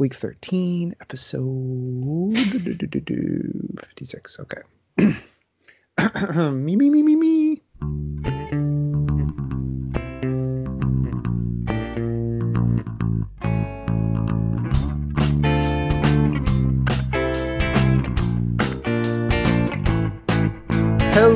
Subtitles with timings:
[0.00, 4.40] week 13, episode 56.
[4.40, 4.62] Okay.
[6.50, 7.62] me, me, me, me, me.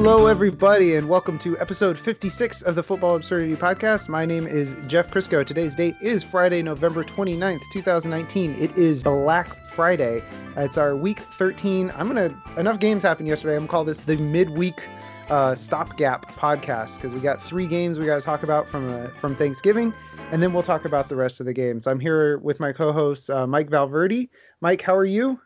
[0.07, 4.11] Hello, everybody, and welcome to episode 56 of the Football Absurdity Podcast.
[4.11, 5.47] My name is Jeff Krisko.
[5.47, 8.55] Today's date is Friday, November 29th, 2019.
[8.61, 10.23] It is Black Friday.
[10.59, 11.91] It's our week 13.
[11.97, 13.55] I'm going to, enough games happened yesterday.
[13.55, 14.83] I'm going to call this the midweek
[15.31, 19.09] uh, stopgap podcast because we got three games we got to talk about from uh,
[19.23, 19.95] from Thanksgiving,
[20.33, 21.87] and then we'll talk about the rest of the games.
[21.87, 24.29] I'm here with my co-host uh, Mike Valverde.
[24.61, 25.41] Mike, how are you?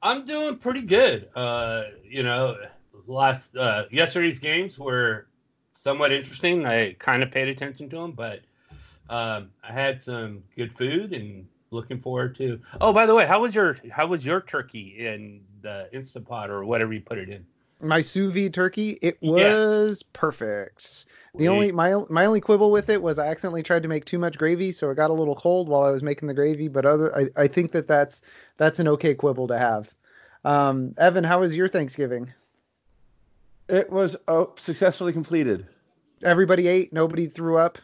[0.00, 1.28] I'm doing pretty good.
[1.34, 2.56] Uh, you know,
[3.10, 5.26] last uh, yesterday's games were
[5.72, 6.66] somewhat interesting.
[6.66, 8.40] I kind of paid attention to them, but
[9.08, 12.60] um, I had some good food and looking forward to.
[12.80, 16.50] Oh, by the way, how was your how was your turkey in the instant pot
[16.50, 17.44] or whatever you put it in?
[17.82, 20.08] My sous vide turkey, it was yeah.
[20.12, 21.06] perfect.
[21.34, 21.48] The Wait.
[21.48, 24.36] only my my only quibble with it was I accidentally tried to make too much
[24.36, 26.68] gravy, so it got a little cold while I was making the gravy.
[26.68, 28.22] But other, I, I think that that's
[28.58, 29.92] that's an okay quibble to have.
[30.44, 32.32] Um, Evan, how was your Thanksgiving?
[33.70, 35.66] It was oh, successfully completed.
[36.22, 36.92] Everybody ate.
[36.92, 37.78] Nobody threw up.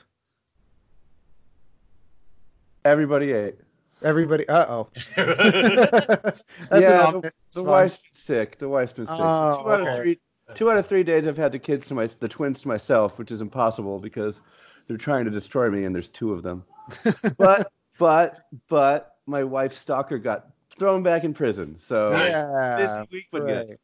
[2.84, 3.56] Everybody ate.
[4.03, 4.48] Everybody.
[4.48, 4.89] Uh oh.
[5.17, 6.33] yeah,
[6.70, 8.59] the, the wife's been sick.
[8.59, 9.17] The wife's been sick.
[9.19, 10.20] Oh, so two out of three.
[10.55, 13.19] Two out of three days, I've had the kids to my the twins to myself,
[13.19, 14.43] which is impossible because
[14.87, 16.65] they're trying to destroy me, and there's two of them.
[17.37, 21.77] but but but my wife's stalker got thrown back in prison.
[21.78, 23.69] So yeah, this week was right.
[23.69, 23.78] good.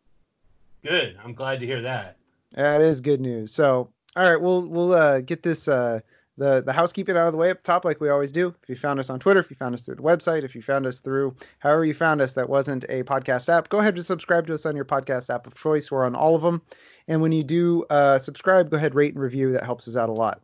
[0.85, 1.17] Good.
[1.23, 2.17] I'm glad to hear that.
[2.53, 3.53] That is good news.
[3.53, 6.01] So, all right, we'll we'll uh, get this uh,
[6.37, 8.55] the the housekeeping out of the way up top, like we always do.
[8.63, 10.63] If you found us on Twitter, if you found us through the website, if you
[10.63, 14.05] found us through however you found us that wasn't a podcast app, go ahead and
[14.05, 15.91] subscribe to us on your podcast app of choice.
[15.91, 16.63] We're on all of them.
[17.09, 19.53] And when you do uh, subscribe, go ahead rate and review.
[19.53, 20.41] That helps us out a lot.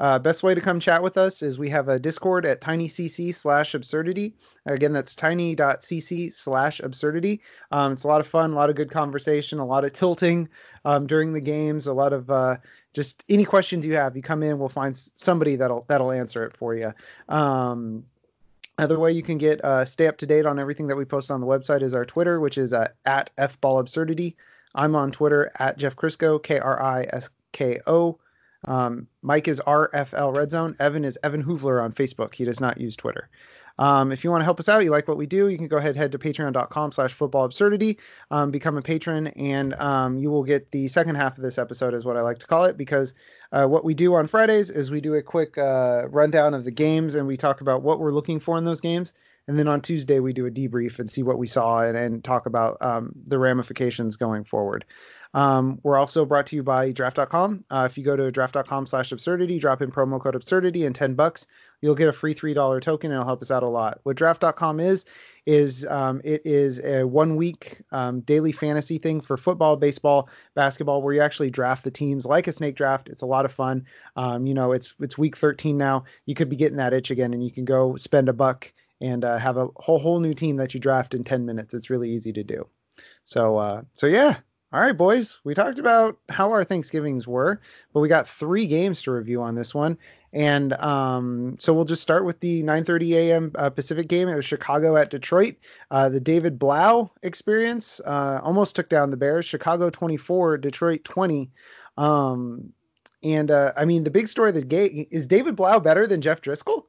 [0.00, 3.34] Uh, best way to come chat with us is we have a Discord at tinycc
[3.34, 4.34] slash absurdity.
[4.66, 7.40] Again, that's tiny.cc slash absurdity.
[7.70, 10.48] Um, it's a lot of fun, a lot of good conversation, a lot of tilting
[10.84, 12.56] um, during the games, a lot of uh,
[12.94, 14.16] just any questions you have.
[14.16, 16.92] You come in, we'll find somebody that'll that'll answer it for you.
[17.28, 18.04] Um,
[18.78, 21.30] Another way you can get uh, stay up to date on everything that we post
[21.30, 24.36] on the website is our Twitter, which is uh, at fballabsurdity.
[24.74, 28.18] I'm on Twitter at Jeff Krisko, K R I S K O.
[28.64, 30.76] Um, Mike is RFL Red Zone.
[30.78, 32.34] Evan is Evan Hoovler on Facebook.
[32.34, 33.28] He does not use Twitter.
[33.80, 35.66] Um, if you want to help us out, you like what we do, you can
[35.66, 37.98] go ahead head to patreon.com slash football absurdity,
[38.30, 41.94] um, become a patron, and um, you will get the second half of this episode,
[41.94, 43.14] is what I like to call it, because
[43.52, 46.70] uh, what we do on Fridays is we do a quick uh, rundown of the
[46.70, 49.14] games and we talk about what we're looking for in those games.
[49.48, 52.22] And then on Tuesday, we do a debrief and see what we saw and, and
[52.22, 54.84] talk about um, the ramifications going forward.
[55.32, 57.64] Um, we're also brought to you by draft.com.
[57.70, 61.14] Uh, if you go to draft.com slash absurdity, drop in promo code absurdity and 10
[61.14, 61.46] bucks,
[61.80, 64.00] you'll get a free $3 token and it'll help us out a lot.
[64.02, 65.04] What draft.com is,
[65.46, 71.00] is um, it is a one week um, daily fantasy thing for football, baseball, basketball,
[71.00, 73.08] where you actually draft the teams like a snake draft.
[73.08, 73.86] It's a lot of fun.
[74.16, 76.04] Um, you know, it's, it's week 13 now.
[76.26, 79.24] You could be getting that itch again and you can go spend a buck and
[79.24, 81.72] uh, have a whole, whole new team that you draft in 10 minutes.
[81.72, 82.66] It's really easy to do.
[83.24, 84.36] So, uh, so yeah,
[84.72, 85.40] all right, boys.
[85.42, 87.60] We talked about how our Thanksgivings were,
[87.92, 89.98] but we got three games to review on this one,
[90.32, 93.52] and um, so we'll just start with the 9:30 a.m.
[93.56, 94.28] Uh, Pacific game.
[94.28, 95.56] It was Chicago at Detroit.
[95.90, 99.44] Uh, the David Blough experience uh, almost took down the Bears.
[99.44, 101.50] Chicago 24, Detroit 20.
[101.96, 102.72] Um,
[103.24, 106.20] and uh, I mean, the big story of the game is David Blough better than
[106.20, 106.84] Jeff Driskel?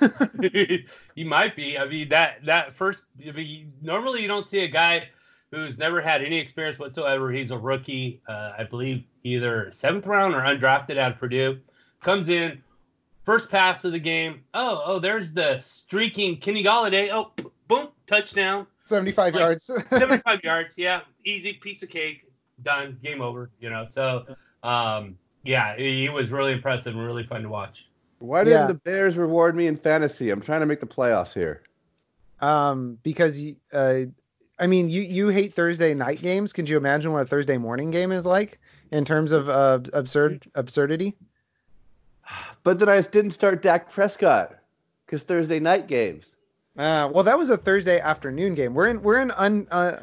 [1.14, 1.76] he might be.
[1.76, 3.02] I mean, that that first.
[3.26, 5.08] I mean, normally you don't see a guy
[5.52, 7.30] who's never had any experience whatsoever.
[7.30, 11.60] He's a rookie, uh, I believe, either seventh round or undrafted out of Purdue.
[12.00, 12.60] Comes in,
[13.24, 14.42] first pass of the game.
[14.54, 17.10] Oh, oh, there's the streaking Kenny Golladay.
[17.12, 17.30] Oh,
[17.68, 18.66] boom, touchdown.
[18.86, 19.70] 75 like, yards.
[19.88, 21.02] 75 yards, yeah.
[21.24, 22.24] Easy piece of cake.
[22.62, 22.98] Done.
[23.02, 23.84] Game over, you know.
[23.88, 24.24] So,
[24.62, 27.88] um, yeah, he was really impressive and really fun to watch.
[28.20, 28.66] Why didn't yeah.
[28.68, 30.30] the Bears reward me in fantasy?
[30.30, 31.62] I'm trying to make the playoffs here.
[32.40, 34.04] Um, because uh,
[34.62, 36.52] I mean, you you hate Thursday night games.
[36.52, 38.60] Can you imagine what a Thursday morning game is like
[38.92, 41.16] in terms of uh, absurd absurdity?
[42.62, 44.56] But then I didn't start Dak Prescott
[45.04, 46.36] because Thursday night games.
[46.78, 48.72] Uh, well, that was a Thursday afternoon game.
[48.72, 49.96] We're in we're in un, uh,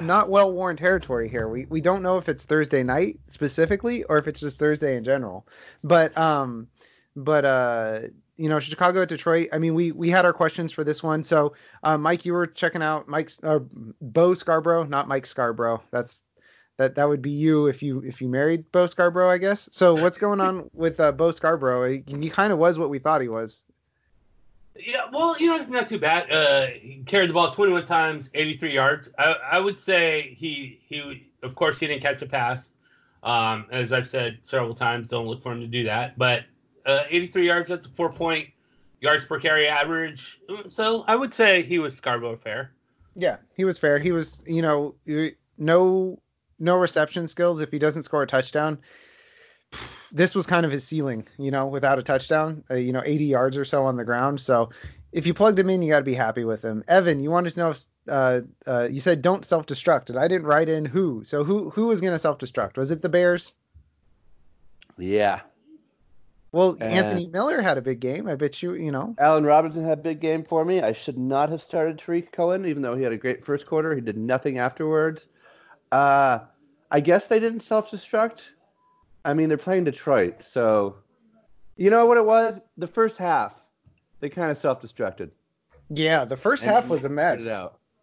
[0.00, 1.48] not well worn territory here.
[1.48, 5.04] We we don't know if it's Thursday night specifically or if it's just Thursday in
[5.04, 5.46] general.
[5.84, 6.68] But um,
[7.16, 8.00] but uh,
[8.40, 9.48] you know, Chicago at Detroit.
[9.52, 11.22] I mean, we we had our questions for this one.
[11.22, 11.52] So,
[11.82, 13.58] uh, Mike, you were checking out Mike's uh,
[14.00, 15.82] Bo Scarborough, not Mike Scarborough.
[15.90, 16.22] That's
[16.78, 19.68] that that would be you if you if you married Bo Scarborough, I guess.
[19.72, 21.86] So, what's going on with uh, Bo Scarborough?
[21.90, 23.62] He, he kind of was what we thought he was.
[24.74, 26.32] Yeah, well, you know, it's not too bad.
[26.32, 29.12] Uh, he carried the ball 21 times, 83 yards.
[29.18, 32.70] I, I would say he he of course he didn't catch a pass.
[33.22, 36.16] Um, as I've said several times, don't look for him to do that.
[36.16, 36.44] But
[36.86, 38.48] uh, 83 yards, that's a four point
[39.00, 40.40] yards per carry average.
[40.68, 42.72] So I would say he was Scarborough fair.
[43.14, 43.98] Yeah, he was fair.
[43.98, 44.94] He was, you know,
[45.58, 46.18] no
[46.58, 48.78] no reception skills if he doesn't score a touchdown.
[50.12, 53.24] This was kind of his ceiling, you know, without a touchdown, uh, you know, 80
[53.24, 54.40] yards or so on the ground.
[54.40, 54.70] So
[55.12, 56.84] if you plugged him in, you got to be happy with him.
[56.88, 60.28] Evan, you wanted to know if uh, uh, you said don't self destruct, and I
[60.28, 61.22] didn't write in who.
[61.24, 62.76] So who who was going to self destruct?
[62.76, 63.54] Was it the Bears?
[64.98, 65.40] Yeah.
[66.52, 68.26] Well, Anthony Miller had a big game.
[68.26, 69.14] I bet you, you know.
[69.18, 70.80] Allen Robinson had a big game for me.
[70.80, 73.94] I should not have started Tarik Cohen, even though he had a great first quarter.
[73.94, 75.28] He did nothing afterwards.
[75.92, 76.40] Uh,
[76.90, 78.42] I guess they didn't self destruct.
[79.24, 80.96] I mean, they're playing Detroit, so
[81.76, 82.60] you know what it was?
[82.78, 83.64] The first half,
[84.18, 85.30] they kind of self destructed.
[85.88, 87.44] Yeah, the first half was a mess.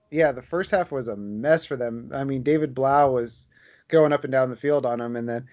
[0.10, 2.12] Yeah, the first half was a mess for them.
[2.14, 3.48] I mean, David Blough was
[3.90, 5.48] going up and down the field on them, and then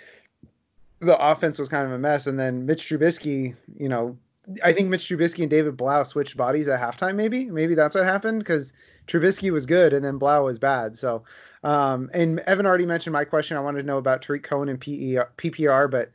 [1.00, 2.26] the offense was kind of a mess.
[2.26, 4.16] And then Mitch Trubisky, you know,
[4.62, 7.14] I think Mitch Trubisky and David Blough switched bodies at halftime.
[7.14, 8.72] Maybe, maybe that's what happened because
[9.06, 10.98] Trubisky was good and then Blough was bad.
[10.98, 11.24] So,
[11.62, 13.56] um, and Evan already mentioned my question.
[13.56, 16.10] I wanted to know about Tarik Cohen and PPR, but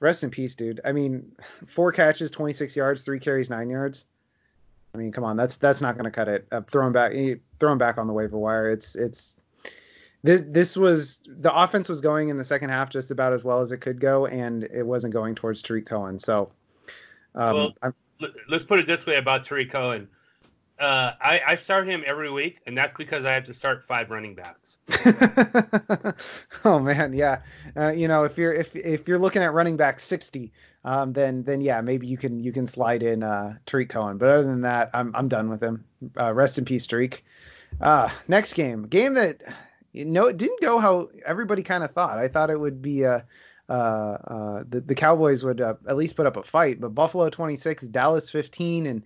[0.00, 0.80] rest in peace, dude.
[0.84, 1.32] I mean,
[1.66, 4.04] four catches, 26 yards, three carries, nine yards.
[4.94, 6.46] I mean, come on, that's that's not going to cut it.
[6.52, 8.68] Uh, throwing back, throw throwing back on the waiver wire.
[8.68, 9.38] It's it's
[10.22, 13.60] this this was the offense was going in the second half just about as well
[13.60, 16.18] as it could go, and it wasn't going towards Tarik Cohen.
[16.18, 16.50] So,
[17.34, 17.94] um, well,
[18.48, 20.08] let's put it this way about Tarik Cohen.
[20.78, 24.10] Uh, I, I start him every week, and that's because I have to start five
[24.10, 24.78] running backs.
[26.64, 27.42] oh man, yeah.
[27.76, 30.52] Uh, you know, if you're if if you're looking at running back sixty,
[30.84, 34.18] um, then then yeah, maybe you can you can slide in uh, Tarik Cohen.
[34.18, 35.84] But other than that, I'm I'm done with him.
[36.18, 37.24] Uh, rest in peace, Tarik.
[37.80, 39.42] Uh, next game, game that
[39.92, 42.18] you know it didn't go how everybody kind of thought.
[42.18, 43.20] I thought it would be uh,
[43.68, 47.30] uh, uh, the the Cowboys would uh, at least put up a fight, but Buffalo
[47.30, 49.02] 26, Dallas 15, and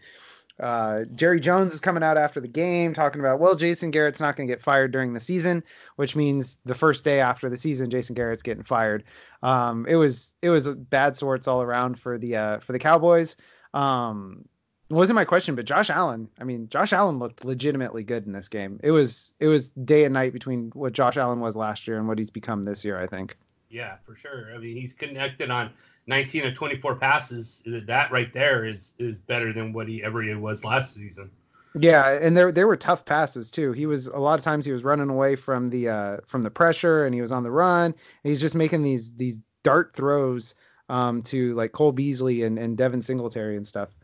[0.58, 4.36] uh, Jerry Jones is coming out after the game talking about, well, Jason Garrett's not
[4.36, 5.62] going to get fired during the season,
[5.96, 9.04] which means the first day after the season, Jason Garrett's getting fired.
[9.42, 13.36] Um, it was it was bad sorts all around for the uh, for the Cowboys.
[13.74, 14.46] Um,
[14.88, 16.28] wasn't my question, but Josh Allen.
[16.40, 18.78] I mean, Josh Allen looked legitimately good in this game.
[18.82, 22.06] It was it was day and night between what Josh Allen was last year and
[22.06, 23.00] what he's become this year.
[23.00, 23.36] I think.
[23.68, 24.54] Yeah, for sure.
[24.54, 25.70] I mean, he's connected on
[26.06, 27.62] 19 of 24 passes.
[27.66, 31.30] That right there is is better than what he ever was last season.
[31.78, 33.72] Yeah, and there there were tough passes too.
[33.72, 36.50] He was a lot of times he was running away from the uh, from the
[36.50, 37.94] pressure, and he was on the run.
[38.22, 40.54] he's just making these these dart throws
[40.88, 43.95] um, to like Cole Beasley and, and Devin Singletary and stuff.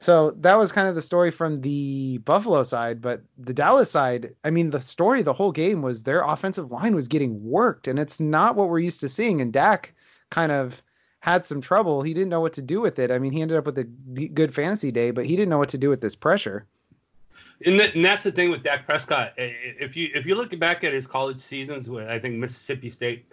[0.00, 4.32] So that was kind of the story from the Buffalo side, but the Dallas side,
[4.44, 7.98] I mean, the story the whole game was their offensive line was getting worked, and
[7.98, 9.40] it's not what we're used to seeing.
[9.40, 9.92] And Dak
[10.30, 10.82] kind of
[11.20, 12.02] had some trouble.
[12.02, 13.10] He didn't know what to do with it.
[13.10, 15.68] I mean, he ended up with a good fantasy day, but he didn't know what
[15.70, 16.64] to do with this pressure.
[17.66, 19.32] And, and that's the thing with Dak Prescott.
[19.36, 23.32] If you if you look back at his college seasons with I think Mississippi State,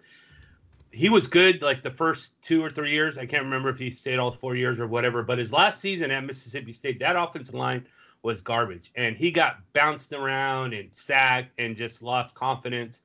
[0.95, 3.17] he was good like the first two or three years.
[3.17, 5.23] I can't remember if he stayed all four years or whatever.
[5.23, 7.85] But his last season at Mississippi State, that offensive line
[8.23, 13.01] was garbage, and he got bounced around and sacked and just lost confidence.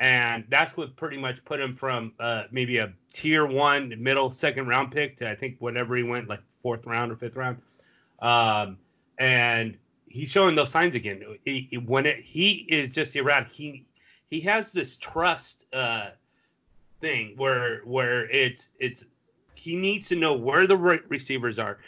[0.00, 4.68] And that's what pretty much put him from uh, maybe a tier one, middle, second
[4.68, 7.56] round pick to I think whatever he went like fourth round or fifth round.
[8.20, 8.76] Um,
[9.18, 9.78] and
[10.08, 11.24] he's showing those signs again.
[11.46, 13.50] He, when it, he is just erratic.
[13.50, 13.86] He
[14.28, 15.64] he has this trust.
[15.72, 16.10] Uh,
[17.04, 19.06] thing where where it's it's
[19.54, 21.78] he needs to know where the right receivers are.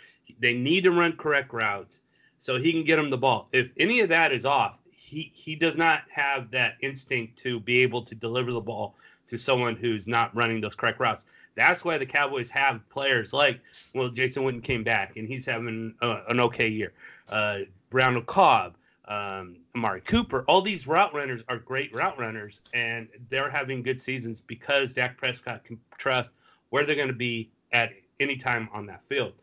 [0.41, 2.03] They need to run correct routes
[2.39, 3.49] so he can get them the ball.
[3.53, 7.83] If any of that is off, he he does not have that instinct to be
[7.83, 8.95] able to deliver the ball
[9.29, 11.27] to someone who's not running those correct routes.
[11.55, 13.61] That's why the Cowboys have players like
[13.95, 16.93] well Jason Witten came back and he's having a, an okay year.
[17.29, 18.77] Uh, Brown Cobb,
[19.09, 24.01] um, Amari Cooper, all these route runners are great route runners, and they're having good
[24.01, 26.33] seasons because Dak Prescott can trust
[26.71, 29.35] where they're going to be at any time on that field.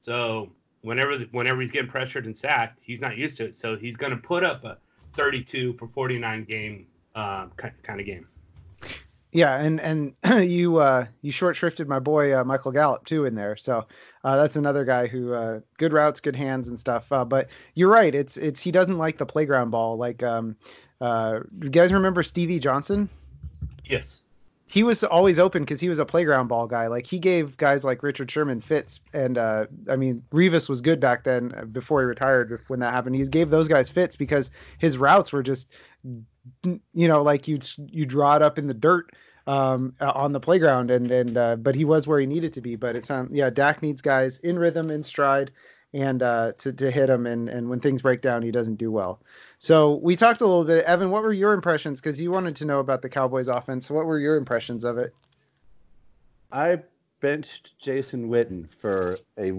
[0.00, 0.50] So
[0.82, 3.54] whenever whenever he's getting pressured and sacked, he's not used to it.
[3.54, 4.78] So he's going to put up a
[5.14, 8.26] 32 for 49 game uh, kind of game.
[9.32, 10.14] Yeah, and and
[10.50, 13.86] you uh, you short shrifted my boy uh, Michael Gallup too in there, so
[14.24, 17.10] uh, that's another guy who uh, good routes, good hands and stuff.
[17.10, 19.96] Uh, but you're right, it's it's he doesn't like the playground ball.
[19.96, 20.54] Like, um,
[21.00, 23.08] uh, you guys remember Stevie Johnson?
[23.86, 24.22] Yes.
[24.66, 26.86] He was always open because he was a playground ball guy.
[26.86, 31.00] Like he gave guys like Richard Sherman fits, and uh, I mean Revis was good
[31.00, 33.16] back then before he retired when that happened.
[33.16, 35.68] He gave those guys fits because his routes were just
[36.64, 39.10] you know, like you'd you draw it up in the dirt
[39.46, 42.76] um, on the playground, and and uh, but he was where he needed to be.
[42.76, 45.50] But it's on, yeah, Dak needs guys in rhythm, in stride,
[45.92, 47.26] and uh, to to hit him.
[47.26, 49.20] And and when things break down, he doesn't do well.
[49.58, 50.84] So we talked a little bit.
[50.84, 52.00] Evan, what were your impressions?
[52.00, 53.90] Because you wanted to know about the Cowboys' offense.
[53.90, 55.14] What were your impressions of it?
[56.50, 56.82] I
[57.20, 59.52] benched Jason Witten for a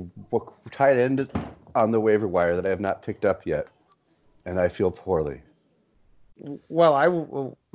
[0.69, 1.29] tight end
[1.73, 3.67] on the waiver wire that I have not picked up yet,
[4.45, 5.41] and I feel poorly.
[6.69, 7.07] Well, I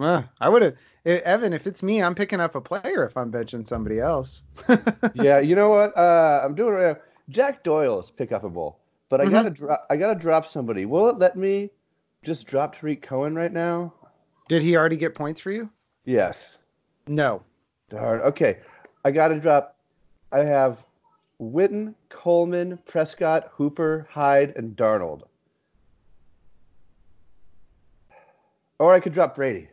[0.05, 1.53] uh, I would have Evan.
[1.53, 3.05] If it's me, I'm picking up a player.
[3.05, 4.45] If I'm benching somebody else.
[5.15, 5.97] yeah, you know what?
[5.97, 7.03] Uh, I'm doing right now.
[7.29, 8.77] Jack Doyle is pick upable,
[9.09, 9.33] but I mm-hmm.
[9.33, 9.87] gotta drop.
[9.91, 10.87] I gotta drop somebody.
[10.87, 11.71] Will it let me
[12.23, 13.93] just drop Tarik Cohen right now?
[14.49, 15.71] Did he already get points for you?
[16.05, 16.59] Yes.
[17.07, 17.43] No.
[17.91, 18.21] Darn.
[18.21, 18.59] Okay,
[19.05, 19.77] I gotta drop.
[20.33, 20.85] I have
[21.41, 25.23] Witten, Coleman, Prescott, Hooper, Hyde, and Darnold.
[28.79, 29.69] Or I could drop Brady.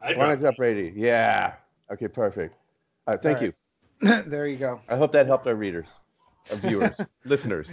[0.00, 0.92] I Why not drop Brady?
[0.94, 1.54] Yeah.
[1.90, 2.56] Okay, perfect.
[3.06, 3.54] All right, thank All right.
[4.00, 4.22] you.
[4.30, 4.80] there you go.
[4.88, 5.86] I hope that helped our readers,
[6.50, 7.72] our viewers, listeners.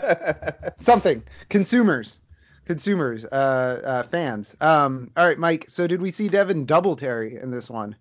[0.78, 1.22] Something.
[1.48, 2.20] Consumers.
[2.64, 3.24] Consumers.
[3.26, 4.56] Uh, uh, fans.
[4.60, 5.66] Um, all right, Mike.
[5.68, 7.94] So did we see Devin double Terry in this one?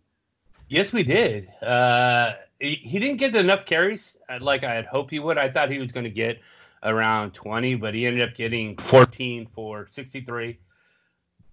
[0.70, 1.50] Yes, we did.
[1.62, 5.38] Uh, he, he didn't get enough carries uh, like I had hoped he would.
[5.38, 6.40] I thought he was going to get
[6.84, 10.58] around 20, but he ended up getting 14 for 63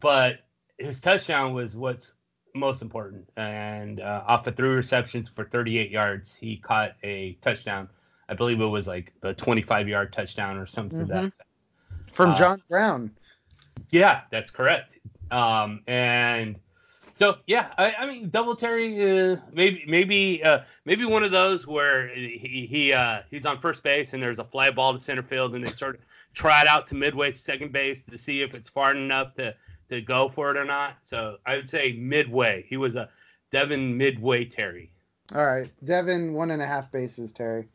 [0.01, 0.41] but
[0.79, 2.15] his touchdown was what's
[2.55, 3.29] most important.
[3.37, 7.89] And uh, off of three receptions for 38 yards, he caught a touchdown.
[8.29, 11.25] I believe it was like a 25 yard touchdown or something mm-hmm.
[11.27, 11.33] that
[12.13, 13.11] from uh, John Brown.
[13.91, 14.99] Yeah, that's correct.
[15.31, 16.59] Um, and
[17.17, 21.67] so yeah, I, I mean, double Terry, uh, maybe maybe uh, maybe one of those
[21.67, 25.23] where he he uh, he's on first base and there's a fly ball to center
[25.23, 26.01] field and they sort of
[26.35, 29.55] try it out to midway second base to see if it's far enough to
[29.89, 30.97] to go for it or not.
[31.03, 32.65] So I would say midway.
[32.69, 33.09] He was a
[33.51, 34.93] Devin midway Terry.
[35.35, 37.69] All right, Devin one and a half bases Terry.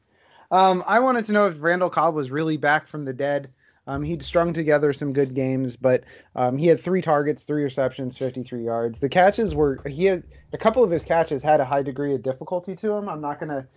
[0.51, 3.50] Um, I wanted to know if Randall Cobb was really back from the dead.
[3.86, 6.05] Um, he'd strung together some good games, but
[6.36, 9.00] um, he had three targets, three receptions, 53 yards.
[9.00, 12.24] The catches were he had a couple of his catches had a high degree of
[12.24, 13.10] difficulty to him.
[13.10, 13.67] I'm not gonna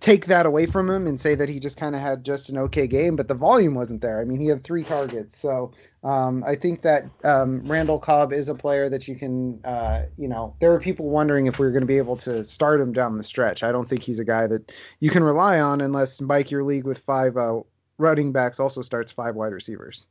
[0.00, 2.56] take that away from him and say that he just kind of had just an
[2.56, 4.20] okay game, but the volume wasn't there.
[4.20, 5.38] I mean, he had three targets.
[5.38, 10.04] So um, I think that um, Randall Cobb is a player that you can, uh,
[10.16, 12.80] you know, there were people wondering if we were going to be able to start
[12.80, 13.62] him down the stretch.
[13.62, 16.84] I don't think he's a guy that you can rely on unless Mike, your league
[16.84, 17.60] with five uh,
[17.98, 20.06] running backs also starts five wide receivers.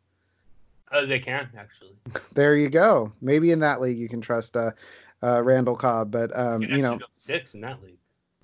[0.91, 1.93] Oh, they can actually.
[2.33, 3.11] there you go.
[3.21, 4.71] Maybe in that league you can trust uh,
[5.21, 7.98] uh Randall Cobb, but um, you, you know, six in that league.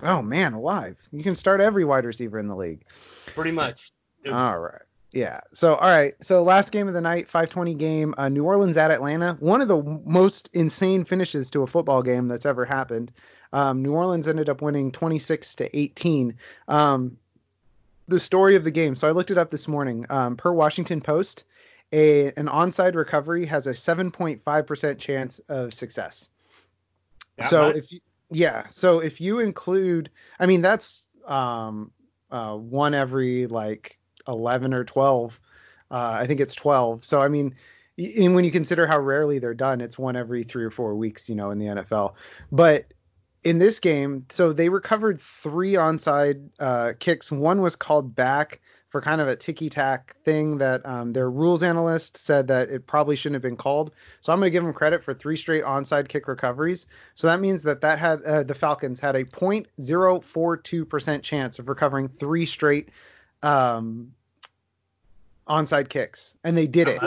[0.05, 0.97] Oh man, alive!
[1.12, 2.85] You can start every wide receiver in the league.
[3.25, 3.91] Pretty much.
[4.31, 4.81] All right.
[5.12, 5.39] Yeah.
[5.53, 6.13] So all right.
[6.21, 9.38] So last game of the night, 520 game, uh, New Orleans at Atlanta.
[9.39, 13.12] One of the most insane finishes to a football game that's ever happened.
[13.53, 16.35] Um, New Orleans ended up winning 26 to 18.
[16.67, 17.17] Um,
[18.07, 18.93] the story of the game.
[18.95, 20.05] So I looked it up this morning.
[20.09, 21.45] Um, per Washington Post,
[21.93, 26.29] a an onside recovery has a 7.5% chance of success.
[27.38, 27.77] That so much?
[27.77, 28.00] if you
[28.32, 28.67] yeah.
[28.70, 31.91] So if you include, I mean, that's um,
[32.32, 35.39] uh, one every like 11 or 12.
[35.91, 37.05] Uh, I think it's 12.
[37.05, 37.55] So, I mean,
[37.98, 41.29] and when you consider how rarely they're done, it's one every three or four weeks,
[41.29, 42.15] you know, in the NFL.
[42.51, 42.94] But
[43.44, 47.32] in this game, so they recovered three onside uh, kicks.
[47.32, 48.60] One was called back
[48.95, 52.87] for kind of a ticky tack thing that um, their rules analyst said that it
[52.87, 53.91] probably shouldn't have been called.
[54.21, 56.87] So I'm going to give them credit for three straight onside kick recoveries.
[57.13, 62.07] So that means that that had uh, the Falcons had a 0.042% chance of recovering
[62.07, 62.87] three straight
[63.43, 64.13] um,
[65.45, 67.01] onside kicks, and they did it.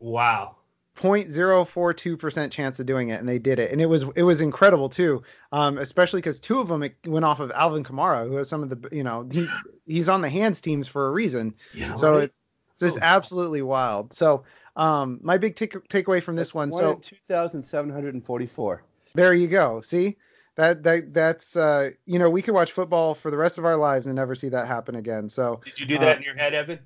[0.00, 0.56] Wow.
[0.96, 3.70] 0.042% chance of doing it and they did it.
[3.70, 5.22] And it was it was incredible too.
[5.52, 8.70] Um, especially because two of them went off of alvin kamara who has some of
[8.70, 9.46] the you know he,
[9.86, 11.54] he's on the hands teams for a reason.
[11.74, 12.22] Yeah, so right?
[12.24, 12.40] it's
[12.80, 13.02] just oh.
[13.02, 14.12] absolutely wild.
[14.12, 14.44] So
[14.76, 16.94] um, my big take, takeaway from this one, one so
[17.28, 18.82] 2744
[19.16, 19.80] there you go.
[19.80, 20.16] See?
[20.56, 23.76] That that that's uh, you know we could watch football for the rest of our
[23.76, 25.28] lives and never see that happen again.
[25.28, 26.78] So did you do that uh, in your head evan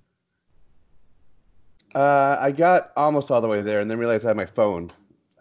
[1.94, 4.90] uh, I got almost all the way there, and then realized I had my phone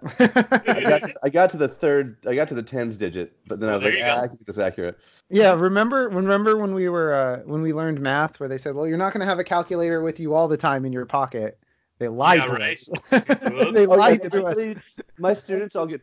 [0.01, 2.17] I, got to, I got to the third.
[2.25, 4.21] I got to the tens digit, but then I was There like, you ah, go.
[4.23, 4.97] I can get this accurate.
[5.29, 8.87] Yeah, remember remember when we were uh, when we learned math, where they said, "Well,
[8.87, 11.59] you're not going to have a calculator with you all the time in your pocket."
[11.99, 12.71] They lied Yeah, to right.
[12.71, 12.89] us.
[13.11, 13.73] Whoops.
[13.73, 14.75] they Oh, yeah, lied to us.
[15.17, 16.01] My students all get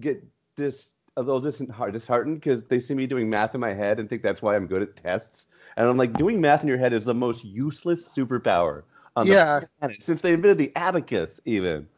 [0.00, 0.24] get
[0.56, 4.10] dis a little disheart- disheartened because they see me doing math in my head and
[4.10, 5.46] think that's why I'm good at tests.
[5.76, 8.82] And I'm like, doing math in your head is the most useless superpower on
[9.24, 11.40] Yeah, the planet since they invented the abacus.
[11.44, 11.88] Even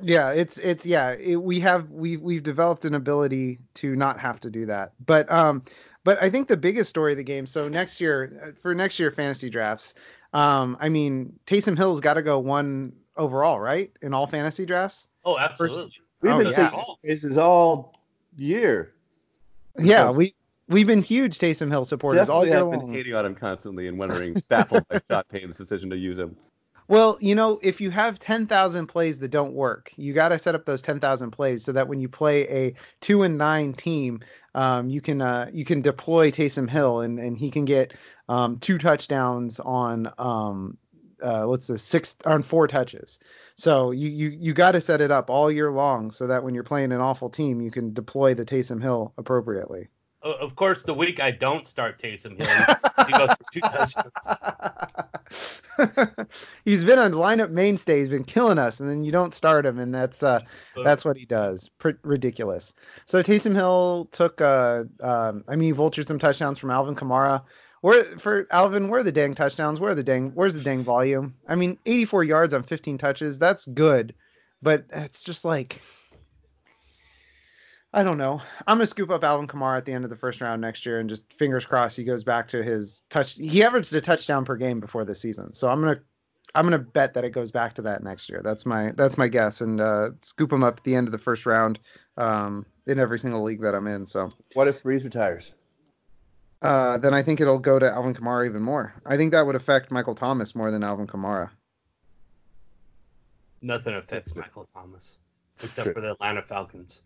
[0.00, 1.12] yeah, it's it's yeah.
[1.12, 4.92] It, we have we've we've developed an ability to not have to do that.
[5.06, 5.62] But um,
[6.04, 7.46] but I think the biggest story of the game.
[7.46, 9.94] So next year uh, for next year fantasy drafts,
[10.32, 13.90] um, I mean Taysom Hill's got to go one overall, right?
[14.02, 15.08] In all fantasy drafts.
[15.24, 15.92] Oh, absolutely.
[16.20, 16.70] we've Oh, been yeah.
[16.70, 18.00] saying this is all
[18.36, 18.92] year.
[19.78, 20.34] Yeah, So- we
[20.68, 23.88] we've been huge Taysom Hill supporters all Definitely year have been hating on him constantly
[23.88, 26.36] and wondering, baffled by Sean Payton's decision to use him.
[26.86, 30.54] Well, you know, if you have 10,000 plays that don't work, you got to set
[30.54, 34.20] up those 10,000 plays so that when you play a 2 and 9 team,
[34.54, 37.94] um, you can uh, you can deploy Taysom Hill and and he can get
[38.28, 40.76] um, two touchdowns on um,
[41.24, 43.18] uh, let's say six on four touches.
[43.56, 46.54] So you you you got to set it up all year long so that when
[46.54, 49.88] you're playing an awful team, you can deploy the Taysom Hill appropriately.
[50.24, 52.76] Of course, the week I don't start Taysom Hill,
[53.06, 54.14] he goes for two touchdowns.
[56.64, 58.00] He's been a lineup mainstay.
[58.00, 60.40] He's been killing us, and then you don't start him, and that's uh,
[60.82, 61.68] that's what he does.
[61.76, 62.72] Pr- ridiculous.
[63.04, 67.42] So Taysom Hill took, uh, um, I mean, he vultured some touchdowns from Alvin Kamara.
[67.82, 68.88] Where for Alvin?
[68.88, 69.78] Where are the dang touchdowns?
[69.78, 70.30] Where are the dang?
[70.30, 71.34] Where's the dang volume?
[71.46, 73.38] I mean, 84 yards on 15 touches.
[73.38, 74.14] That's good,
[74.62, 75.82] but it's just like.
[77.96, 78.42] I don't know.
[78.66, 80.98] I'm gonna scoop up Alvin Kamara at the end of the first round next year,
[80.98, 83.36] and just fingers crossed he goes back to his touch.
[83.36, 86.00] He averaged a touchdown per game before the season, so I'm gonna
[86.56, 88.40] I'm gonna bet that it goes back to that next year.
[88.42, 91.18] That's my that's my guess, and uh, scoop him up at the end of the
[91.18, 91.78] first round
[92.16, 94.06] um, in every single league that I'm in.
[94.06, 95.52] So What if Brees retires?
[96.62, 98.92] uh, then I think it'll go to Alvin Kamara even more.
[99.06, 101.50] I think that would affect Michael Thomas more than Alvin Kamara.
[103.62, 105.18] Nothing affects Michael Thomas
[105.62, 105.94] except True.
[105.94, 107.02] for the Atlanta Falcons.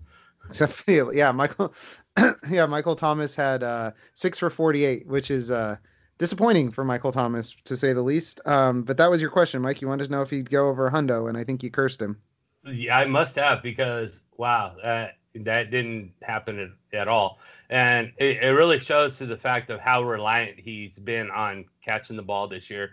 [0.49, 1.75] Except for the, yeah, Michael,
[2.51, 5.77] yeah, Michael Thomas had uh, six for 48, which is uh,
[6.19, 8.41] disappointing for Michael Thomas to say the least.
[8.47, 9.81] Um, but that was your question, Mike.
[9.81, 12.19] You wanted to know if he'd go over Hundo, and I think you cursed him.
[12.65, 17.39] Yeah, I must have because wow, that that didn't happen at, at all,
[17.71, 22.17] and it, it really shows to the fact of how reliant he's been on catching
[22.17, 22.91] the ball this year,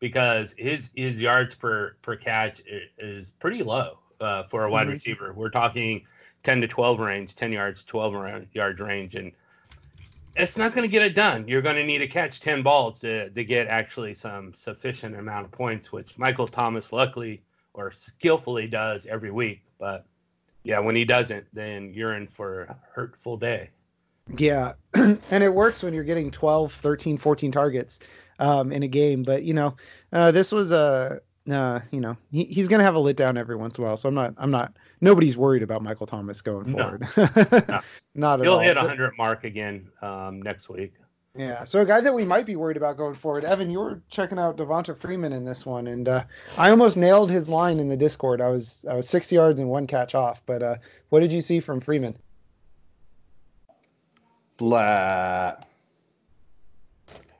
[0.00, 2.62] because his his yards per per catch
[2.96, 4.92] is pretty low uh, for a wide Mhm.
[4.92, 5.32] receiver.
[5.34, 6.06] We're talking
[6.42, 9.32] ten to twelve range, ten yards, twelve ra- yard range, and
[10.36, 11.46] it's not going to get it done.
[11.48, 15.46] You're going to need to catch ten balls to to get actually some sufficient amount
[15.46, 17.42] of points, which Michael Thomas luckily
[17.74, 19.62] or skillfully does every week.
[19.78, 20.04] But
[20.64, 23.70] yeah, when he doesn't, then you're in for a hurtful day.
[24.36, 24.72] Yeah.
[24.94, 28.00] and it works when you're getting 12, 13, 14 targets
[28.38, 29.22] um, in a game.
[29.22, 29.76] But, you know,
[30.12, 31.20] uh, this was a.
[31.50, 33.86] Uh, you know, he, he's going to have a lit down every once in a
[33.86, 33.96] while.
[33.96, 36.98] So I'm not, I'm not, nobody's worried about Michael Thomas going No.
[36.98, 37.08] forward.
[37.68, 37.80] No.
[38.14, 38.58] Not at He'll all.
[38.60, 40.92] hit a So- hundred mark again um, next week.
[41.36, 41.62] Yeah.
[41.64, 44.38] So a guy that we might be worried about going forward, Evan, you were checking
[44.38, 46.24] out Devonta Freeman in this one, and uh,
[46.56, 48.40] I almost nailed his line in the Discord.
[48.40, 50.42] I was I was six yards and one catch off.
[50.46, 50.76] But uh,
[51.10, 52.16] what did you see from Freeman?
[54.56, 55.52] Blah.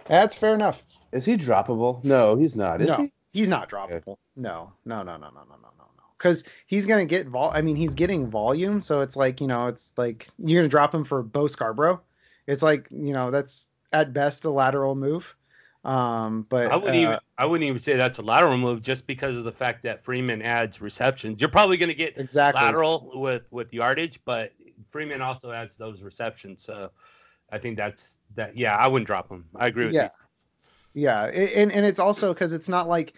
[0.05, 0.85] That's fair enough.
[1.13, 2.03] Is he droppable?
[2.05, 2.81] No, he's not.
[2.81, 3.13] Is no, he?
[3.39, 4.17] He's not droppable.
[4.37, 6.05] No, no, no, no, no, no, no, no, no.
[6.19, 7.51] Because he's gonna get vol.
[7.53, 10.95] I mean, he's getting volume, so it's like you know, it's like you're gonna drop
[10.95, 12.01] him for Bo Scarborough.
[12.47, 15.35] It's like you know, that's at best a lateral move.
[15.85, 19.07] Um, but I wouldn't uh, even I wouldn't even say that's a lateral move just
[19.07, 21.41] because of the fact that Freeman adds receptions.
[21.41, 24.53] You're probably going to get exactly lateral with with yardage, but
[24.91, 26.65] Freeman also adds those receptions.
[26.65, 26.91] So
[27.51, 28.57] I think that's that.
[28.57, 29.45] Yeah, I wouldn't drop him.
[29.55, 30.05] I agree with yeah.
[30.05, 30.11] you.
[30.95, 33.15] Yeah, a- and and it's also because it's not like,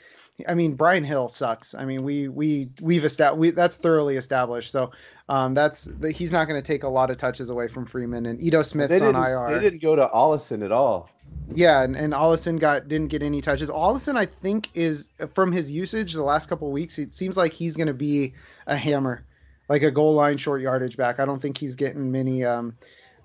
[0.48, 1.74] I mean, Brian Hill sucks.
[1.74, 4.70] I mean, we we we've established we, that's thoroughly established.
[4.70, 4.90] So,
[5.28, 8.26] um, that's the, he's not going to take a lot of touches away from Freeman
[8.26, 9.54] and They Smith's on IR.
[9.54, 11.10] they didn't go to Ollison at all.
[11.52, 13.70] Yeah, and, and Ollison got didn't get any touches.
[13.70, 16.98] Ollison, I think, is from his usage the last couple of weeks.
[16.98, 18.34] It seems like he's going to be
[18.66, 19.24] a hammer,
[19.68, 21.18] like a goal line short yardage back.
[21.18, 22.76] I don't think he's getting many um,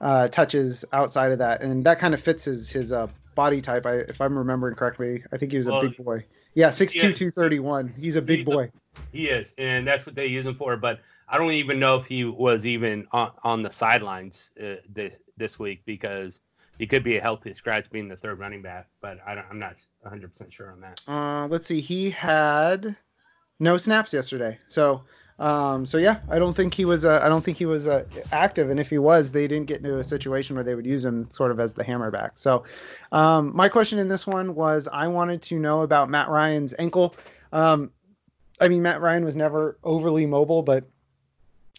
[0.01, 3.85] uh, touches outside of that, and that kind of fits his his uh, body type.
[3.85, 6.25] I, if I'm remembering correctly, I think he was a big boy.
[6.55, 7.93] Yeah, six two two thirty one.
[7.99, 8.71] He's a big he's a- boy.
[9.11, 10.77] He is, and that's what they use him for.
[10.77, 15.19] But I don't even know if he was even on, on the sidelines uh, this
[15.35, 16.39] this week because
[16.79, 18.87] he could be a healthy scratch being the third running back.
[19.01, 21.01] But I don't, I'm not 100 percent sure on that.
[21.07, 21.81] Uh, let's see.
[21.81, 22.95] He had
[23.59, 25.03] no snaps yesterday, so
[25.37, 27.03] Um, so yeah, I don't think he was.
[27.03, 29.77] Uh, I don't think he was uh, active, and if he was, they didn't get
[29.77, 32.31] into a situation where they would use him sort of as the hammerback.
[32.35, 32.63] So,
[33.11, 37.15] um, my question in this one was, I wanted to know about Matt Ryan's ankle.
[37.51, 37.91] Um,
[38.61, 40.85] I mean, Matt Ryan was never overly mobile, but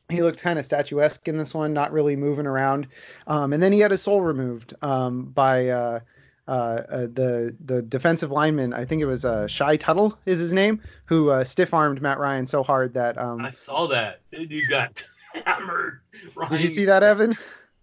[0.09, 2.87] he looked kind of statuesque in this one, not really moving around.
[3.27, 6.01] Um, and then he had his soul removed um, by uh,
[6.49, 8.73] uh, uh, the the defensive lineman.
[8.73, 12.19] I think it was uh, Shy Tuttle is his name, who uh, stiff armed Matt
[12.19, 15.05] Ryan so hard that um, I saw that you got
[15.47, 16.01] hammered.
[16.35, 16.53] Ryan.
[16.53, 17.37] Did you see that, Evan?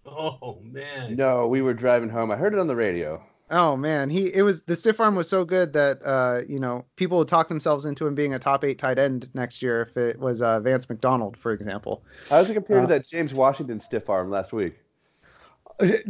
[0.06, 1.16] Oh man!
[1.16, 2.30] No, we were driving home.
[2.30, 3.22] I heard it on the radio.
[3.50, 6.84] Oh man, he it was the stiff arm was so good that uh, you know
[6.96, 9.96] people would talk themselves into him being a top eight tight end next year if
[9.96, 12.02] it was uh, Vance McDonald, for example.
[12.30, 14.74] How does it compare to uh, that James Washington stiff arm last week?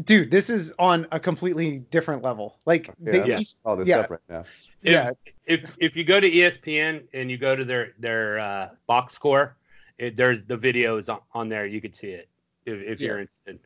[0.05, 3.39] Dude this is on a completely different level like yeah, they, yeah.
[3.65, 3.99] all this yeah.
[3.99, 4.45] stuff right now
[4.83, 5.11] if, yeah
[5.47, 9.57] if if you go to espn and you go to their their uh, box score
[9.99, 12.29] it, there's the videos on, on there you could see it
[12.67, 13.07] if, if yeah.
[13.07, 13.59] you're interested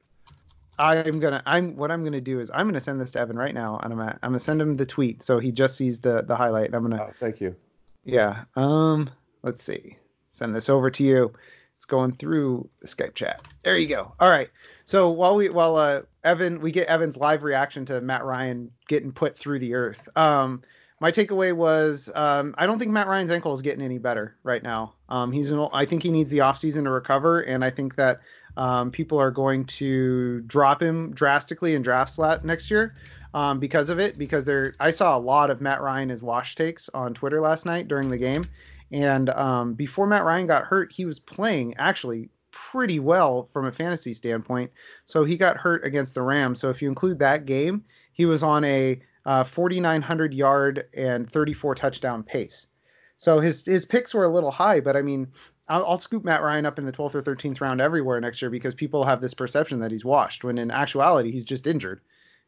[0.78, 3.54] i'm gonna i'm what i'm gonna do is i'm gonna send this to evan right
[3.54, 6.22] now and i'm gonna, I'm gonna send him the tweet so he just sees the
[6.22, 7.56] the highlight and i'm gonna oh, thank you
[8.04, 9.10] yeah um
[9.42, 9.96] let's see
[10.30, 11.32] send this over to you
[11.78, 13.40] it's going through the Skype chat.
[13.62, 14.12] There you go.
[14.18, 14.50] All right.
[14.88, 19.12] So while we while uh, Evan we get Evan's live reaction to Matt Ryan getting
[19.12, 20.08] put through the earth.
[20.16, 20.62] Um,
[20.98, 24.62] my takeaway was um, I don't think Matt Ryan's ankle is getting any better right
[24.62, 24.94] now.
[25.10, 28.20] Um, he's an, I think he needs the offseason to recover, and I think that
[28.56, 32.94] um, people are going to drop him drastically in draft slot next year
[33.34, 34.16] um, because of it.
[34.16, 37.66] Because there, I saw a lot of Matt Ryan as wash takes on Twitter last
[37.66, 38.46] night during the game,
[38.90, 43.72] and um, before Matt Ryan got hurt, he was playing actually pretty well from a
[43.72, 44.70] fantasy standpoint.
[45.04, 46.60] So he got hurt against the Rams.
[46.60, 51.74] So if you include that game, he was on a uh, 4,900 yard and 34
[51.74, 52.68] touchdown pace.
[53.16, 55.28] So his his picks were a little high, but I mean,
[55.68, 58.50] I'll, I'll, scoop Matt Ryan up in the 12th or 13th round everywhere next year
[58.50, 62.00] because people have this perception that he's washed when in actuality he's just injured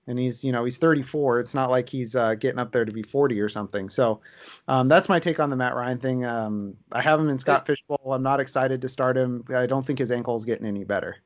[0.07, 2.93] and he's you know he's 34 it's not like he's uh, getting up there to
[2.93, 3.89] be 40 or something.
[3.89, 4.21] So
[4.69, 6.25] um, that's my take on the matt ryan thing.
[6.25, 8.13] Um, i have him in scott fish bowl.
[8.13, 9.45] I'm not excited to start him.
[9.55, 11.17] I don't think his ankle is getting any better.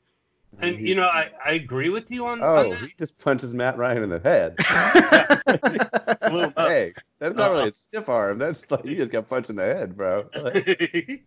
[0.60, 3.76] And you know i, I agree with you on oh on he just punches matt
[3.76, 4.56] ryan in the head.
[6.56, 8.38] Hey that's not really a stiff arm.
[8.38, 10.28] That's like you just got punched in the head bro.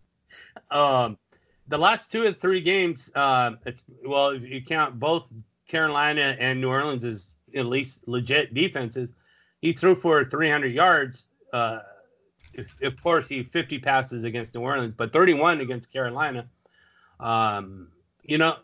[0.72, 1.18] Um
[1.68, 5.32] the last two and three games uh, it's well if you count both
[5.68, 9.14] carolina and new orleans is at least legit defenses.
[9.62, 11.26] He threw for 300 yards.
[11.52, 11.80] Uh,
[12.54, 16.48] if, of course, he 50 passes against New Orleans, but 31 against Carolina.
[17.20, 17.90] Um,
[18.24, 18.58] you know,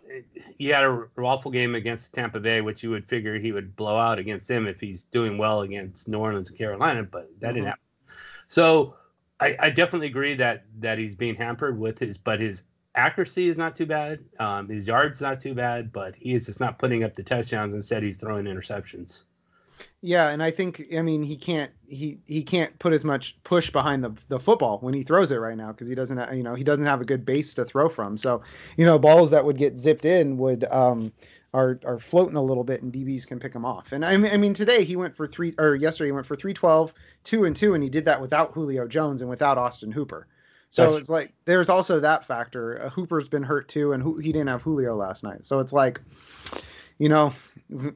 [0.58, 3.98] he had a awful game against Tampa Bay, which you would figure he would blow
[3.98, 7.56] out against him if he's doing well against New Orleans and Carolina, but that mm-hmm.
[7.56, 7.84] didn't happen.
[8.50, 8.96] So
[9.40, 12.64] I, I, definitely agree that that he's being hampered with his, but his
[12.96, 14.20] accuracy is not too bad.
[14.40, 17.76] Um, his yards not too bad, but he is just not putting up the touchdowns.
[17.76, 19.24] Instead, he's throwing interceptions.
[20.02, 23.70] Yeah, and I think I mean he can't he he can't put as much push
[23.70, 26.56] behind the the football when he throws it right now because he doesn't you know
[26.56, 28.18] he doesn't have a good base to throw from.
[28.18, 28.44] So
[28.78, 31.12] you know balls that would get zipped in would um
[31.54, 33.94] are are floating a little bit and DBs can pick them off.
[33.94, 36.36] And I mean, I mean today he went for three or yesterday he went for
[36.36, 40.28] 312, 2 and 2 and he did that without Julio Jones and without Austin Hooper.
[40.74, 42.82] So That's it's like there's also that factor.
[42.82, 45.46] Uh, Hooper's been hurt too, and he didn't have Julio last night.
[45.46, 46.02] So it's like,
[46.98, 47.32] you know,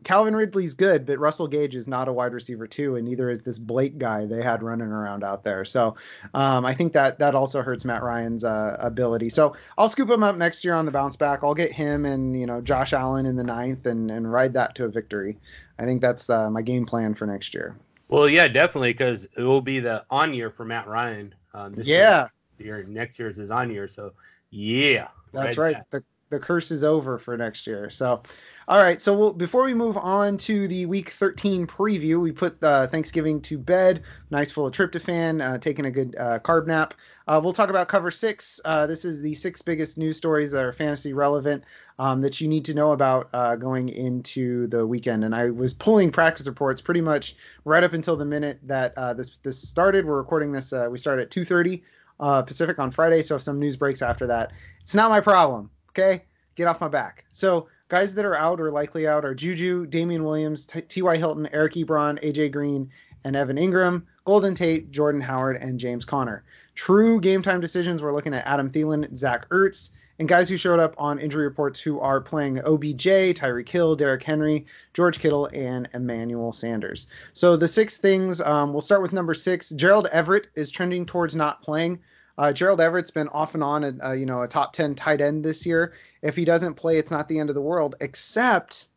[0.03, 3.41] Calvin Ridley's good, but Russell Gage is not a wide receiver too, and neither is
[3.41, 5.65] this Blake guy they had running around out there.
[5.65, 5.95] So
[6.35, 9.29] um, I think that that also hurts Matt Ryan's uh, ability.
[9.29, 11.39] So I'll scoop him up next year on the bounce back.
[11.41, 14.75] I'll get him and you know Josh Allen in the ninth and and ride that
[14.75, 15.35] to a victory.
[15.79, 17.75] I think that's uh, my game plan for next year.
[18.07, 21.33] Well, yeah, definitely, because it will be the on year for Matt Ryan.
[21.55, 22.83] Um, yeah, year year.
[22.87, 23.87] Next year's is on year.
[23.87, 24.13] So
[24.49, 25.75] yeah, that's right.
[25.75, 25.83] right.
[25.91, 27.89] The the curse is over for next year.
[27.89, 28.21] So,
[28.67, 29.01] all right.
[29.01, 33.41] So we'll, before we move on to the Week 13 preview, we put uh, Thanksgiving
[33.43, 34.03] to bed.
[34.29, 36.95] Nice full of tryptophan, uh, taking a good uh, carb nap.
[37.27, 38.59] Uh, we'll talk about cover six.
[38.65, 41.63] Uh, this is the six biggest news stories that are fantasy relevant
[41.97, 45.23] um, that you need to know about uh, going into the weekend.
[45.23, 49.37] And I was pulling practice reports pretty much right up until the minute that this
[49.43, 50.05] this started.
[50.05, 50.73] We're recording this.
[50.89, 51.83] we started at 2:30
[52.19, 53.21] uh, Pacific on Friday.
[53.21, 54.51] So if some news breaks after that,
[54.81, 55.69] it's not my problem.
[55.89, 56.23] Okay,
[56.55, 57.25] get off my back.
[57.31, 61.17] So guys that are out or likely out are Juju, Damien Williams, T.Y.
[61.17, 62.89] Hilton, Eric Ebron, AJ Green,
[63.23, 66.43] and Evan Engram, Golden Tate, Jordan Howard, and James Conner.
[66.75, 68.03] True game time decisions.
[68.03, 71.79] We're looking at Adam Thielen, Zach Ertz, and guys who showed up on injury reports
[71.79, 77.07] who are playing OBJ, Tyreek Hill, Derrick Henry, George Kittle, and Emmanuel Sanders.
[77.33, 79.69] So the six things, um, we'll start with number six.
[79.69, 81.99] Gerald Everett is trending towards not playing.
[82.37, 85.21] Uh, Gerald Everett's been off and on, a, uh, you know, a top ten tight
[85.21, 85.93] end this year.
[86.21, 87.95] If he doesn't play, it's not the end of the world.
[87.99, 88.89] Except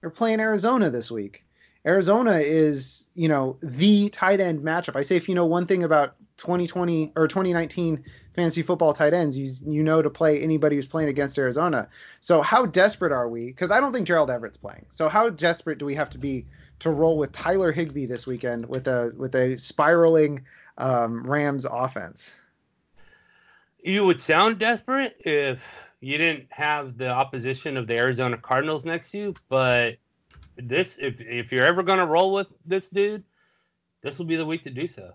[0.00, 1.44] they're playing Arizona this week.
[1.88, 4.94] Arizona is, you know, the tight end matchup.
[4.94, 8.04] I say if you know one thing about 2020 or 2019
[8.36, 11.88] fantasy football tight ends, you you know to play anybody who's playing against Arizona.
[12.20, 13.46] So how desperate are we?
[13.46, 14.84] Because I don't think Gerald Everett's playing.
[14.90, 16.44] So how desperate do we have to be
[16.80, 20.44] to roll with Tyler Higbee this weekend with a with a spiraling
[20.76, 22.34] um, Rams offense?
[23.82, 29.10] You would sound desperate if you didn't have the opposition of the Arizona Cardinals next
[29.12, 29.96] to you, but
[30.58, 33.22] this if if you're ever going to roll with this dude,
[34.02, 35.12] this will be the week to do so.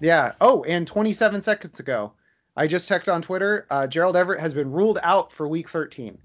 [0.00, 0.32] Yeah.
[0.40, 2.12] Oh, and 27 seconds ago,
[2.56, 3.66] I just checked on Twitter.
[3.70, 6.18] Uh, Gerald Everett has been ruled out for Week 13.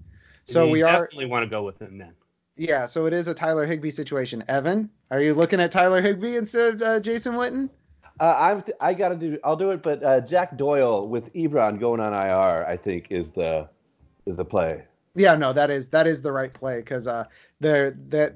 [0.44, 2.12] So you we are definitely want to go with him then.
[2.56, 2.86] Yeah.
[2.86, 4.44] So it is a Tyler Higbee situation.
[4.48, 7.70] Evan, are you looking at Tyler Higbee instead of uh, Jason Witten?
[8.20, 9.38] Uh, I'm th- I gotta do.
[9.42, 13.30] I'll do it, but uh, Jack Doyle with Ebron going on IR, I think is
[13.30, 13.68] the
[14.26, 14.84] is the play.
[15.14, 17.24] Yeah, no, that is that is the right play because uh,
[17.60, 18.34] they're that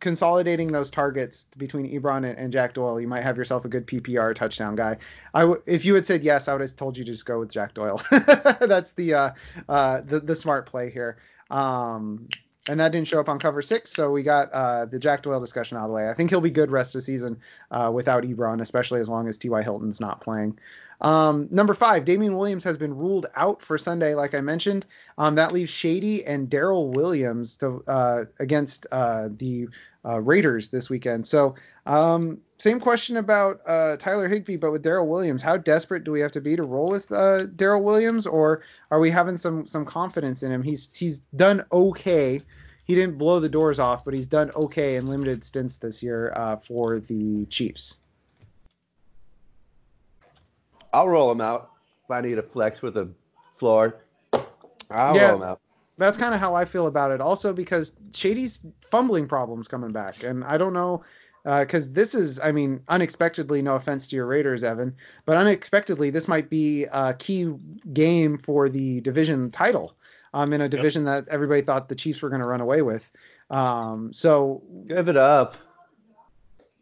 [0.00, 3.86] consolidating those targets between Ebron and, and, Jack Doyle, you might have yourself a good
[3.86, 4.96] PPR touchdown guy.
[5.32, 7.38] I w- if you had said yes, I would have told you to just go
[7.38, 8.02] with Jack Doyle.
[8.10, 9.30] That's the uh,
[9.68, 11.18] uh, the the smart play here.
[11.50, 12.32] Um,
[12.68, 15.40] and that didn't show up on cover six, so we got uh, the Jack Doyle
[15.40, 16.08] discussion out of the way.
[16.08, 17.38] I think he'll be good rest of the season
[17.70, 19.62] uh, without Ebron, especially as long as T.Y.
[19.62, 20.58] Hilton's not playing.
[21.00, 24.86] Um, number five, Damien Williams has been ruled out for Sunday, like I mentioned.
[25.18, 29.66] Um, that leaves Shady and Darrel Williams to uh, against uh, the
[30.04, 31.26] uh, Raiders this weekend.
[31.26, 31.54] So,
[31.86, 35.42] um, same question about uh, Tyler Higbee, but with Darrel Williams.
[35.42, 39.00] How desperate do we have to be to roll with uh, Darrel Williams, or are
[39.00, 40.62] we having some some confidence in him?
[40.62, 42.40] He's he's done okay.
[42.84, 46.32] He didn't blow the doors off, but he's done okay in limited stints this year
[46.36, 47.98] uh, for the Chiefs.
[50.92, 51.70] I'll roll him out
[52.04, 53.08] if I need a flex with a
[53.56, 54.02] floor.
[54.90, 55.28] I'll Yeah.
[55.28, 55.60] roll him out.
[56.02, 57.20] That's kind of how I feel about it.
[57.20, 61.04] Also, because Shady's fumbling problems coming back, and I don't know
[61.44, 63.62] because this is, I mean, unexpectedly.
[63.62, 64.94] No offense to your Raiders, Evan,
[65.26, 67.52] but unexpectedly, this might be a key
[67.92, 69.96] game for the division title.
[70.34, 73.10] Um, in a division that everybody thought the Chiefs were going to run away with.
[73.50, 75.56] Um, so, Give it up.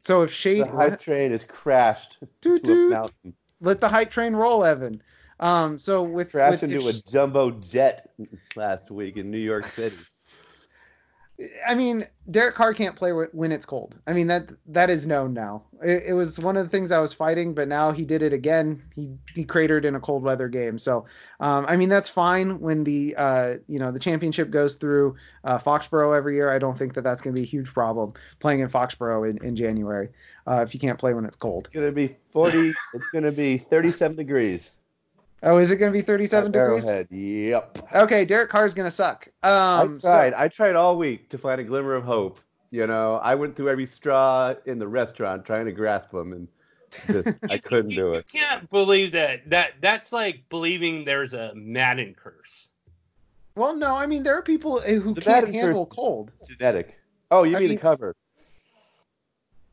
[0.03, 3.35] so if Shady, The hype train has crashed a mountain.
[3.61, 5.03] let the hype train roll, Evan.
[5.41, 8.11] Um, so with, Crashed with into a jumbo jet
[8.55, 9.97] last week in New York City.
[11.67, 13.97] I mean, Derek Carr can't play when it's cold.
[14.07, 15.63] I mean that that is known now.
[15.83, 18.35] It, it was one of the things I was fighting, but now he did it
[18.35, 18.83] again.
[18.95, 20.79] He he cratered in a cold weather game.
[20.79, 21.07] So,
[21.41, 25.59] um, I mean that's fine when the uh, you know the championship goes through uh,
[25.59, 26.53] Foxborough every year.
[26.53, 29.43] I don't think that that's going to be a huge problem playing in Foxborough in,
[29.43, 30.11] in January
[30.47, 31.69] uh, if you can't play when it's cold.
[31.73, 32.73] It's gonna be forty.
[32.93, 34.73] it's gonna be thirty-seven degrees.
[35.43, 36.85] Oh, is it going to be 37 degrees?
[37.11, 37.79] Yep.
[37.95, 39.27] Okay, Derek Carr Carr's going to suck.
[39.43, 40.35] Um, I so- tried.
[40.35, 42.41] I tried all week to find a glimmer of hope.
[42.71, 46.49] You know, I went through every straw in the restaurant trying to grasp them, and
[47.11, 48.27] just I couldn't do it.
[48.33, 49.49] You can't believe that.
[49.51, 52.69] That that's like believing there's a Madden curse.
[53.57, 56.31] well, no, I mean there are people who The can't Madden handle curse- cold.
[56.47, 56.97] Genetic.
[57.33, 58.15] Oh, you I mean, mean- the cover?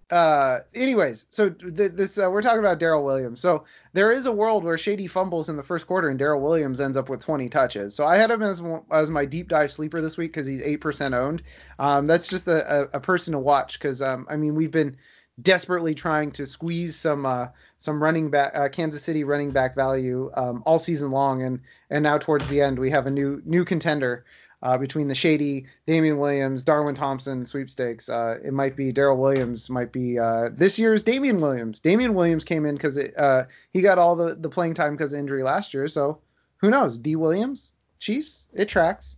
[0.10, 3.42] Uh anyways so th- this uh, we're talking about darrel williams.
[3.42, 6.80] So there is a world where shady fumbles in the first quarter and darrel williams
[6.80, 7.94] ends up with 20 touches.
[7.94, 11.14] So i had him as as my deep dive sleeper this week because he's 8%
[11.14, 11.44] owned.
[11.78, 14.96] Um that's just a, a, a person to watch because um i mean we've been
[15.42, 20.32] desperately trying to squeeze some uh some running back uh, kansas city running back value
[20.36, 21.44] um all season long.
[21.44, 24.24] And and now towards the end we have a new new contender
[24.64, 28.10] uh, between the Shady, Damien Williams, Darwin Thompson sweepstakes.
[28.10, 31.80] Uh, it might be Darrel Williams, might be uh, this year's Damien Williams.
[31.80, 35.20] Damien Williams came in because uh, he got all the, the playing time because of
[35.20, 35.88] injury last year.
[35.88, 36.20] So
[36.58, 36.98] who knows?
[36.98, 39.18] D Williams, Chiefs, it tracks.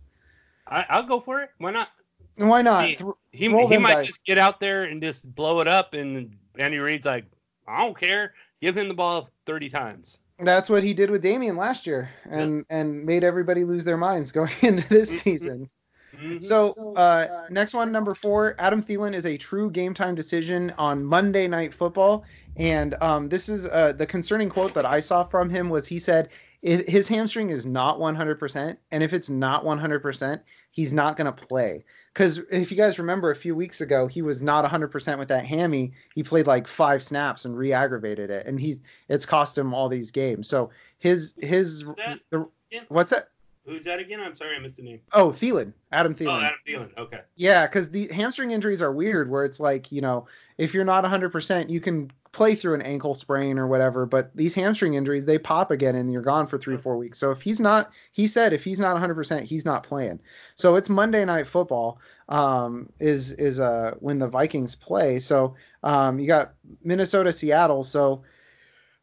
[0.66, 1.50] I, I'll go for it.
[1.58, 1.88] Why not?
[2.36, 2.84] Why not?
[2.84, 3.00] Th-
[3.32, 4.06] He, he might dice.
[4.06, 7.24] just get out there and just blow it up, and Andy Reid's like,
[7.66, 8.34] I don't care.
[8.60, 10.18] Give him the ball 30 times.
[10.44, 14.32] That's what he did with Damien last year, and and made everybody lose their minds
[14.32, 15.68] going into this season.
[16.16, 16.42] Mhm.
[16.42, 21.04] So, uh, next one, number four, Adam Thielen is a true game time decision on
[21.04, 22.24] Monday Night Football,
[22.56, 25.98] and um, this is uh, the concerning quote that I saw from him was he
[25.98, 26.30] said
[26.64, 31.46] "I- his hamstring is not 100%, and if it's not 100%, he's not going to
[31.46, 31.84] play.
[32.12, 35.46] Because if you guys remember, a few weeks ago he was not 100% with that
[35.46, 35.92] hammy.
[36.14, 40.10] He played like five snaps and re-aggravated it, and he's it's cost him all these
[40.10, 40.48] games.
[40.48, 42.80] So his his That- the, yeah.
[42.88, 43.28] what's that?
[43.66, 44.20] Who's that again?
[44.20, 45.00] I'm sorry, I missed the name.
[45.12, 46.40] Oh, Thielen, Adam oh, Thielen.
[46.40, 46.98] Oh, Adam Thielen.
[46.98, 47.20] Okay.
[47.36, 50.26] Yeah, because the hamstring injuries are weird, where it's like you know,
[50.58, 54.34] if you're not 100, percent you can play through an ankle sprain or whatever, but
[54.36, 57.18] these hamstring injuries they pop again and you're gone for three four weeks.
[57.18, 60.20] So if he's not, he said if he's not 100, percent he's not playing.
[60.54, 62.00] So it's Monday Night Football.
[62.28, 65.18] Um, is is uh when the Vikings play.
[65.18, 67.82] So um, you got Minnesota Seattle.
[67.82, 68.22] So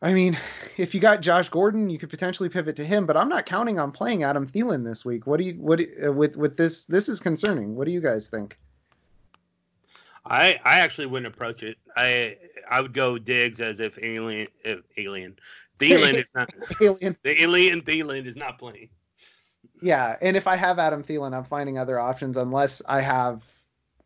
[0.02, 0.38] I mean,
[0.78, 3.80] if you got Josh Gordon, you could potentially pivot to him, but I'm not counting
[3.80, 5.26] on playing Adam Thielen this week.
[5.28, 6.86] What do you what do, uh, with with this?
[6.86, 7.76] This is concerning.
[7.76, 8.58] What do you guys think?
[10.26, 11.78] I I actually wouldn't approach it.
[11.96, 12.38] I
[12.70, 15.38] I would go Diggs as if alien if alien
[15.80, 16.50] Thielen is not
[16.82, 17.18] alien.
[17.24, 18.90] The alien Thielen is not playing.
[19.82, 23.44] Yeah, and if I have Adam Thielen, I'm finding other options unless I have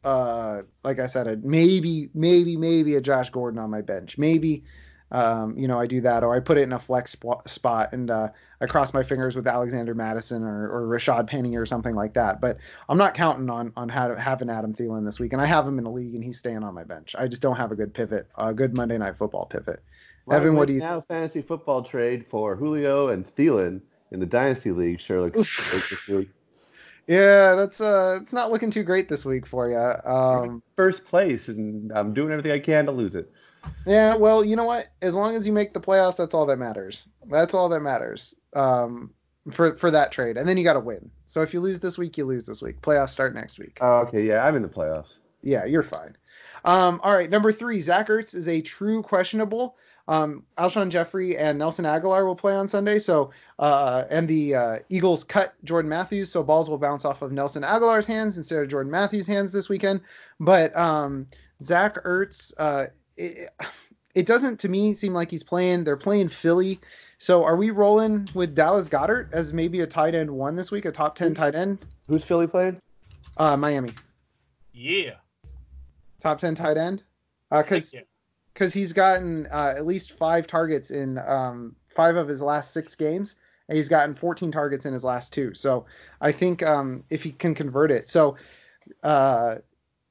[0.03, 4.17] uh like I said, a, maybe maybe maybe a Josh Gordon on my bench.
[4.17, 4.63] Maybe
[5.11, 8.09] um, you know, I do that, or I put it in a flex spot and
[8.09, 8.29] uh,
[8.61, 12.39] I cross my fingers with Alexander Mattison or, or Rashad Penny or something like that.
[12.39, 15.45] But I'm not counting on on how to having Adam Thielen this week, and I
[15.45, 17.15] have him in a league, and he's staying on my bench.
[17.17, 19.83] I just don't have a good pivot, a good Monday Night Football pivot.
[20.25, 21.01] Right, Evan, what do you now?
[21.01, 26.29] Fantasy football trade for Julio and Thielen in the Dynasty League sure looks this week.
[27.07, 30.09] Yeah, that's uh, it's not looking too great this week for you.
[30.09, 33.31] Um, First place, and I'm doing everything I can to lose it.
[33.85, 34.87] Yeah, well, you know what?
[35.01, 37.07] As long as you make the playoffs, that's all that matters.
[37.29, 39.11] That's all that matters um,
[39.49, 40.37] for for that trade.
[40.37, 41.09] And then you got to win.
[41.27, 42.81] So if you lose this week, you lose this week.
[42.81, 43.77] Playoffs start next week.
[43.81, 44.23] Oh, okay.
[44.25, 45.15] Yeah, I'm in the playoffs.
[45.43, 46.15] Yeah, you're fine.
[46.65, 49.77] Um, all right, number three, Zach Ertz is a true questionable.
[50.07, 52.99] Um, Alshon Jeffery and Nelson Agholor will play on Sunday.
[52.99, 57.31] So, uh, and the uh, Eagles cut Jordan Matthews, so balls will bounce off of
[57.31, 60.01] Nelson Agholor's hands instead of Jordan Matthews' hands this weekend.
[60.39, 61.27] But um,
[61.63, 62.87] Zach Ertz, uh,
[63.21, 63.49] it,
[64.15, 65.83] it doesn't to me seem like he's playing.
[65.83, 66.79] They're playing Philly.
[67.17, 70.85] So are we rolling with Dallas Goedert as maybe a tight end one this week,
[70.85, 71.79] a top ten tight end?
[72.07, 72.79] Who's Philly playing?
[73.37, 73.91] Uh, Miami.
[74.73, 75.15] Yeah.
[76.19, 77.03] Top ten tight end.
[77.49, 77.99] Because uh,
[78.53, 82.95] because he's gotten uh, at least five targets in um, five of his last six
[82.95, 83.37] games,
[83.69, 85.53] and he's gotten 14 targets in his last two.
[85.53, 85.85] So
[86.19, 88.35] I think um, if he can convert it, so
[89.03, 89.55] uh,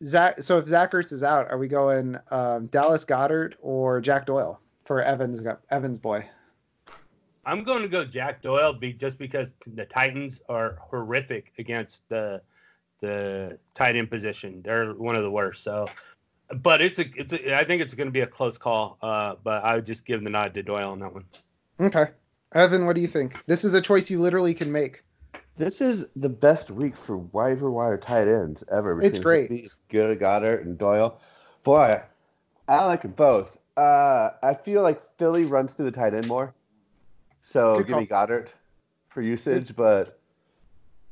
[0.04, 0.42] Zach.
[0.42, 4.60] So if Zach Ertz is out, are we going um, Dallas Goedert or Jack Doyle
[4.84, 5.42] for Evans?
[5.70, 6.24] Evans boy.
[7.44, 12.42] I'm going to go Jack Doyle be, just because the Titans are horrific against the
[13.00, 14.60] the tight end position.
[14.62, 15.64] They're one of the worst.
[15.64, 15.88] So,
[16.54, 18.98] but it's a it's a, I think it's going to be a close call.
[19.00, 21.24] Uh, but I would just give the nod to Doyle on that one.
[21.80, 22.10] Okay,
[22.54, 23.42] Evan, what do you think?
[23.46, 25.02] This is a choice you literally can make.
[25.60, 28.98] This is the best week for waiver wire tight ends ever.
[29.02, 29.70] It's great.
[29.90, 31.20] Good Goedert and Doyle.
[31.64, 32.00] Boy,
[32.66, 33.58] I like them both.
[33.76, 36.54] Uh, I feel like Philly runs through the tight end more.
[37.42, 38.00] So Good give call.
[38.00, 38.48] me Goedert
[39.10, 40.18] for usage, but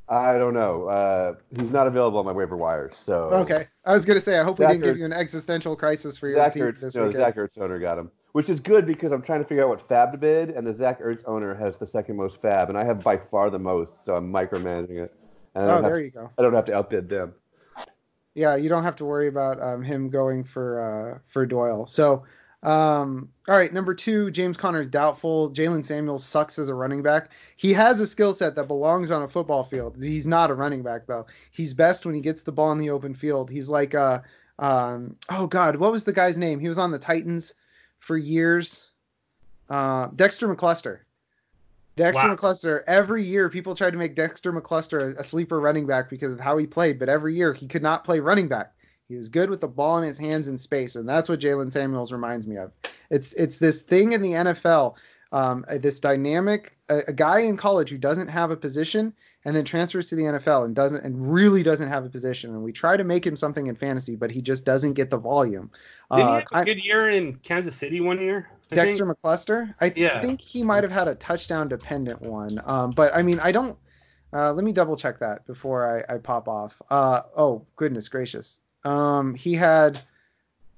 [0.07, 0.85] I don't know.
[0.85, 2.97] Uh, he's not available on my waiver wires.
[2.97, 5.13] So okay, I was gonna say I hope Zach we didn't Ertz, give you an
[5.13, 8.49] existential crisis for your Zach team Ertz, this no, Zach Ertz owner got him which
[8.49, 11.01] is good because I'm trying to figure out what FAAB to bid, and the Zach
[11.01, 14.15] Ertz owner has the second most FAAB, and I have by far the most, so
[14.15, 15.13] I'm micromanaging it.
[15.55, 16.29] oh, there to, you go.
[16.37, 17.33] I don't have to outbid them.
[18.35, 20.79] Yeah, you don't have to worry about um, him going for
[21.15, 21.87] uh, for Doyle.
[21.87, 22.23] So,
[22.61, 25.51] um, all right, number two, James Conner is doubtful.
[25.51, 27.31] Jaylen Samuels sucks as a running back.
[27.57, 29.97] He has a skill set that belongs on a football field.
[30.01, 31.25] He's not a running back though.
[31.51, 33.49] He's best when he gets the ball in the open field.
[33.49, 34.21] He's like, uh,
[34.59, 36.59] um, oh God, what was the guy's name?
[36.59, 37.55] He was on the Titans
[37.99, 38.89] for years.
[39.69, 40.99] Uh, Dexter McCluster.
[41.95, 42.35] Dexter wow.
[42.35, 42.83] McCluster.
[42.87, 46.39] Every year, people tried to make Dexter McCluster a, a sleeper running back because of
[46.39, 48.73] how he played, but every year he could not play running back.
[49.09, 51.73] He was good with the ball in his hands in space, and that's what Jaylen
[51.73, 52.71] Samuels reminds me of.
[53.09, 54.95] It's it's this thing in the NFL,
[55.31, 59.13] um, this dynamic, a, a guy in college who doesn't have a position
[59.45, 62.51] and then transfers to the NFL and doesn't and really doesn't have a position.
[62.51, 65.17] And we try to make him something in fantasy, but he just doesn't get the
[65.17, 65.71] volume.
[66.13, 68.49] Did uh, he have a good year in Kansas City one year?
[68.71, 69.17] I Dexter think?
[69.17, 69.73] McCluster.
[69.79, 70.21] I yeah.
[70.21, 72.59] think he might have had a touchdown dependent one.
[72.65, 73.77] Um, but I mean, I don't.
[74.31, 76.79] Uh, let me double check that before I, I pop off.
[76.89, 78.59] Uh, oh goodness gracious.
[78.83, 80.01] Um, he had.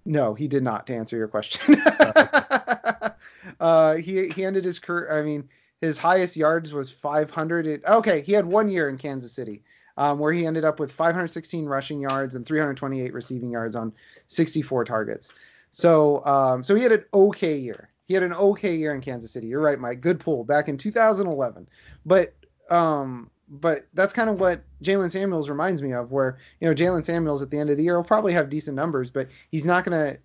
[0.06, 0.88] No, he did not.
[0.88, 1.80] To answer your question,
[3.60, 5.20] uh, he he ended his career.
[5.20, 5.50] I mean,
[5.82, 7.84] his highest yards was 500.
[7.86, 9.64] okay, he had one year in Kansas City
[9.98, 13.92] um, where he ended up with 516 rushing yards and 328 receiving yards on
[14.28, 15.34] 64 targets.
[15.72, 17.90] So, um, so he had an okay year.
[18.06, 19.48] He had an okay year in Kansas City.
[19.48, 20.02] You're right, Mike.
[20.02, 21.68] Good pull back in 2011.
[22.06, 22.34] But,
[22.70, 26.12] um, but that's kind of what Jaylen Samuels reminds me of.
[26.12, 28.76] Where you know Jaylen Samuels at the end of the year will probably have decent
[28.76, 30.20] numbers, but he's not going to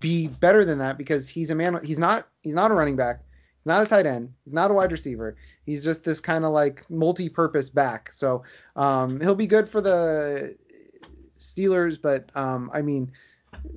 [0.00, 1.78] be better than that because he's a man.
[1.84, 2.26] He's not.
[2.42, 3.20] He's not a running back
[3.66, 4.32] not a tight end.
[4.44, 5.36] He's not a wide receiver.
[5.64, 8.12] He's just this kind of like multi-purpose back.
[8.12, 8.42] So
[8.76, 10.56] um, he'll be good for the
[11.38, 13.10] Steelers, but um, I mean,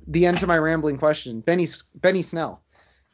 [0.06, 1.40] the end to my rambling question.
[1.40, 1.66] Benny
[1.96, 2.62] Benny Snell.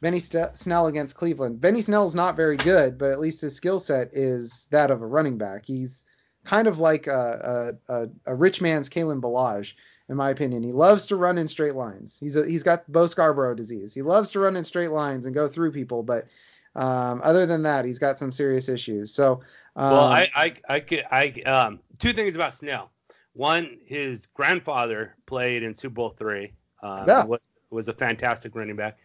[0.01, 1.61] Benny St- Snell against Cleveland.
[1.61, 5.05] Benny Snell's not very good, but at least his skill set is that of a
[5.05, 5.63] running back.
[5.65, 6.05] He's
[6.43, 9.73] kind of like a, a, a, a rich man's Kalen Ballage,
[10.09, 10.63] in my opinion.
[10.63, 12.17] He loves to run in straight lines.
[12.19, 13.93] He's a, he's got Bo Scarborough disease.
[13.93, 16.27] He loves to run in straight lines and go through people, but
[16.75, 19.13] um, other than that, he's got some serious issues.
[19.13, 19.41] So,
[19.75, 22.91] um, well, I I I could I um two things about Snell.
[23.33, 26.53] One, his grandfather played in Super Bowl three.
[26.83, 27.25] Um, Yeah.
[27.25, 28.97] was was a fantastic running back.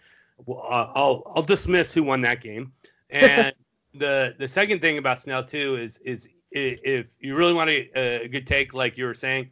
[0.45, 2.73] Well, uh, I'll I'll dismiss who won that game.
[3.11, 3.55] And
[3.95, 8.29] the the second thing about Snell too is is if you really want a, a
[8.29, 9.51] good take, like you were saying,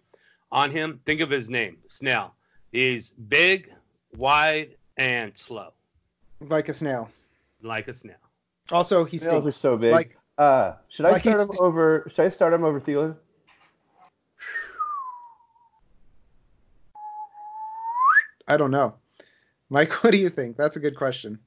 [0.52, 2.34] on him, think of his name, Snell.
[2.72, 3.72] He's big,
[4.16, 5.72] wide, and slow,
[6.40, 7.10] like a snail.
[7.64, 8.16] Like a snail.
[8.70, 9.56] Also, he Snails are stinks.
[9.56, 9.92] so big.
[9.92, 12.06] Like uh, should I like start he's- him over?
[12.08, 13.16] Should I start him over Thielen?
[18.46, 18.94] I don't know.
[19.70, 20.56] Mike, what do you think?
[20.56, 21.38] That's a good question.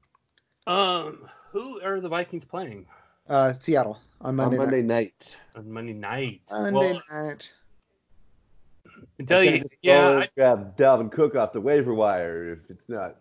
[0.66, 2.86] Um, who are the Vikings playing
[3.30, 5.38] Uh, Seattle on Monday, on Monday night.
[5.56, 6.42] on Monday night?
[6.52, 6.72] night.
[6.74, 7.54] Monday Well, night.
[9.20, 12.90] I tell you, yeah, go I, grab Dalvin Cook off the waiver wire if it's
[12.90, 13.18] not.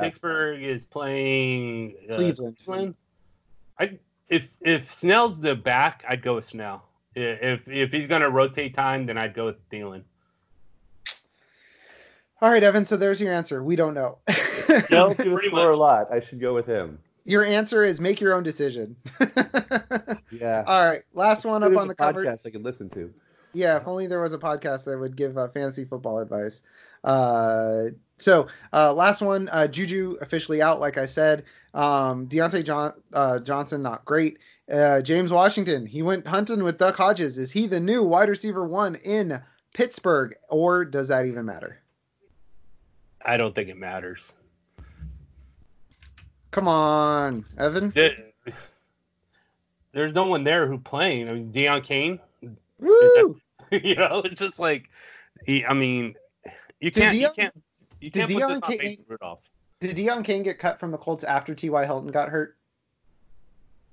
[0.00, 2.56] Pittsburgh is playing uh, Cleveland.
[2.64, 2.94] Cleveland.
[3.78, 6.84] I if if Snell's the back, I'd go with Snell.
[7.14, 10.02] If if he's gonna rotate time, then I'd go with Thielen.
[12.40, 12.84] All right, Evan.
[12.86, 13.62] So there's your answer.
[13.62, 14.18] We don't know.
[14.28, 16.10] Snell's going to Pretty score a lot.
[16.12, 16.98] I should go with him.
[17.24, 18.96] your answer is make your own decision.
[20.32, 20.64] Yeah.
[20.66, 22.24] All right, last one up on a the cover.
[22.24, 23.12] podcast I can listen to.
[23.54, 26.62] Yeah, if only there was a podcast that would give uh, fantasy football advice.
[27.04, 27.86] Uh,
[28.16, 31.44] so uh, last one, uh, Juju officially out, like I said.
[31.74, 34.38] Um, Diontae John, uh, Johnson not great.
[34.70, 37.36] Uh, James Washington, he went hunting with Duck Hodges.
[37.36, 39.40] Is he the new wide receiver one in
[39.74, 41.78] Pittsburgh, or does that even matter?
[43.24, 44.34] I don't think it matters.
[46.52, 47.90] Come on, Evan.
[47.90, 48.16] There-
[49.92, 51.28] There's no one there who playing.
[51.28, 52.18] I mean, Deon Cain.
[52.82, 53.38] Woo!
[53.70, 54.90] you know, it's just like,
[55.46, 56.14] he, I mean,
[56.80, 57.54] you can't, you can't,
[58.00, 59.44] you did can't put this on Kane- Rudolph.
[59.80, 61.84] Did Deon Cain get cut from the Colts after T.Y.
[61.84, 62.56] Hilton got hurt?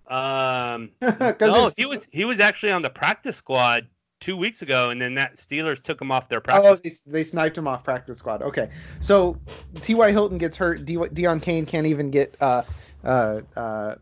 [0.07, 0.91] Um,
[1.39, 3.87] no, he was he was actually on the practice squad
[4.19, 6.81] two weeks ago, and then that Steelers took him off their Oh, practice.
[6.81, 8.41] they, they sniped him off practice squad.
[8.41, 8.69] Okay,
[8.99, 9.37] so
[9.81, 10.11] T.Y.
[10.11, 10.85] Hilton gets hurt.
[10.85, 12.63] De- Deon Cain can't even get uh,
[13.03, 13.95] uh, uh,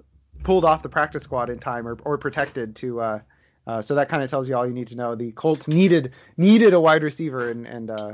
[0.43, 3.21] pulled off the practice squad in time or, or protected to.
[3.67, 5.13] Uh, so that kind of tells you all you need to know.
[5.13, 8.13] The Colts needed needed a wide receiver, and and uh,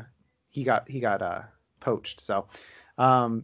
[0.50, 1.44] he got he got uh,
[1.80, 2.20] poached.
[2.20, 2.48] So,
[2.98, 3.44] um,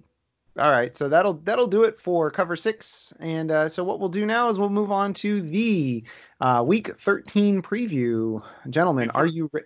[0.58, 3.14] all right, so that'll that'll do it for cover six.
[3.20, 6.04] And uh, so what we'll do now is we'll move on to the
[6.42, 8.44] uh, week thirteen preview.
[8.70, 9.50] Gentlemen, Before- are you?
[9.54, 9.62] Re-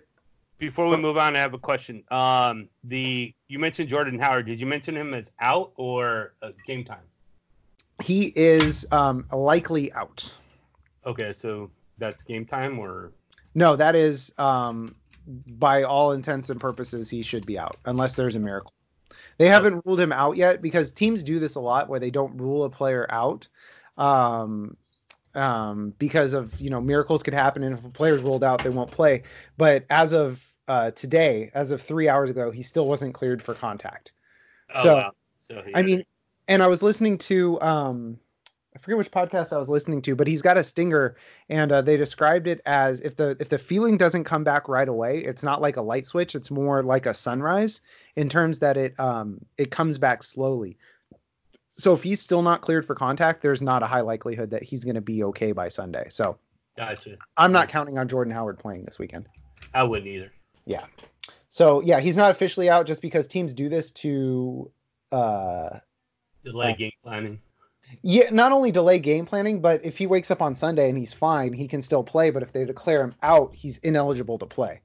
[0.58, 2.04] Before we move on, I have a question.
[2.10, 4.46] Um, the you mentioned Jordan Howard.
[4.46, 7.04] Did you mention him as out or uh, game time?
[8.02, 10.32] He is um, likely out.
[11.06, 13.12] Okay, so that's game time, or
[13.54, 14.94] No, that is um,
[15.26, 18.72] by all intents and purposes he should be out unless there's a miracle.
[19.38, 22.36] They haven't ruled him out yet because teams do this a lot where they don't
[22.36, 23.48] rule a player out
[23.96, 24.76] um,
[25.34, 28.70] um, because of you know miracles could happen and if a player's ruled out they
[28.70, 29.22] won't play.
[29.56, 33.54] But as of uh, today, as of three hours ago, he still wasn't cleared for
[33.54, 34.12] contact.
[34.74, 35.12] oh, So, wow.
[35.50, 36.04] so he- I mean,
[36.48, 38.18] and I was listening to um
[38.84, 41.16] forget which podcast I was listening to, but he's got a stinger,
[41.48, 44.88] and uh, they described it as if the if the feeling doesn't come back right
[44.88, 47.80] away, it's not like a light switch; it's more like a sunrise
[48.16, 50.76] in terms that it um it comes back slowly.
[51.72, 54.84] So if he's still not cleared for contact, there's not a high likelihood that he's
[54.84, 56.06] going to be okay by Sunday.
[56.08, 56.38] So
[56.76, 57.16] gotcha.
[57.36, 59.28] I'm not counting on Jordan Howard playing this weekend.
[59.72, 60.30] I wouldn't either.
[60.66, 60.84] Yeah.
[61.48, 64.70] So yeah, he's not officially out just because teams do this to
[65.10, 65.78] uh
[66.44, 67.40] Delay game planning.
[68.02, 71.12] Yeah, not only delay game planning, but if he wakes up on Sunday and he's
[71.12, 72.30] fine, he can still play.
[72.30, 74.80] But if they declare him out, he's ineligible to play.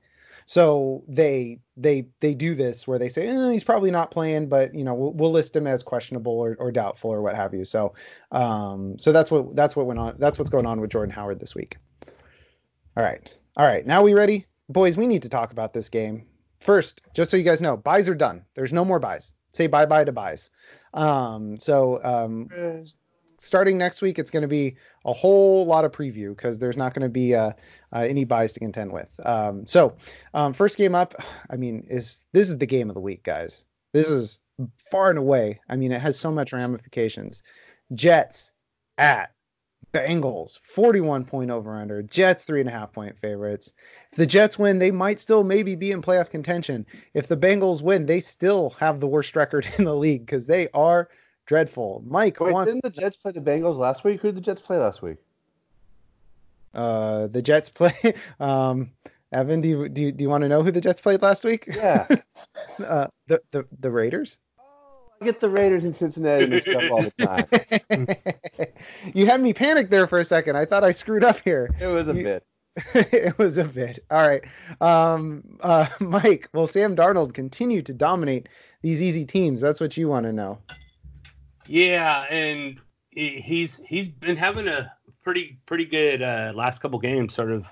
[0.49, 4.73] So they they they do this where they say eh, he's probably not playing, but
[4.73, 7.65] you know we'll, we'll list him as questionable or, or doubtful or what have you.
[7.65, 7.93] So
[8.31, 10.15] um so that's what that's what went on.
[10.17, 11.77] That's what's going on with Jordan Howard this week.
[12.97, 13.85] All right, all right.
[13.85, 14.97] Now we ready, boys?
[14.97, 16.25] We need to talk about this game
[16.61, 17.01] first.
[17.13, 18.43] Just so you guys know, buys are done.
[18.55, 19.35] There's no more buys.
[19.53, 20.49] Say bye bye to buys.
[20.93, 22.49] Um, so um,
[23.37, 24.75] starting next week, it's going to be
[25.05, 27.51] a whole lot of preview because there's not going to be uh,
[27.93, 29.19] uh, any buys to contend with.
[29.25, 29.95] Um, so
[30.33, 31.15] um, first game up,
[31.49, 33.65] I mean, is this is the game of the week, guys.
[33.93, 34.39] This is
[34.91, 35.59] far and away.
[35.69, 37.41] I mean, it has so much ramifications.
[37.93, 38.51] Jets
[38.97, 39.31] at
[39.93, 42.01] Bengals, 41 point over under.
[42.03, 43.73] Jets, three and a half point favorites.
[44.11, 46.85] If the Jets win, they might still maybe be in playoff contention.
[47.13, 50.69] If the Bengals win, they still have the worst record in the league because they
[50.73, 51.09] are
[51.45, 52.03] dreadful.
[52.05, 54.21] Mike Wait, wants didn't the Jets play the Bengals last week?
[54.21, 55.17] Who did the Jets play last week?
[56.73, 57.93] uh, the Jets play.
[58.39, 58.91] Um,
[59.31, 61.43] Evan, do you, do you, do you want to know who the Jets played last
[61.43, 61.65] week?
[61.67, 62.07] Yeah.
[62.85, 64.39] uh, the, the the Raiders.
[65.21, 67.11] I get the Raiders in Cincinnati mixed up all the
[68.57, 68.67] time.
[69.13, 70.55] you had me panic there for a second.
[70.55, 71.69] I thought I screwed up here.
[71.79, 72.43] It was a You- bit.
[72.95, 74.05] it was a bit.
[74.09, 74.43] All right.
[74.79, 78.47] Um, uh, Mike, will Sam Darnold continue to dominate
[78.81, 79.59] these easy teams?
[79.59, 80.59] That's what you want to know.
[81.67, 82.79] Yeah, and
[83.11, 84.93] he- he's he's been having a
[85.23, 87.65] pretty pretty good uh, last couple games, sort of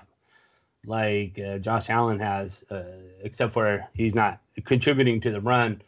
[0.84, 2.82] like uh, Josh Allen has, uh,
[3.22, 5.80] except for he's not contributing to the run.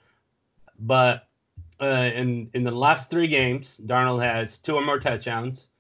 [0.78, 1.26] But
[1.81, 5.70] uh, in in the last three games, Darnold has two or more touchdowns.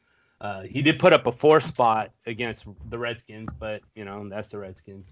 [0.40, 4.48] Uh, he did put up a four spot against the Redskins, but you know that's
[4.48, 5.10] the Redskins.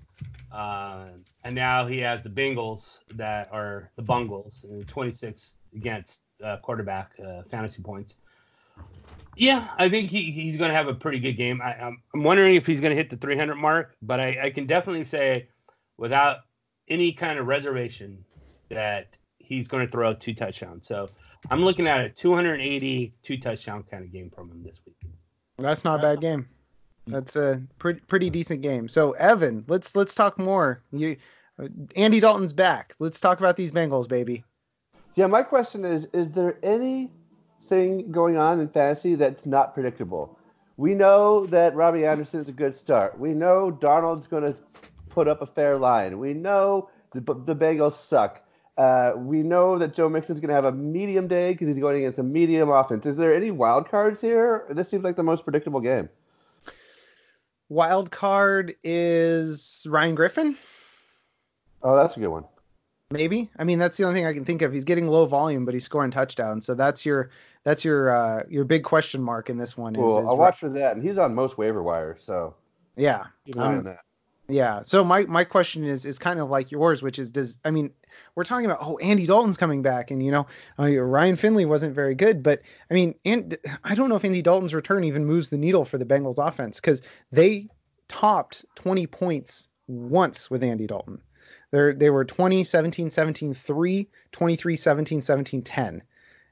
[0.50, 1.08] Uh,
[1.44, 7.12] and now he has the Bengals that are the Bungles, and 26 against uh, quarterback
[7.22, 8.16] uh, fantasy points.
[9.36, 11.60] Yeah, I think he, he's going to have a pretty good game.
[11.62, 14.50] I, I'm, I'm wondering if he's going to hit the 300 mark, but I, I
[14.50, 15.48] can definitely say
[15.96, 16.38] without
[16.88, 18.24] any kind of reservation
[18.70, 20.86] that he's going to throw two touchdowns.
[20.86, 21.08] So
[21.50, 24.96] I'm looking at a 280 two touchdown kind of game from him this week.
[25.58, 26.48] That's not a bad game.
[27.06, 28.88] That's a pretty pretty decent game.
[28.88, 30.82] So Evan, let's let's talk more.
[30.92, 31.16] You,
[31.96, 32.94] Andy Dalton's back.
[32.98, 34.44] Let's talk about these Bengals, baby.
[35.14, 40.38] Yeah, my question is: Is there anything going on in fantasy that's not predictable?
[40.76, 43.18] We know that Robby Anderson's a good start.
[43.18, 44.56] We know Darnold's going to
[45.08, 46.20] put up a fair line.
[46.20, 48.44] We know the, the Bengals suck.
[48.78, 51.96] Uh, we know that Joe Mixon's going to have a medium day because he's going
[51.96, 53.04] against a medium offense.
[53.06, 54.66] Is there any wild cards here?
[54.70, 56.08] This seems like the most predictable game.
[57.68, 60.56] Wild card is Ryan Griffin.
[61.82, 62.44] Oh, that's a good one.
[63.10, 63.50] Maybe.
[63.58, 64.72] I mean, that's the only thing I can think of.
[64.72, 66.64] He's getting low volume, but he's scoring touchdowns.
[66.64, 67.30] So that's your
[67.64, 69.94] that's your uh, your big question mark in this one.
[69.94, 70.20] Cool.
[70.20, 72.54] is I'll watch for that, and he's on most waiver wires, so
[72.96, 74.00] Yeah, keep an eye on that.
[74.48, 74.82] Yeah.
[74.82, 77.90] So my my question is is kind of like yours, which is does I mean
[78.34, 80.46] we're talking about oh Andy Dalton's coming back, and you know
[80.78, 84.42] uh, Ryan Finley wasn't very good, but I mean and I don't know if Andy
[84.42, 87.68] Dalton's return even moves the needle for the Bengals offense because they
[88.08, 91.20] topped 20 points once with Andy Dalton.
[91.70, 96.02] They're, they were 20, 17, 17, 3, 23, 17, 17, 10.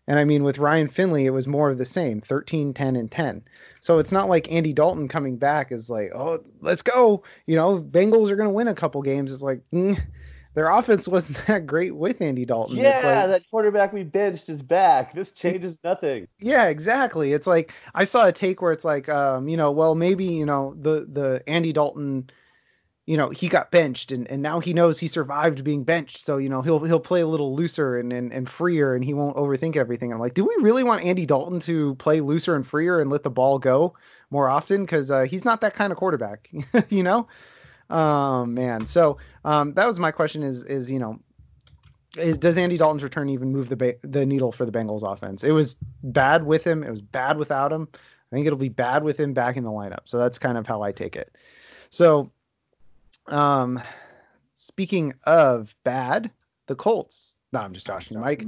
[0.08, 3.10] And I mean, with Ryan Finley, it was more of the same 13, 10, and
[3.10, 3.42] 10.
[3.80, 7.22] So it's not like Andy Dalton coming back is like, oh, let's go.
[7.46, 9.32] You know, Bengals are going to win a couple games.
[9.32, 10.00] It's like, mm,
[10.54, 12.78] their offense wasn't that great with Andy Dalton.
[12.78, 15.12] It's Yeah, like- that quarterback we benched is back.
[15.12, 16.28] This changes nothing.
[16.38, 17.32] yeah, exactly.
[17.32, 20.46] It's like I saw a take where it's like, um, you know, well, maybe you
[20.46, 22.30] know the the Andy Dalton,
[23.06, 26.38] you know, he got benched and, and now he knows he survived being benched, so
[26.38, 29.36] you know he'll he'll play a little looser and, and and freer and he won't
[29.36, 30.12] overthink everything.
[30.12, 33.22] I'm like, do we really want Andy Dalton to play looser and freer and let
[33.22, 33.94] the ball go
[34.30, 34.82] more often?
[34.82, 36.50] Because uh, he's not that kind of quarterback,
[36.88, 37.28] you know.
[37.88, 38.86] Um, man.
[38.86, 41.20] So um, that was my question: is is you know
[42.18, 45.44] is does Andy Dalton's return even move the ba- the needle for the Bengals offense?
[45.44, 46.82] It was bad with him.
[46.82, 47.88] It was bad without him.
[47.92, 50.00] I think it'll be bad with him back in the lineup.
[50.06, 51.36] So that's kind of how I take it.
[51.90, 52.32] So,
[53.28, 53.80] um,
[54.54, 56.30] speaking of bad,
[56.66, 57.36] the Colts.
[57.52, 58.44] No, I'm just joshing you, Mike.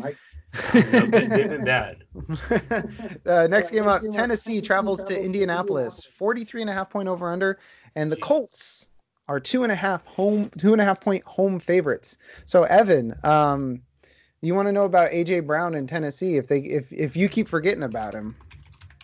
[0.74, 2.04] No, they- they've been bad.
[3.26, 7.58] uh, next game up, Tennessee travels to Indianapolis, 43 and a half point over under,
[7.94, 8.88] and the Colts
[9.28, 12.16] are two and a half home, two and a half point home favorites.
[12.46, 13.82] So Evan, um,
[14.40, 16.36] you want to know about AJ Brown in Tennessee?
[16.36, 18.36] If they, if if you keep forgetting about him,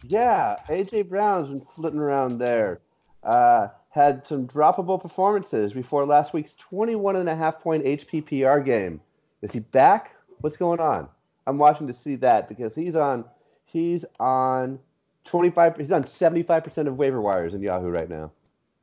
[0.02, 2.80] Yeah, AJ Brown's been flitting around there.
[3.22, 9.00] Uh, had some droppable performances before last week's 21 and a half point HPPR game.
[9.40, 10.16] Is he back?
[10.40, 11.08] What's going on?
[11.46, 13.24] I'm watching to see that because he's on
[13.64, 14.80] he's on
[15.26, 18.32] 25 he's on 75% of waiver wires in Yahoo right now.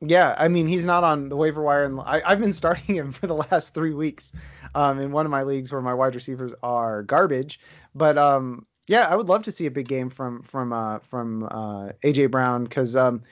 [0.00, 3.12] yeah, I mean he's not on the waiver wire, and I, I've been starting him
[3.12, 4.32] for the last three weeks,
[4.74, 7.60] um, in one of my leagues where my wide receivers are garbage.
[7.94, 11.44] But um, yeah, I would love to see a big game from from uh, from
[11.50, 13.22] uh, AJ Brown because um,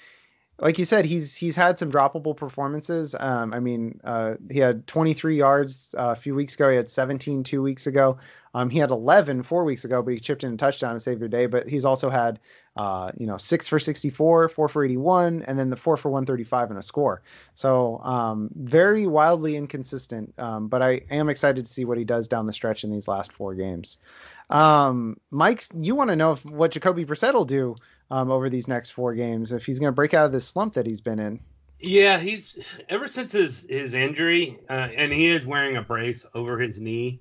[0.60, 3.14] like you said, he's he's had some droppable performances.
[3.18, 6.68] Um, I mean, uh, he had 23 yards uh, a few weeks ago.
[6.70, 8.18] He had 17 two weeks ago.
[8.52, 11.20] Um, he had 11 four weeks ago, but he chipped in a touchdown and saved
[11.20, 11.46] your day.
[11.46, 12.40] But he's also had,
[12.76, 16.70] uh, you know, six for 64, four for 81, and then the four for 135
[16.70, 17.22] and a score.
[17.54, 20.34] So um, very wildly inconsistent.
[20.38, 23.06] Um, but I am excited to see what he does down the stretch in these
[23.08, 23.98] last four games.
[24.50, 27.76] Um, Mike, you want to know if, what Jacoby Brissett will do
[28.10, 30.74] um, over these next four games if he's going to break out of this slump
[30.74, 31.40] that he's been in.
[31.78, 32.58] Yeah, he's
[32.90, 37.20] ever since his his injury, uh, and he is wearing a brace over his knee.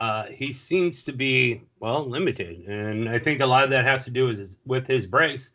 [0.00, 4.04] Uh, he seems to be well limited, and I think a lot of that has
[4.06, 5.52] to do with his, with his brace.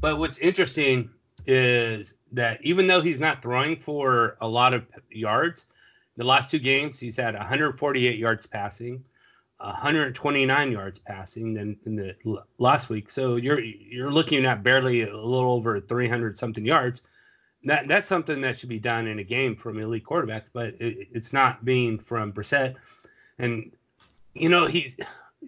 [0.00, 1.10] But what's interesting
[1.46, 5.66] is that even though he's not throwing for a lot of yards,
[6.16, 9.04] the last two games he's had 148 yards passing,
[9.60, 12.14] 129 yards passing than in the
[12.58, 13.10] last week.
[13.10, 17.02] So you're you're looking at barely a little over 300 something yards
[17.64, 21.08] that that's something that should be done in a game from elite quarterbacks, but it,
[21.12, 22.76] it's not being from Brissett.
[23.38, 23.70] And
[24.34, 24.96] you know he's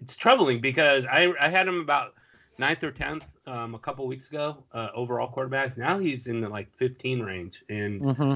[0.01, 2.13] it's troubling because I I had him about
[2.57, 5.77] ninth or tenth um, a couple weeks ago uh, overall quarterbacks.
[5.77, 8.35] Now he's in the like 15 range, and mm-hmm.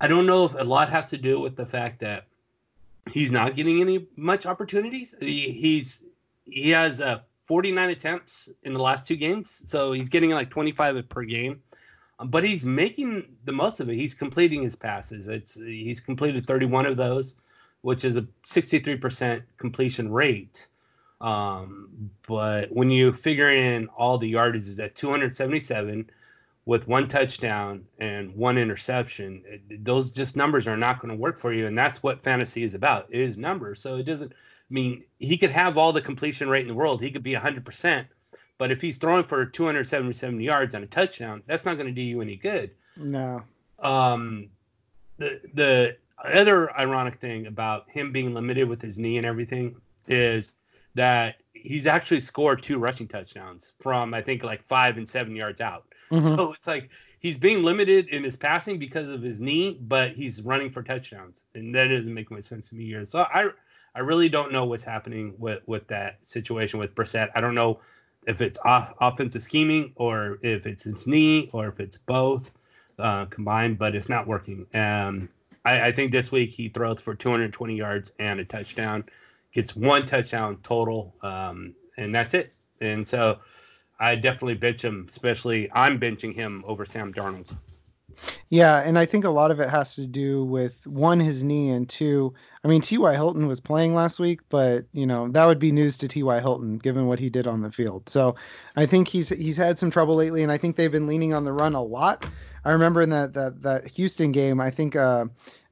[0.00, 2.26] I don't know if a lot has to do with the fact that
[3.10, 5.14] he's not getting any much opportunities.
[5.20, 6.04] He, he's
[6.44, 11.08] he has uh, 49 attempts in the last two games, so he's getting like 25
[11.08, 11.60] per game
[12.24, 13.94] but he's making the most of it.
[13.94, 15.28] He's completing his passes.
[15.28, 17.36] It's he's completed 31 of those,
[17.82, 20.68] which is a 63% completion rate.
[21.20, 26.10] Um, but when you figure in all the yardage is at 277
[26.66, 31.38] with one touchdown and one interception, it, those just numbers are not going to work
[31.38, 31.66] for you.
[31.66, 33.80] And that's what fantasy is about is numbers.
[33.80, 37.00] So it doesn't I mean he could have all the completion rate in the world.
[37.00, 38.06] He could be 100%,
[38.58, 42.02] but if he's throwing for 277 yards and a touchdown, that's not going to do
[42.02, 42.72] you any good.
[42.96, 43.42] No.
[43.78, 44.48] Um,
[45.18, 49.76] the the other ironic thing about him being limited with his knee and everything
[50.08, 50.54] is
[50.94, 51.36] that
[51.66, 55.84] he's actually scored two rushing touchdowns from I think like five and seven yards out.
[56.10, 56.36] Mm-hmm.
[56.36, 60.42] So it's like he's being limited in his passing because of his knee, but he's
[60.42, 63.04] running for touchdowns, and that doesn't make much sense to me here.
[63.04, 63.50] So I
[63.94, 67.30] I really don't know what's happening with with that situation with Brissett.
[67.34, 67.80] I don't know
[68.26, 72.50] if it's off, offensive scheming or if it's his knee or if it's both
[72.98, 74.66] uh, combined, but it's not working.
[74.74, 75.28] Um,
[75.64, 79.04] I, I, think this week he throws for 220 yards and a touchdown,
[79.56, 82.52] gets one touchdown total, um, and that's it.
[82.82, 83.38] And so
[83.98, 87.56] I definitely bench him, especially I'm benching him over Sam Darnold.
[88.50, 91.70] Yeah, and I think a lot of it has to do with one his knee
[91.70, 92.34] and two.
[92.64, 93.14] I mean, T.Y.
[93.14, 96.38] Hilton was playing last week, but you know that would be news to T.Y.
[96.40, 98.10] Hilton given what he did on the field.
[98.10, 98.36] So
[98.76, 101.44] I think he's he's had some trouble lately, and I think they've been leaning on
[101.44, 102.26] the run a lot.
[102.66, 105.26] I remember in that that that Houston game, I think uh,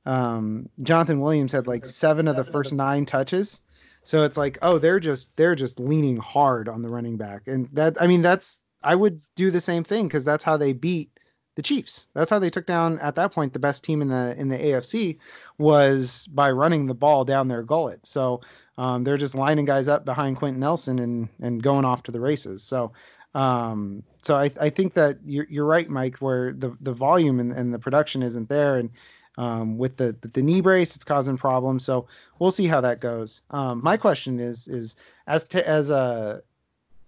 [0.06, 3.60] um, Jonathan Williams had like seven of the first nine touches.
[4.04, 7.68] So it's like, oh, they're just they're just leaning hard on the running back, and
[7.72, 11.10] that I mean that's I would do the same thing because that's how they beat
[11.56, 12.06] the Chiefs.
[12.14, 14.58] That's how they took down at that point the best team in the in the
[14.58, 15.18] AFC
[15.58, 18.04] was by running the ball down their gullet.
[18.06, 18.40] So
[18.76, 22.20] um, they're just lining guys up behind Quenton Nelson and and going off to the
[22.20, 22.62] races.
[22.62, 22.92] So
[23.34, 27.52] um, so I, I think that you're, you're right, Mike, where the, the volume and,
[27.52, 28.76] and the production isn't there.
[28.76, 28.90] And
[29.36, 31.84] um, with the, the, knee brace, it's causing problems.
[31.84, 32.06] So
[32.38, 33.42] we'll see how that goes.
[33.50, 36.42] Um, my question is is as to as a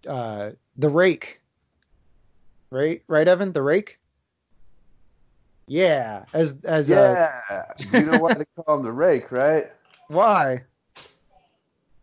[0.08, 1.40] uh, the rake,
[2.70, 3.02] right?
[3.06, 3.98] Right, Evan, the rake.
[5.68, 7.40] Yeah, as as yeah.
[7.92, 9.72] you know why they call him the rake, right?
[10.08, 10.64] Why?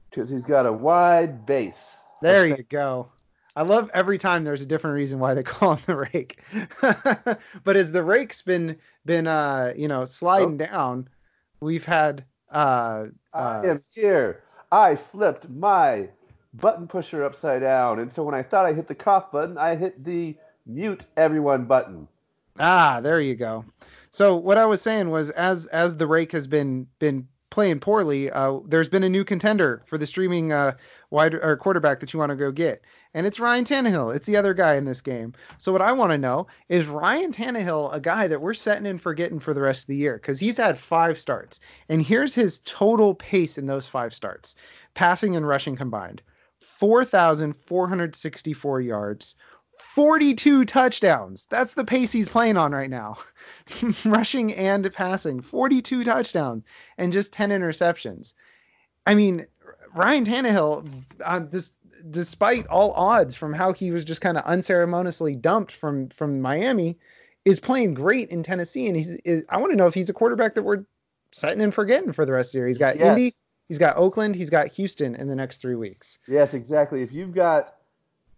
[0.09, 1.95] Because he's got a wide base.
[2.21, 3.09] There you go.
[3.55, 6.41] I love every time there's a different reason why they call him the rake.
[7.63, 10.65] but as the rake's been been uh you know sliding oh.
[10.65, 11.09] down,
[11.59, 14.43] we've had uh, uh I am here.
[14.71, 16.09] I flipped my
[16.55, 19.75] button pusher upside down, and so when I thought I hit the cough button, I
[19.75, 20.35] hit the
[20.65, 22.07] mute everyone button.
[22.59, 23.65] Ah, there you go.
[24.11, 28.31] So what I was saying was, as as the rake has been been playing poorly,
[28.31, 30.75] uh, there's been a new contender for the streaming uh,
[31.11, 32.81] wide or quarterback that you want to go get,
[33.13, 34.15] and it's Ryan Tannehill.
[34.15, 35.33] It's the other guy in this game.
[35.59, 38.99] So what I want to know is Ryan Tannehill a guy that we're setting and
[38.99, 42.59] forgetting for the rest of the year because he's had five starts, and here's his
[42.65, 44.55] total pace in those five starts,
[44.95, 46.23] passing and rushing combined,
[46.59, 49.35] four thousand four hundred sixty-four yards.
[49.93, 51.45] 42 touchdowns.
[51.51, 53.17] That's the pace he's playing on right now.
[54.05, 55.39] Rushing and passing.
[55.39, 56.63] 42 touchdowns
[56.97, 58.33] and just 10 interceptions.
[59.05, 59.45] I mean,
[59.93, 60.89] Ryan Tannehill,
[61.23, 61.73] uh, this,
[62.09, 66.97] despite all odds from how he was just kind of unceremoniously dumped from from Miami,
[67.45, 68.87] is playing great in Tennessee.
[68.87, 70.85] And he's is, I want to know if he's a quarterback that we're
[71.31, 72.67] setting and forgetting for the rest of the year.
[72.67, 73.09] He's got yes.
[73.09, 73.31] Indy,
[73.67, 74.35] He's got Oakland.
[74.35, 76.19] He's got Houston in the next three weeks.
[76.27, 77.01] Yes, exactly.
[77.01, 77.75] If you've got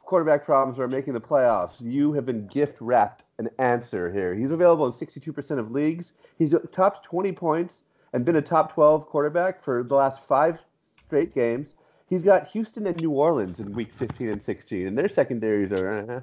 [0.06, 4.34] quarterback problems or making the playoffs, you have been gift wrapped an answer here.
[4.34, 6.14] He's available in 62% of leagues.
[6.38, 7.82] He's topped 20 points
[8.14, 10.64] and been a top 12 quarterback for the last five
[11.06, 11.76] straight games.
[12.08, 15.90] He's got Houston and New Orleans in week 15 and 16, and their secondaries are.
[15.90, 16.22] Uh,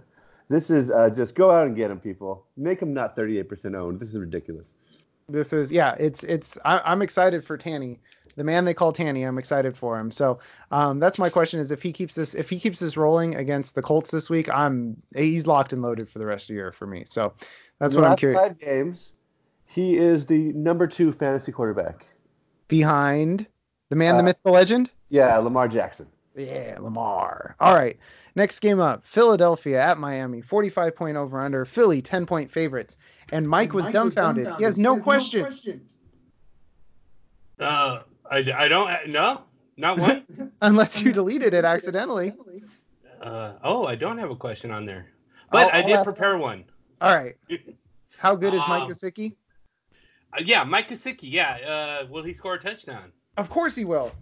[0.49, 2.47] this is uh, just go out and get him, people.
[2.57, 3.99] Make him not 38% owned.
[3.99, 4.75] This is ridiculous.
[5.29, 5.95] This is yeah.
[5.99, 6.59] It's it's.
[6.65, 8.01] I, am excited for Tanny,
[8.33, 9.23] the man they call Tanny.
[9.23, 10.11] I'm excited for him.
[10.11, 10.39] So
[10.71, 13.75] um, that's my question: is if he keeps this if he keeps this rolling against
[13.75, 16.73] the Colts this week, I'm he's locked and loaded for the rest of the year
[16.73, 17.05] for me.
[17.07, 17.33] So
[17.79, 18.41] that's what I'm curious.
[18.41, 19.13] Five games,
[19.67, 22.07] he is the number two fantasy quarterback
[22.69, 23.47] behind
[23.91, 24.91] the man, uh, the myth, the legend.
[25.11, 26.07] Yeah, Lamar Jackson.
[26.35, 27.57] Yeah, Lamar.
[27.61, 27.99] All right.
[28.35, 31.65] Next game up Philadelphia at Miami, 45 point over under.
[31.65, 32.97] Philly, 10 point favorites.
[33.31, 34.45] And Mike, and was, Mike dumbfounded.
[34.45, 34.59] was, dumbfounded.
[34.59, 35.41] He has no, he has question.
[35.41, 35.81] no question.
[37.59, 38.03] Uh,
[38.33, 39.43] I, I don't, no,
[39.77, 40.25] not one.
[40.63, 42.33] Unless you deleted it accidentally.
[43.21, 45.07] Uh, oh, I don't have a question on there.
[45.51, 46.65] But I'll, I did prepare one.
[47.03, 47.37] All right.
[48.17, 48.91] How good is Mike um,
[50.33, 51.31] Uh, yeah, Mike Gesicki.
[51.31, 51.59] Yeah.
[52.05, 53.13] Uh, will he score a touchdown?
[53.37, 54.13] Of course he will.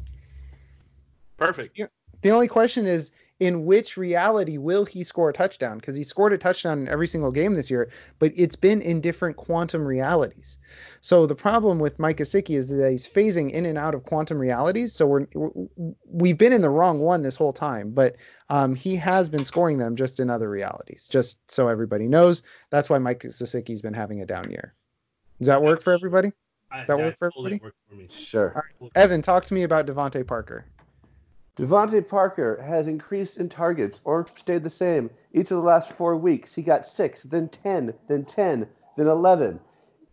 [1.37, 1.81] Perfect.
[2.23, 5.79] The only question is in which reality will he score a touchdown?
[5.79, 9.01] Because he scored a touchdown in every single game this year, but it's been in
[9.01, 10.59] different quantum realities.
[11.01, 14.39] So the problem with Mike Gesicki is that he's phasing in and out of quantum
[14.39, 14.93] realities.
[14.93, 15.27] So we're,
[16.05, 18.17] we've been in the wrong one this whole time, but
[18.51, 21.09] um, he has been scoring them just in other realities.
[21.09, 24.75] Just so everybody knows, that's why Mike Gesicki's been having a down year.
[25.39, 26.33] Does that work for everybody?
[26.77, 27.59] Does that work for everybody?
[27.89, 28.07] For me.
[28.11, 28.71] Sure.
[28.95, 30.67] Evan, talk to me about DeVante Parker.
[31.61, 36.17] DeVante Parker has increased in targets or stayed the same each of the last four
[36.17, 36.55] weeks.
[36.55, 39.61] He got six, then 10, then 10, then 11.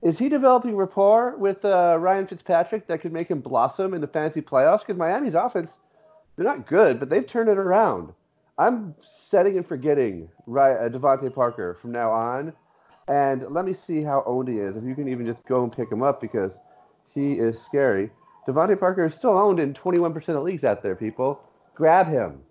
[0.01, 4.07] Is he developing rapport with uh, Ryan Fitzpatrick that could make him blossom in the
[4.07, 4.79] fantasy playoffs?
[4.79, 5.77] Because Miami's offense,
[6.35, 8.11] they're not good, but they've turned it around.
[8.57, 12.51] I'm setting and forgetting right, uh, DeVante Parker from now on.
[13.07, 14.75] And let me see how owned he is.
[14.75, 16.59] If you can even just go and pick him up because
[17.15, 18.11] he is scary.
[18.47, 21.41] DeVante Parker is still owned in 21% of leagues out there, people.
[21.75, 22.41] Grab him.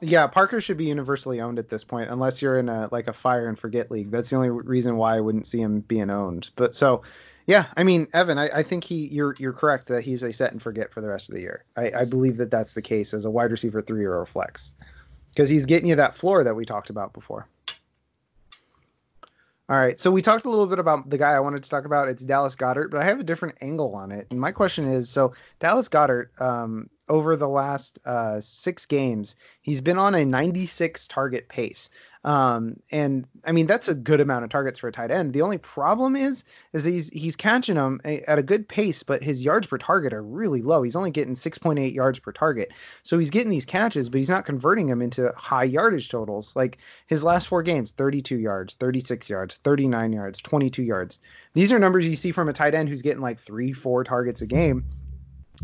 [0.00, 3.12] Yeah, Parker should be universally owned at this point, unless you're in a like a
[3.12, 4.10] fire and forget league.
[4.10, 6.50] That's the only reason why I wouldn't see him being owned.
[6.56, 7.02] But so,
[7.46, 10.52] yeah, I mean, Evan, I, I think he you're you're correct that he's a set
[10.52, 11.64] and forget for the rest of the year.
[11.76, 14.72] I, I believe that that's the case as a wide receiver three or a flex,
[15.32, 17.48] because he's getting you that floor that we talked about before.
[19.68, 19.98] All right.
[19.98, 22.08] So we talked a little bit about the guy I wanted to talk about.
[22.08, 24.28] It's Dallas Goedert, but I have a different angle on it.
[24.30, 29.80] And my question is so Dallas Goedert, um, over the last uh, six games, he's
[29.80, 31.90] been on a 96 target pace.
[32.26, 35.32] Um, and I mean that's a good amount of targets for a tight end.
[35.32, 39.44] The only problem is is he's he's catching them at a good pace, but his
[39.44, 40.82] yards per target are really low.
[40.82, 42.72] He's only getting 6.8 yards per target.
[43.04, 46.56] So he's getting these catches, but he's not converting them into high yardage totals.
[46.56, 51.20] Like his last four games, 32 yards, 36 yards, 39 yards, 22 yards.
[51.54, 54.42] These are numbers you see from a tight end who's getting like three, four targets
[54.42, 54.84] a game.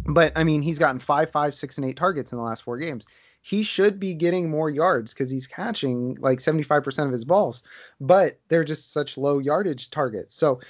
[0.06, 2.78] But I mean, he's gotten five, five, six, and eight targets in the last four
[2.78, 3.06] games
[3.42, 7.64] he should be getting more yards because he's catching like 75% of his balls,
[8.00, 10.34] but they're just such low yardage targets.
[10.34, 10.60] So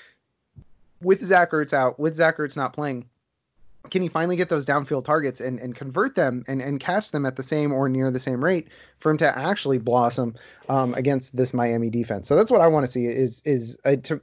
[1.03, 3.07] with Zach Ertz out, with Zach Ertz not playing,
[3.91, 7.27] can he finally get those downfield targets and, and convert them and, and catch them
[7.27, 8.69] at the same or near the same rate
[9.01, 10.35] for him to actually blossom
[10.69, 12.27] um, against this Miami defense?
[12.27, 14.21] So that's what I want to see is is a, to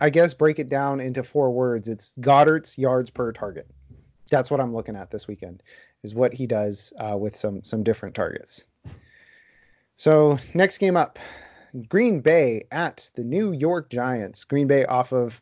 [0.00, 1.88] I guess break it down into four words.
[1.88, 3.68] It's Goedert's yards per target.
[4.30, 5.62] That's what I'm looking at this weekend
[6.02, 8.66] is what he does uh, with some some different targets.
[9.96, 11.18] So next game up,
[11.88, 14.44] Green Bay at the New York Giants.
[14.44, 15.40] Green Bay off of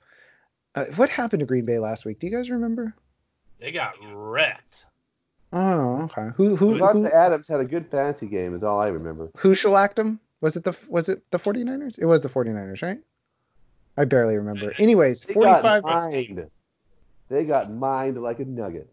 [0.74, 2.20] uh, what happened to Green Bay last week?
[2.20, 2.95] Do you guys remember?
[3.59, 4.87] They got wrecked.
[5.53, 6.30] Oh, okay.
[6.37, 9.30] Who who, who Adams had a good fantasy game is all I remember.
[9.39, 10.20] Who shellacked him?
[10.41, 11.99] Was it the was it the 49ers?
[11.99, 12.99] It was the 49ers, right?
[13.97, 14.74] I barely remember.
[14.78, 16.51] Anyways, they 45 got mined.
[17.29, 18.89] They got mined like a nugget.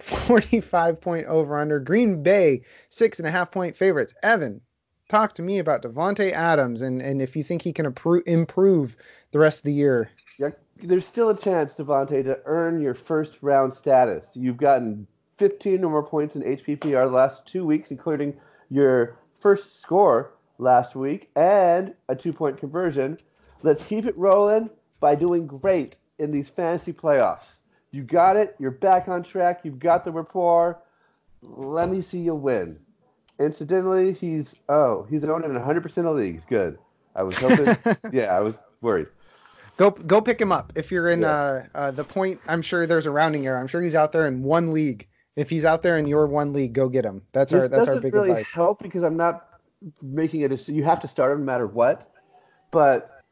[0.00, 1.78] 45 point over under.
[1.78, 4.14] Green Bay, six and a half point favorites.
[4.22, 4.60] Evan,
[5.08, 7.86] talk to me about Davante Adams and, and if you think he can
[8.26, 8.96] improve
[9.32, 10.10] the rest of the year.
[10.38, 10.50] Yeah,
[10.82, 14.30] there's still a chance, Davante, to earn your first round status.
[14.34, 15.06] You've gotten
[15.38, 18.34] 15 or more points in HPPR the last two weeks, including
[18.70, 23.18] your first score last week and a two point conversion.
[23.62, 27.46] Let's keep it rolling by doing great in these fantasy playoffs.
[27.90, 28.56] You got it.
[28.58, 29.60] You're back on track.
[29.62, 30.78] You've got the rapport.
[31.42, 32.78] Let me see you win.
[33.38, 36.42] Incidentally, he's oh, he's owned in 100% of leagues.
[36.48, 36.78] Good.
[37.14, 37.76] I was hoping.
[38.12, 39.08] yeah, I was worried.
[39.76, 41.28] Go go pick him up if you're in yeah.
[41.28, 42.40] uh, uh, the point.
[42.48, 43.58] I'm sure there's a rounding error.
[43.58, 45.06] I'm sure he's out there in one league.
[45.36, 47.22] If he's out there in your one league, go get him.
[47.32, 48.50] That's this our that's our big really advice.
[48.50, 49.60] Help because I'm not
[50.00, 50.54] making a.
[50.54, 52.10] You have to start him no matter what.
[52.70, 53.22] But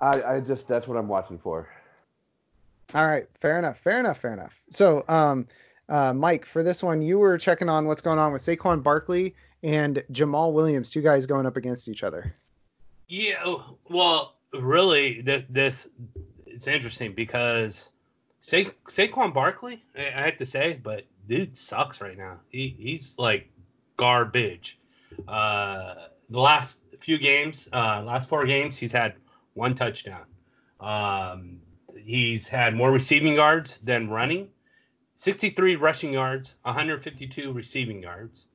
[0.00, 1.68] I, I just that's what I'm watching for.
[2.94, 4.60] All right, fair enough, fair enough, fair enough.
[4.70, 5.46] So, um,
[5.88, 9.34] uh, Mike, for this one, you were checking on what's going on with Saquon Barkley
[9.62, 12.34] and Jamaal Williams, two guys going up against each other.
[13.08, 13.56] Yeah,
[13.88, 15.88] well, really, th- this
[16.46, 17.90] it's interesting because
[18.40, 22.40] Sa- Saquon Barkley, I have to say, but dude sucks right now.
[22.48, 23.48] He he's like
[23.96, 24.80] garbage.
[25.28, 25.94] Uh,
[26.30, 29.14] the last few games, uh, last four games, he's had
[29.54, 30.24] one touchdown.
[30.80, 31.60] Um,
[32.04, 34.48] he's had more receiving yards than running.
[35.16, 38.46] 63 rushing yards, 152 receiving yards.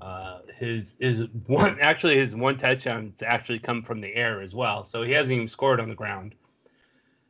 [0.00, 4.54] Uh, his his one actually his one touchdown to actually come from the air as
[4.54, 4.84] well.
[4.84, 6.34] So he hasn't even scored on the ground.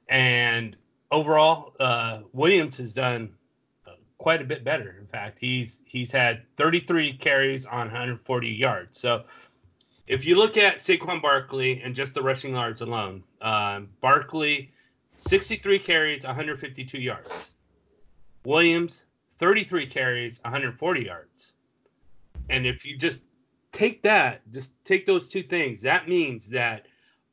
[0.08, 0.76] And
[1.10, 3.30] overall, uh, Williams has done
[3.86, 4.96] uh, quite a bit better.
[5.00, 8.98] In fact, he's he's had 33 carries on 140 yards.
[8.98, 9.24] So
[10.06, 14.72] if you look at Saquon Barkley and just the rushing yards alone, um, Barkley
[15.18, 17.52] 63 carries, 152 yards.
[18.44, 19.04] Williams
[19.38, 21.54] 33 carries, 140 yards.
[22.48, 23.22] And if you just
[23.72, 26.86] take that, just take those two things, that means that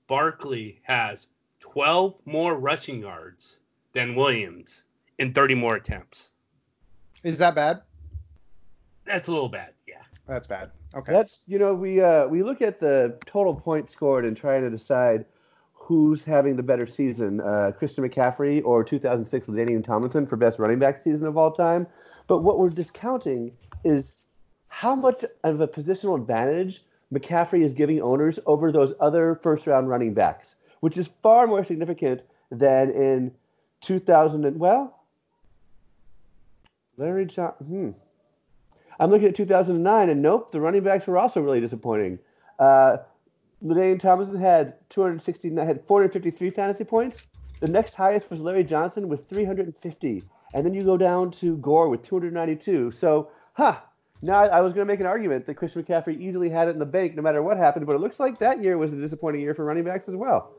[0.08, 1.28] Barkley has
[1.60, 3.60] 12 more rushing yards
[3.94, 4.86] than Williams
[5.20, 6.32] in 30 more attempts.
[7.24, 7.82] Is that bad?
[9.06, 10.02] That's a little bad, yeah.
[10.28, 10.72] That's bad.
[10.96, 11.12] Okay.
[11.12, 14.70] That's you know we uh, we look at the total points scored and try to
[14.70, 15.26] decide
[15.86, 20.80] who's having the better season, uh, Christian McCaffrey or 2006 LaDainian Tomlinson for best running
[20.80, 21.86] back season of all time.
[22.26, 23.52] But what we're discounting
[23.84, 24.16] is
[24.68, 26.84] how much of a positional advantage
[27.14, 31.64] McCaffrey is giving owners over those other first round running backs, which is far more
[31.64, 33.32] significant than in
[33.82, 35.04] 2000 and well,
[36.98, 37.52] Larry John.
[37.52, 37.92] Hmm.
[39.00, 42.18] I'm looking at 2009, and nope, the running backs were also really disappointing.
[42.58, 42.98] Uh,
[43.66, 47.24] LaDainian Tomlinson had 260, had 453 fantasy points.
[47.62, 51.90] The next highest was Larry Johnson with 350, and then you go down to Gore
[51.90, 52.92] with 292.
[52.92, 53.78] So, huh,
[54.22, 56.80] now, I was going to make an argument that Christian McCaffrey easily had it in
[56.80, 59.42] the bank no matter what happened, but it looks like that year was a disappointing
[59.42, 60.54] year for running backs as well.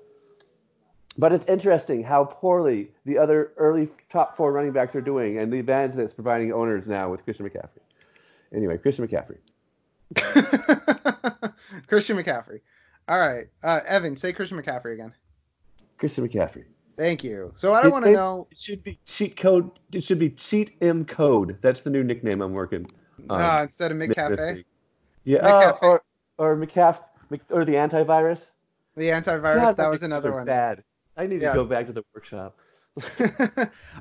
[1.19, 5.51] But it's interesting how poorly the other early top four running backs are doing and
[5.53, 7.81] the advantage that's providing owners now with Christian McCaffrey.
[8.55, 9.39] Anyway, Christian McCaffrey.
[11.89, 12.61] Christian McCaffrey.
[13.09, 13.47] All right.
[13.63, 15.13] Uh, Evan, say Christian McCaffrey again.
[15.99, 16.65] Christian McCaffrey.
[16.97, 17.53] Thank you.
[17.55, 18.47] So I don't want to know.
[18.51, 19.71] It should be cheat code.
[19.93, 21.59] It should be cheat M code.
[21.61, 22.87] That's the new nickname I'm working.
[23.29, 24.65] Um, uh, instead of McCafe.
[25.25, 26.03] Yeah, uh, or
[26.39, 27.01] or McCafe
[27.51, 28.53] or the antivirus.
[28.97, 29.57] The antivirus.
[29.57, 30.47] God, that was another one.
[30.47, 30.83] Bad.
[31.17, 31.51] I need yeah.
[31.53, 32.59] to go back to the workshop.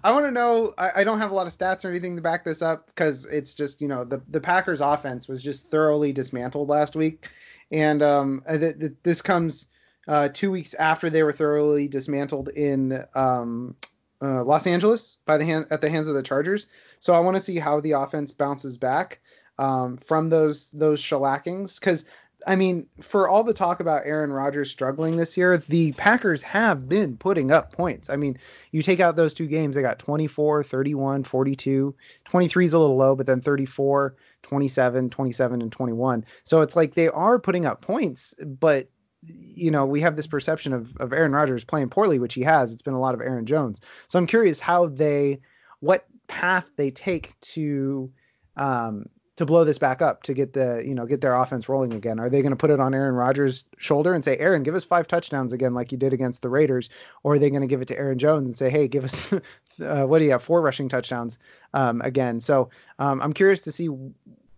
[0.04, 0.74] I want to know.
[0.78, 3.26] I, I, don't have a lot of stats or anything to back this up because
[3.26, 7.28] it's just you know the the Packers' offense was just thoroughly dismantled last week,
[7.76, 9.68] and um, th- uh, th- this comes
[10.08, 13.76] uh, two weeks after they were thoroughly dismantled in um,
[14.22, 16.68] uh, Los Angeles by the hand at the hands of the Chargers.
[17.00, 19.20] So I want to see how the offense bounces back
[19.60, 22.06] um, from those those shellackings because
[22.48, 26.88] I mean, for all the talk about Aaron Rodgers struggling this year, the Packers have
[26.88, 28.10] been putting up points.
[28.10, 28.38] I mean,
[28.72, 31.96] you take out those two games, they got 24, 31, 42.
[32.26, 34.16] 23 is a little low, but then 34,
[34.46, 36.24] 27, 27, and 21.
[36.44, 38.90] So it's like they are putting up points, but
[39.24, 42.72] you know, we have this perception of, of Aaron Rodgers playing poorly, which he has.
[42.72, 43.82] It's been a lot of Aaron Jones.
[44.08, 45.40] So I'm curious how they,
[45.80, 48.12] what path they take to,
[48.56, 51.94] um, to blow this back up to get the you know get their offense rolling
[51.94, 52.20] again.
[52.20, 54.86] Are they going to put it on Aaron Rodgers' shoulder and say, Aaron, give us
[54.86, 56.90] five touchdowns again like you did against the Raiders,
[57.24, 59.34] or are they going to give it to Aaron Jones and say, Hey, give us
[59.82, 61.38] uh, what do you have four rushing touchdowns
[61.74, 62.40] um, again?
[62.40, 62.70] So
[63.00, 63.90] um, I'm curious to see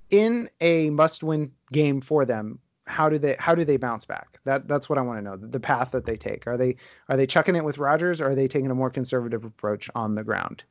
[0.10, 4.40] in a must-win game for them how do they how do they bounce back?
[4.46, 5.36] That that's what I want to know.
[5.36, 6.48] The path that they take.
[6.48, 6.76] Are they
[7.10, 10.16] are they chucking it with Rodgers or are they taking a more conservative approach on
[10.16, 10.64] the ground?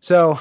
[0.00, 0.38] So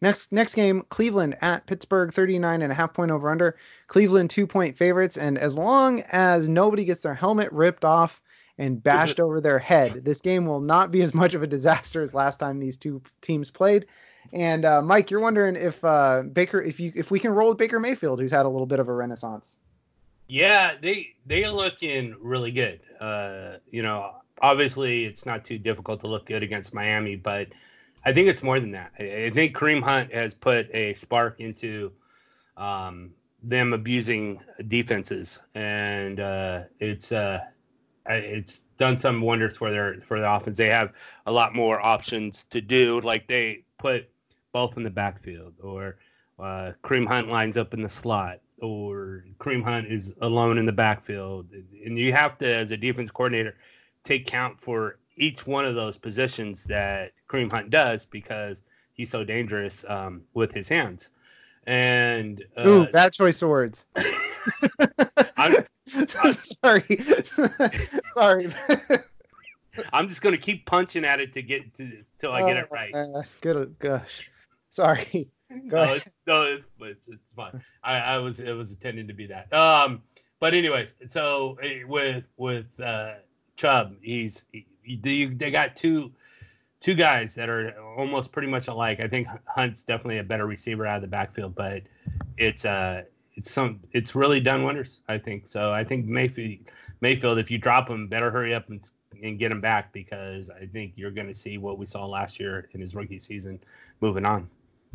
[0.00, 3.56] next next game, Cleveland at Pittsburgh, 39 and a half point over under.
[3.86, 8.20] Cleveland two point favorites, and as long as nobody gets their helmet ripped off
[8.58, 12.02] and bashed over their head, this game will not be as much of a disaster
[12.02, 13.86] as last time these two teams played.
[14.32, 17.58] And uh, Mike, you're wondering if uh, Baker, if you if we can roll with
[17.58, 19.58] Baker Mayfield, who's had a little bit of a renaissance.
[20.28, 22.80] Yeah, they they are looking really good.
[23.00, 27.48] Uh, you know, obviously it's not too difficult to look good against Miami, but
[28.04, 28.92] I think it's more than that.
[28.98, 31.92] I, think Kareem Hunt has put a spark into
[32.56, 37.40] um, them abusing defenses, and uh, it's uh,
[38.06, 40.56] it's done some wonders for their for the offense.
[40.56, 40.92] They have
[41.26, 43.00] a lot more options to do.
[43.00, 44.08] Like they put
[44.52, 45.98] both in the backfield, or
[46.38, 50.72] uh, Kareem Hunt lines up in the slot, or Kareem Hunt is alone in the
[50.72, 51.48] backfield,
[51.84, 53.56] and you have to, as a defense coordinator,
[54.04, 58.62] take count for each one of those positions that Kareem Hunt does because
[58.94, 61.10] he's so dangerous um, with his hands.
[61.66, 63.86] And uh, ooh, bad choice of words.
[65.36, 65.64] I'm,
[65.96, 66.98] I'm sorry,
[68.14, 68.50] sorry.
[69.92, 72.94] I'm just gonna keep punching at it to get to till I get it right.
[72.94, 74.30] Uh, good gosh,
[74.70, 75.28] sorry.
[75.68, 77.62] Go no, it's, no, it's, it's, fine.
[77.82, 79.52] I, I was it was intending to be that.
[79.52, 80.02] Um,
[80.40, 83.14] but anyways, so eh, with with uh,
[83.56, 84.66] Chubb, he's he,
[84.96, 86.12] they got two
[86.80, 89.00] two guys that are almost pretty much alike.
[89.00, 91.82] I think Hunt's definitely a better receiver out of the backfield, but
[92.36, 93.02] it's uh
[93.34, 95.00] it's some it's really done wonders.
[95.08, 95.72] I think so.
[95.72, 96.58] I think Mayfield
[97.00, 98.88] Mayfield, if you drop him, better hurry up and
[99.22, 102.38] and get him back because I think you're going to see what we saw last
[102.38, 103.58] year in his rookie season
[104.00, 104.48] moving on.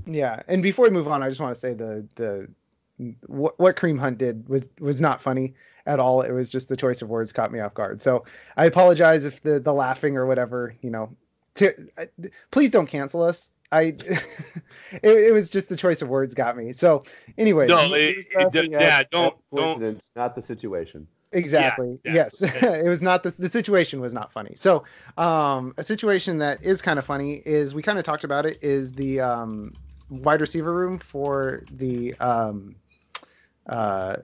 [0.05, 2.49] Yeah, and before we move on, I just want to say the the
[3.27, 5.53] what what Kareem Hunt did was was not funny
[5.85, 6.21] at all.
[6.21, 8.01] It was just the choice of words caught me off guard.
[8.01, 8.25] So
[8.57, 11.09] I apologize if the the laughing or whatever, you know,
[11.55, 11.73] to,
[12.51, 13.51] please don't cancel us.
[13.71, 13.81] I
[15.01, 16.73] it, it, was just the choice of words got me.
[16.73, 17.03] So
[17.37, 21.07] anyway, no, it, it, yeah, don't don't not the situation.
[21.31, 21.99] Exactly.
[22.05, 24.53] Yeah, yes, it was not the the situation was not funny.
[24.55, 24.83] So
[25.17, 28.59] um, a situation that is kind of funny is we kind of talked about it
[28.61, 29.73] is the um,
[30.09, 32.75] wide receiver room for the um,
[33.67, 34.17] uh,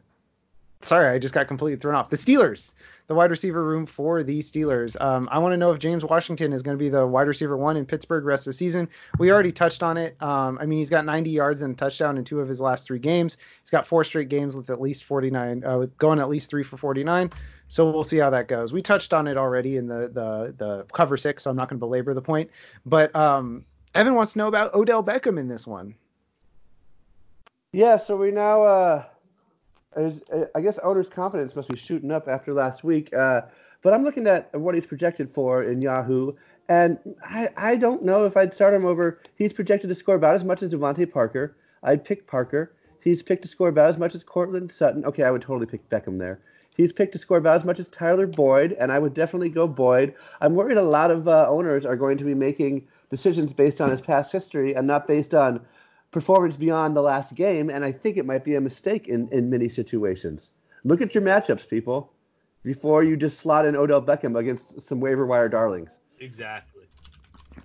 [0.82, 2.10] sorry, I just got completely thrown off.
[2.10, 2.74] The Steelers
[3.10, 4.96] the wide receiver room for the Steelers.
[5.02, 7.58] Um, I want to know if James Washington is going to be the wide receiver
[7.58, 8.88] one in Pittsburgh rest of the season.
[9.18, 10.16] We already touched on it.
[10.22, 12.86] Um, I mean, he's got 90 yards and a touchdown in two of his last
[12.86, 13.40] three games.
[13.62, 16.64] He's got four straight games with at least 49, uh, with going at least three
[16.64, 17.32] for 49.
[17.68, 18.72] So we'll see how that goes.
[18.72, 21.78] We touched on it already in the the the cover six, so I'm not going
[21.78, 22.50] to belabor the point.
[22.86, 23.64] But um,
[23.94, 25.94] Evan wants to know about Odell Beckham in this one.
[27.72, 29.04] Yeah, so we now uh,
[29.96, 33.14] I guess owner's confidence must be shooting up after last week.
[33.14, 33.42] Uh,
[33.82, 36.34] but I'm looking at what he's projected for in Yahoo,
[36.68, 39.20] and I, I don't know if I'd start him over.
[39.36, 41.56] He's projected to score about as much as DeVante Parker.
[41.82, 42.74] I'd pick Parker.
[43.02, 45.06] He's picked to score about as much as Courtland Sutton.
[45.06, 46.40] Okay, I would totally pick Beckham there.
[46.76, 49.68] He's picked to score about as much as Tyler Boyd, and I would definitely go
[49.68, 50.14] Boyd.
[50.42, 53.90] I'm worried a lot of uh, owners are going to be making decisions based on
[53.90, 55.60] his past history and not based on
[56.12, 59.50] performance beyond the last game, and I think it might be a mistake in, in
[59.50, 60.52] many situations.
[60.84, 62.12] Look at your matchups, people,
[62.64, 66.00] before you just slot in Odell Beckham against some waiver wire darlings.
[66.20, 66.84] Exactly.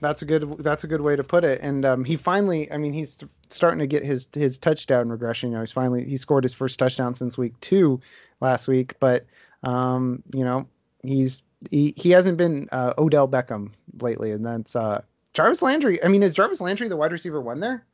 [0.01, 0.59] That's a good.
[0.59, 1.61] That's a good way to put it.
[1.63, 3.19] And um, he finally, I mean, he's
[3.49, 5.51] starting to get his his touchdown regression.
[5.51, 8.01] You know, he's finally he scored his first touchdown since week two
[8.41, 8.95] last week.
[8.99, 9.27] But
[9.63, 10.67] um, you know,
[11.03, 13.71] he's he, he hasn't been uh, Odell Beckham
[14.01, 16.03] lately, and that's uh, Jarvis Landry.
[16.03, 17.85] I mean, is Jarvis Landry the wide receiver one there?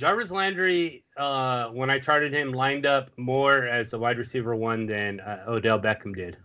[0.00, 4.86] Jarvis Landry, uh, when I charted him, lined up more as a wide receiver one
[4.86, 6.38] than uh, Odell Beckham did.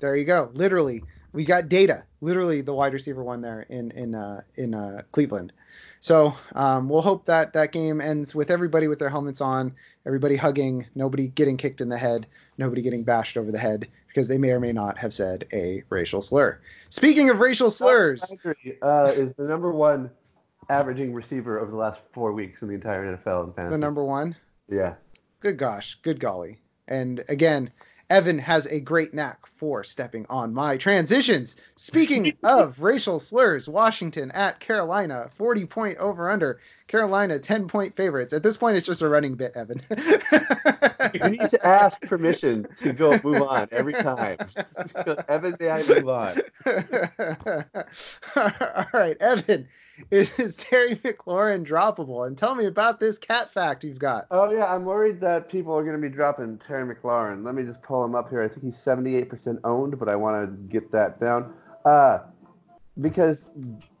[0.00, 0.50] There you go.
[0.54, 1.02] Literally,
[1.34, 2.04] we got data.
[2.22, 5.52] Literally, the wide receiver one there in in uh, in uh, Cleveland.
[6.00, 9.74] So um, we'll hope that that game ends with everybody with their helmets on,
[10.06, 14.26] everybody hugging, nobody getting kicked in the head, nobody getting bashed over the head because
[14.26, 16.58] they may or may not have said a racial slur.
[16.88, 18.32] Speaking of racial slurs,
[18.80, 20.10] uh, is the number one
[20.72, 23.72] averaging receiver over the last four weeks in the entire NFL in fantasy.
[23.72, 24.34] The number one.
[24.70, 24.94] Yeah.
[25.40, 26.62] Good gosh, good golly.
[26.88, 27.70] And again,
[28.10, 31.56] Evan has a great knack for stepping on my transitions.
[31.76, 36.60] Speaking of racial slurs, Washington at Carolina, 40 point over under.
[36.92, 38.34] Carolina, 10 point favorites.
[38.34, 39.80] At this point, it's just a running bit, Evan.
[41.14, 44.36] you need to ask permission to go move on every time.
[45.28, 46.42] Evan, may I move on?
[48.36, 49.66] All right, Evan,
[50.10, 52.26] is Terry McLaurin droppable?
[52.26, 54.26] And tell me about this cat fact you've got.
[54.30, 57.42] Oh yeah, I'm worried that people are going to be dropping Terry McLaurin.
[57.42, 58.42] Let me just pull him up here.
[58.42, 61.54] I think he's 78% owned, but I want to get that down.
[61.86, 62.18] Uh,
[63.00, 63.46] because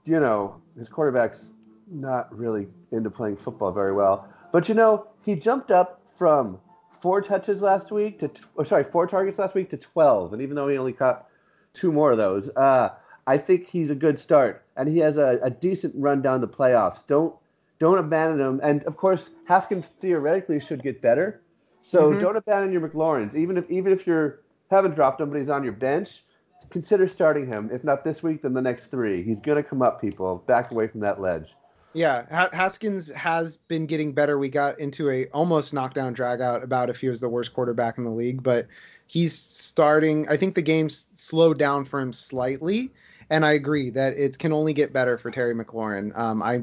[0.04, 1.54] you know his quarterback's
[1.90, 4.28] not really into playing football very well.
[4.52, 6.58] But you know he jumped up from
[7.00, 10.54] four touches last week to oh, sorry four targets last week to 12, and even
[10.54, 11.26] though he only caught
[11.72, 12.90] two more of those, uh,
[13.26, 16.48] I think he's a good start, and he has a, a decent run down the
[16.48, 17.06] playoffs.
[17.06, 17.34] Don't
[17.78, 18.60] don't abandon him.
[18.62, 21.42] And of course, Haskins theoretically should get better.
[21.82, 22.20] So mm-hmm.
[22.20, 24.34] don't abandon your McLaurins, even if even if you
[24.70, 26.24] haven't dropped him, but he's on your bench.
[26.70, 27.70] Consider starting him.
[27.72, 29.22] If not this week, then the next three.
[29.22, 30.44] He's gonna come up, people.
[30.46, 31.48] Back away from that ledge.
[31.94, 34.38] Yeah, Haskins has been getting better.
[34.38, 37.98] We got into a almost knockdown drag out about if he was the worst quarterback
[37.98, 38.66] in the league, but
[39.06, 40.26] he's starting.
[40.28, 42.90] I think the game's slowed down for him slightly,
[43.28, 46.16] and I agree that it can only get better for Terry McLaurin.
[46.18, 46.62] Um, I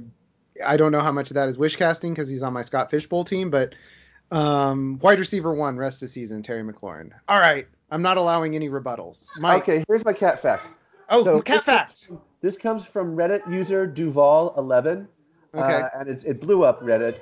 [0.65, 2.89] I don't know how much of that is wish casting because he's on my Scott
[2.89, 3.75] Fish Bowl team, but
[4.31, 7.11] um, wide receiver one rest of season Terry McLaurin.
[7.27, 9.27] All right, I'm not allowing any rebuttals.
[9.37, 10.67] Mike, okay, here's my cat fact.
[11.09, 12.09] Oh, so cat fact.
[12.41, 15.07] This comes from Reddit user Duval11.
[15.53, 15.81] Okay.
[15.81, 17.19] Uh, and it, it blew up Reddit.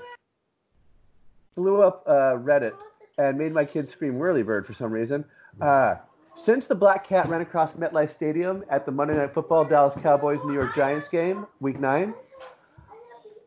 [1.55, 2.73] Blew up uh, Reddit
[3.17, 5.25] and made my kids scream whirlybird for some reason.
[5.61, 5.95] Uh,
[6.35, 10.39] since the Black Cat ran across MetLife Stadium at the Monday Night Football Dallas Cowboys
[10.45, 12.13] New York Giants game, week nine,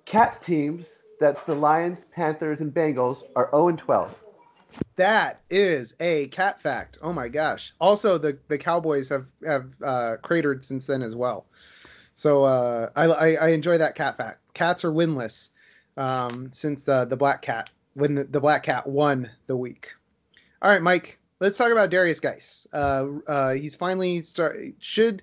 [0.07, 4.25] Cats teams, that's the Lions, Panthers, and Bengals, are 0 and 12.
[4.97, 6.99] That is a cat fact.
[7.01, 7.73] Oh my gosh.
[7.81, 11.47] Also, the, the Cowboys have, have uh, cratered since then as well.
[12.21, 14.41] So uh, I, I, I, enjoy that cat fact.
[14.53, 15.53] Cats are winless
[15.97, 19.89] um, since the, the Black Cat when the, the Black Cat won the week.
[20.61, 22.67] All right, Mike, let's talk about Derrius Guice.
[22.75, 25.23] Uh, uh, he's finally start should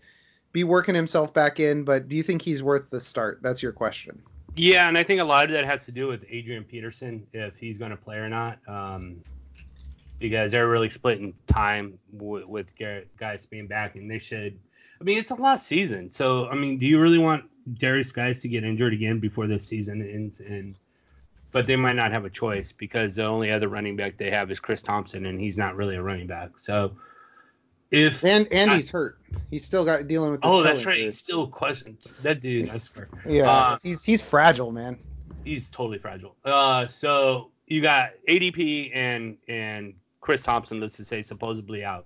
[0.53, 3.41] be working himself back in, but do you think he's worth the start?
[3.43, 4.19] That's your question.
[4.55, 7.55] Yeah, and I think a lot of that has to do with Adrian Peterson if
[7.57, 8.57] he's going to play or not.
[8.67, 9.17] Um,
[10.17, 12.71] because they're really splitting time with, with
[13.19, 14.57] Guice being back, and they should.
[14.99, 18.41] I mean, it's a last season, so I mean, do you really want Derrius Guice
[18.41, 20.39] to get injured again before this season ends?
[20.39, 20.75] And
[21.51, 24.51] but they might not have a choice because the only other running back they have
[24.51, 26.59] is Chris Thompson, and he's not really a running back.
[26.59, 26.93] So
[27.91, 29.19] if and and he's hurt.
[29.49, 30.41] He's still got dealing with.
[30.43, 30.97] oh, that's right.
[30.97, 32.13] He's still questions.
[32.21, 33.07] That dude, I swear.
[33.25, 34.97] Yeah, uh, he's he's fragile, man.
[35.45, 36.35] He's totally fragile.
[36.43, 40.81] Uh, so you got ADP and and Chris Thompson.
[40.81, 42.05] Let's just say supposedly out,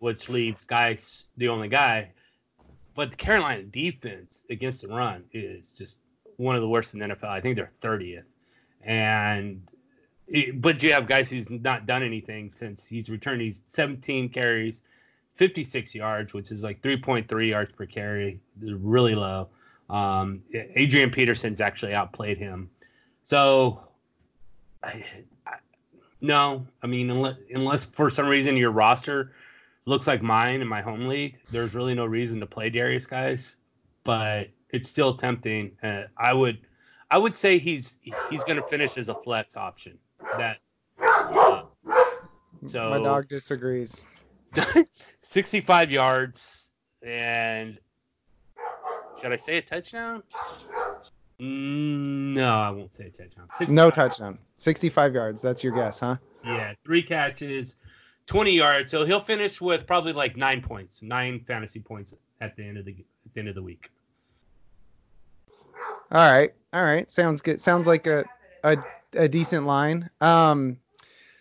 [0.00, 2.10] which leaves Guice the only guy.
[2.94, 5.98] But the Carolina defense against the run is just
[6.36, 7.28] one of the worst in the NFL.
[7.28, 8.24] I think they're 30th,
[8.82, 9.62] and
[10.54, 13.42] but you have Guice who's not done anything since he's returned.
[13.42, 14.82] He's 17 carries,
[15.36, 19.48] 56 yards, which is like 3.3 yards per carry, really low.
[19.90, 22.70] Um, Adrian Peterson's actually outplayed him.
[23.24, 23.82] So,
[24.82, 25.04] I,
[25.46, 25.56] I,
[26.20, 29.32] no, I mean, unless, unless for some reason your roster
[29.84, 33.56] looks like mine in my home league, there's really no reason to play Derrius Guice,
[34.04, 35.72] but it's still tempting.
[35.82, 36.58] Uh, I would,
[37.10, 37.98] I would say he's
[38.30, 39.98] he's going to finish as a flex option.
[40.38, 40.58] That.
[41.00, 41.64] Uh,
[42.66, 44.02] so my dog disagrees.
[45.22, 46.72] 65 yards
[47.02, 47.78] and
[49.20, 50.22] should I say a touchdown?
[51.40, 53.48] Mm, no, I won't say a touchdown.
[53.68, 54.36] No touchdown.
[54.58, 55.42] 65 yards.
[55.42, 56.16] That's your guess, huh?
[56.44, 57.76] Yeah, three catches,
[58.26, 58.90] 20 yards.
[58.90, 62.84] So he'll finish with probably like nine points, nine fantasy points at the end of
[62.84, 62.96] the
[63.26, 63.90] at the end of the week.
[66.10, 67.10] All right, all right.
[67.10, 67.60] Sounds good.
[67.60, 68.24] Sounds like a
[68.64, 68.76] a,
[69.14, 70.08] a decent line.
[70.20, 70.78] Um,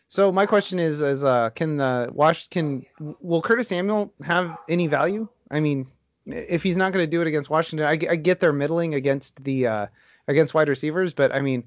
[0.07, 4.87] so my question is, is uh, can the Wash can will Curtis Samuel have any
[4.87, 5.27] value?
[5.49, 5.87] I mean,
[6.25, 9.41] if he's not going to do it against Washington, I, I, get their middling against
[9.43, 9.87] the uh,
[10.27, 11.63] against wide receivers, but I mean,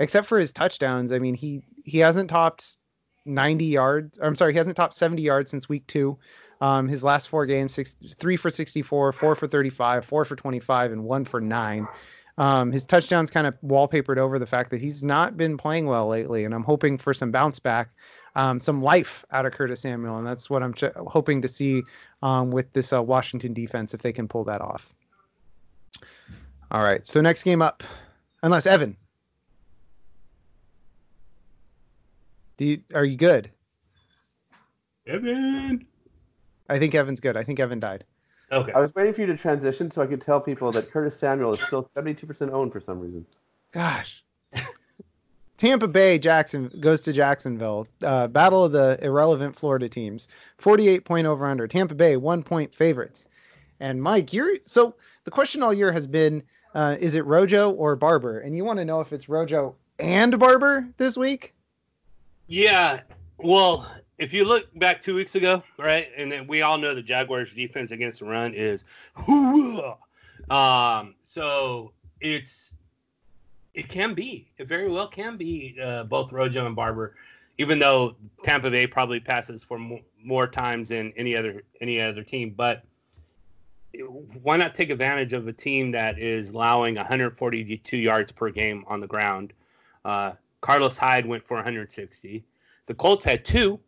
[0.00, 2.78] except for his touchdowns, I mean he he hasn't topped
[3.28, 4.18] 90 yards.
[4.22, 6.18] I'm sorry, he hasn't topped 70 yards since week two.
[6.60, 10.92] Um, his last four games, six, three for 64, four for 35, four for 25,
[10.92, 11.86] and one for nine.
[12.38, 16.06] Um, his touchdowns kind of wallpapered over the fact that he's not been playing well
[16.08, 17.90] lately, and I'm hoping for some bounce back,
[18.36, 21.82] um, some life out of Curtis Samuel, and that's what I'm ch- hoping to see
[22.22, 24.94] um, with this uh, Washington defense if they can pull that off.
[26.70, 27.82] All right, so next game up,
[28.42, 28.96] unless Evan,
[32.58, 33.50] do you, are you good?
[35.06, 35.86] Evan,
[36.68, 37.36] I think Evan's good.
[37.36, 38.04] I think Evan died.
[38.52, 38.72] Okay.
[38.72, 41.52] I was waiting for you to transition so I could tell people that Curtis Samuel
[41.52, 43.24] is still 72% owned for some reason.
[43.72, 44.22] Gosh.
[45.58, 47.86] Tampa Bay Jackson goes to Jacksonville.
[48.02, 50.28] Uh, battle of the irrelevant Florida teams.
[50.58, 51.66] 48 point over under.
[51.66, 53.28] Tampa Bay one point favorites.
[53.80, 54.94] And Mike, you're so
[55.24, 56.42] the question all year has been
[56.74, 58.40] uh, is it Rojo or Barber?
[58.40, 61.54] And you want to know if it's Rojo and Barber this week?
[62.48, 63.00] Yeah.
[63.36, 63.86] Well,
[64.16, 67.54] if you look back two weeks ago, right, and then we all know the Jaguars'
[67.54, 68.84] defense against the run is,
[70.50, 72.74] um, so it's
[73.74, 77.14] it can be, it very well can be uh, both Rojo and Barber,
[77.58, 82.24] even though Tampa Bay probably passes for more, more times than any other any other
[82.24, 82.82] team, but
[84.42, 89.00] why not take advantage of a team that is allowing 142 yards per game on
[89.00, 89.52] the ground?
[90.04, 92.44] Uh, Carlos Hyde went for 160.
[92.86, 93.78] The Colts had two,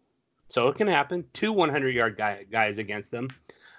[0.49, 1.25] so it can happen.
[1.33, 3.29] Two 100 yard guy, guys against them.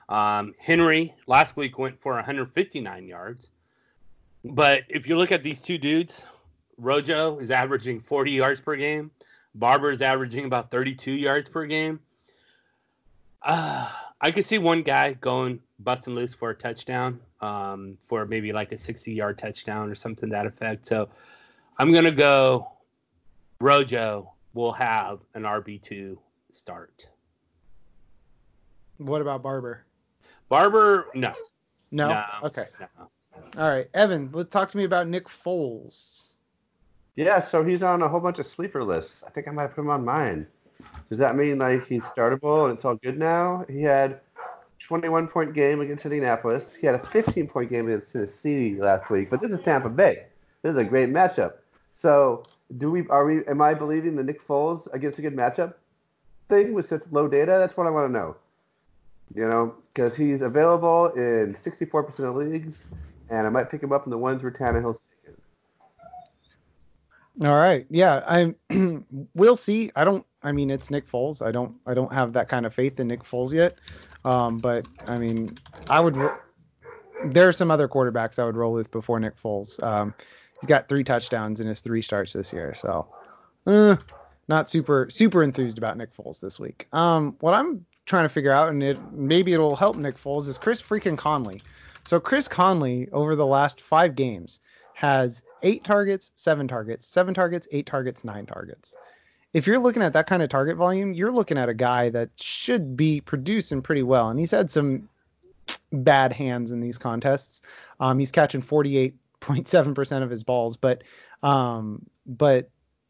[0.09, 3.49] Um, Henry last week went for 159 yards.
[4.43, 6.23] But if you look at these two dudes,
[6.77, 9.11] Rojo is averaging 40 yards per game.
[9.55, 11.99] Barber is averaging about 32 yards per game.
[13.41, 13.89] Uh,
[14.19, 18.71] I could see one guy going busting loose for a touchdown, um, for maybe like
[18.71, 20.85] a 60 yard touchdown or something that effect.
[20.85, 21.09] So
[21.77, 22.71] I'm going to go
[23.61, 26.17] Rojo will have an RB2
[26.51, 27.07] start.
[28.97, 29.85] What about Barber?
[30.49, 31.33] Barber, no.
[31.91, 32.09] No?
[32.09, 32.25] No.
[32.43, 32.65] Okay.
[32.79, 32.87] no.
[33.57, 33.87] All right.
[33.93, 36.31] Evan, let's talk to me about Nick Foles.
[37.15, 39.23] Yeah, so he's on a whole bunch of sleeper lists.
[39.25, 40.47] I think I might put him on mine.
[41.09, 43.65] Does that mean like he's startable and it's all good now?
[43.69, 44.21] He had
[44.79, 46.73] 21 point game against Indianapolis.
[46.73, 50.25] He had a 15 point game against Tennessee last week, but this is Tampa Bay.
[50.63, 51.53] This is a great matchup.
[51.93, 52.43] So,
[52.77, 55.73] do we are we am I believing the Nick Foles against a good matchup
[56.49, 57.51] thing with such low data?
[57.51, 58.35] That's what I want to know.
[59.33, 62.89] You know, because he's available in 64% of leagues,
[63.29, 65.41] and I might pick him up in the ones where Tannehill's taken.
[67.47, 67.85] All right.
[67.89, 68.55] Yeah, I'm
[69.35, 69.91] we'll see.
[69.95, 71.45] I don't I mean it's Nick Foles.
[71.45, 73.77] I don't I don't have that kind of faith in Nick Foles yet.
[74.25, 75.57] Um, but I mean,
[75.89, 76.15] I would
[77.25, 79.81] there are some other quarterbacks I would roll with before Nick Foles.
[79.83, 80.13] Um,
[80.61, 83.07] he's got three touchdowns in his three starts this year, so
[83.67, 83.97] uh,
[84.47, 86.87] not super super enthused about Nick Foles this week.
[86.93, 90.57] Um, what I'm trying to figure out, and it maybe it'll help Nick Foles, is
[90.57, 91.61] Chris freaking Conley.
[92.05, 94.59] So Chris Conley over the last five games
[94.93, 98.95] has eight targets, seven targets, seven targets, eight targets, nine targets.
[99.53, 102.29] If you're looking at that kind of target volume, you're looking at a guy that
[102.37, 104.29] should be producing pretty well.
[104.29, 105.09] And he's had some
[105.91, 107.61] bad hands in these contests.
[107.99, 108.61] Um, he's catching
[109.41, 111.03] 48.7% of his balls, but
[111.43, 112.69] um, but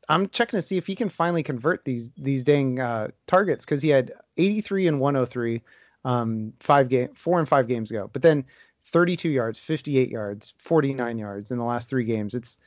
[0.10, 3.82] I'm checking to see if he can finally convert these these dang uh, targets because
[3.82, 5.62] he had 83 and 103
[6.04, 8.46] um, five game four and five games ago, but then
[8.84, 12.34] 32 yards, 58 yards, 49 yards in the last three games.
[12.34, 12.58] It's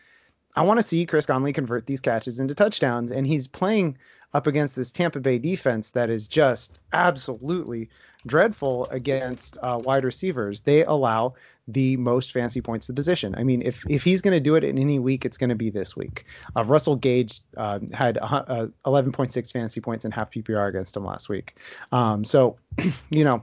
[0.57, 3.99] I want to see Chris Conley convert these catches into touchdowns, and he's playing
[4.35, 7.89] up against this Tampa Bay defense that is just absolutely
[8.27, 10.63] dreadful against uh, wide receivers.
[10.63, 11.35] They allow
[11.69, 13.35] the most fancy points to the position.
[13.37, 15.57] I mean, if if he's going to do it in any week, it's going to
[15.57, 16.27] be this week.
[16.57, 21.29] Uh, Russell Gage uh, had uh, 11.6 fantasy points and half PPR against him last
[21.29, 21.59] week.
[21.93, 22.57] Um, so,
[23.11, 23.43] you know,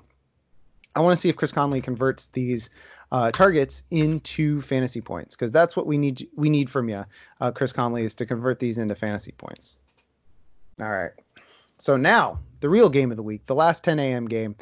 [0.96, 2.70] I want to see if Chris Conley converts these
[3.12, 6.28] uh, targets into fantasy points because that's what we need.
[6.36, 7.06] We need from you,
[7.40, 9.78] uh, Chris Conley, is to convert these into fantasy points.
[10.82, 11.12] All right.
[11.78, 14.28] So now the real game of the week, the last 10 a.m.
[14.28, 14.56] game.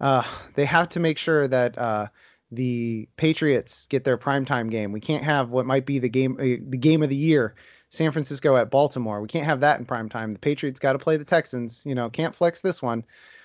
[0.00, 0.24] Uh,
[0.54, 2.08] they have to make sure that uh,
[2.50, 4.90] the Patriots get their primetime game.
[4.90, 7.54] We can't have what might be the game uh, the game of the year,
[7.90, 9.20] San Francisco at Baltimore.
[9.20, 10.32] We can't have that in prime time.
[10.32, 11.84] The Patriots got to play the Texans.
[11.86, 13.04] You know, can't flex this one.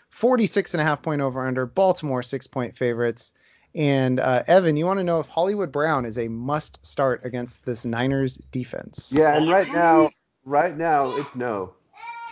[0.09, 1.65] 46 and a half point over under.
[1.65, 3.33] Baltimore six point favorites.
[3.75, 7.63] And uh, Evan, you want to know if Hollywood Brown is a must start against
[7.65, 9.13] this Niners defense?
[9.15, 10.09] Yeah, and right now,
[10.45, 11.73] right now it's no.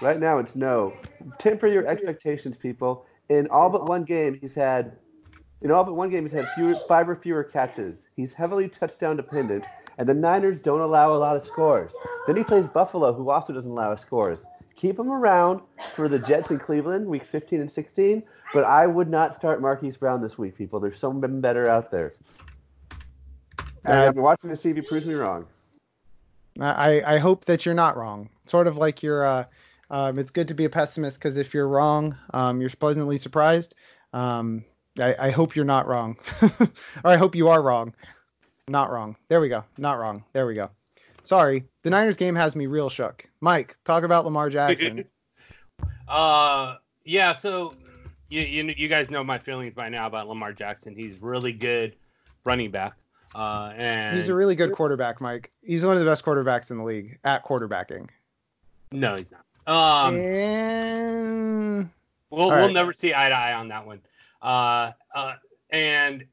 [0.02, 0.94] Right now it's no.
[1.40, 3.06] Temper your expectations, people.
[3.30, 4.98] In all but one game, he's had
[5.62, 8.08] in all but one game he's had fewer, five or fewer catches.
[8.16, 9.66] He's heavily touchdown dependent,
[9.98, 11.92] and the Niners don't allow a lot of scores.
[12.28, 14.40] Then he plays Buffalo, who also doesn't allow scores.
[14.76, 15.62] Keep him around
[15.94, 18.22] for the Jets in Cleveland, week 15 and 16,
[18.54, 20.82] but I would not start Marquise Brown this week, people.
[20.82, 22.14] There's someone better out there.
[23.86, 25.48] And Uh, I'm watching to see if he proves me wrong.
[26.60, 28.30] I, I hope that you're not wrong.
[28.46, 29.26] Sort of like you're.
[29.26, 29.46] Uh,
[29.90, 33.76] um, it's good to be a pessimist because if you're wrong, um, you're pleasantly surprised.
[34.14, 34.64] Um,
[35.00, 36.70] I, I hope you're not wrong, or
[37.04, 37.94] I hope you are wrong.
[38.68, 39.16] Not wrong.
[39.28, 39.64] There we go.
[39.78, 40.24] Not wrong.
[40.34, 40.70] There we go.
[41.24, 43.28] Sorry, the Niners game has me real shook.
[43.42, 45.06] Mike, talk about Lamar Jackson.
[46.08, 47.34] Uh, yeah.
[47.34, 47.74] So
[48.30, 50.96] you, you you guys know my feelings by now about Lamar Jackson.
[50.96, 51.96] He's really good
[52.44, 52.94] running back.
[53.34, 55.52] Uh, and He's a really good quarterback, Mike.
[55.64, 58.08] He's one of the best quarterbacks in the league at quarterbacking.
[58.92, 59.46] no, he's not.
[59.68, 61.90] Um, and
[62.30, 62.74] we'll all we'll right.
[62.74, 64.02] never see eye to eye on that one.
[64.42, 65.36] Uh, uh,
[65.72, 66.26] and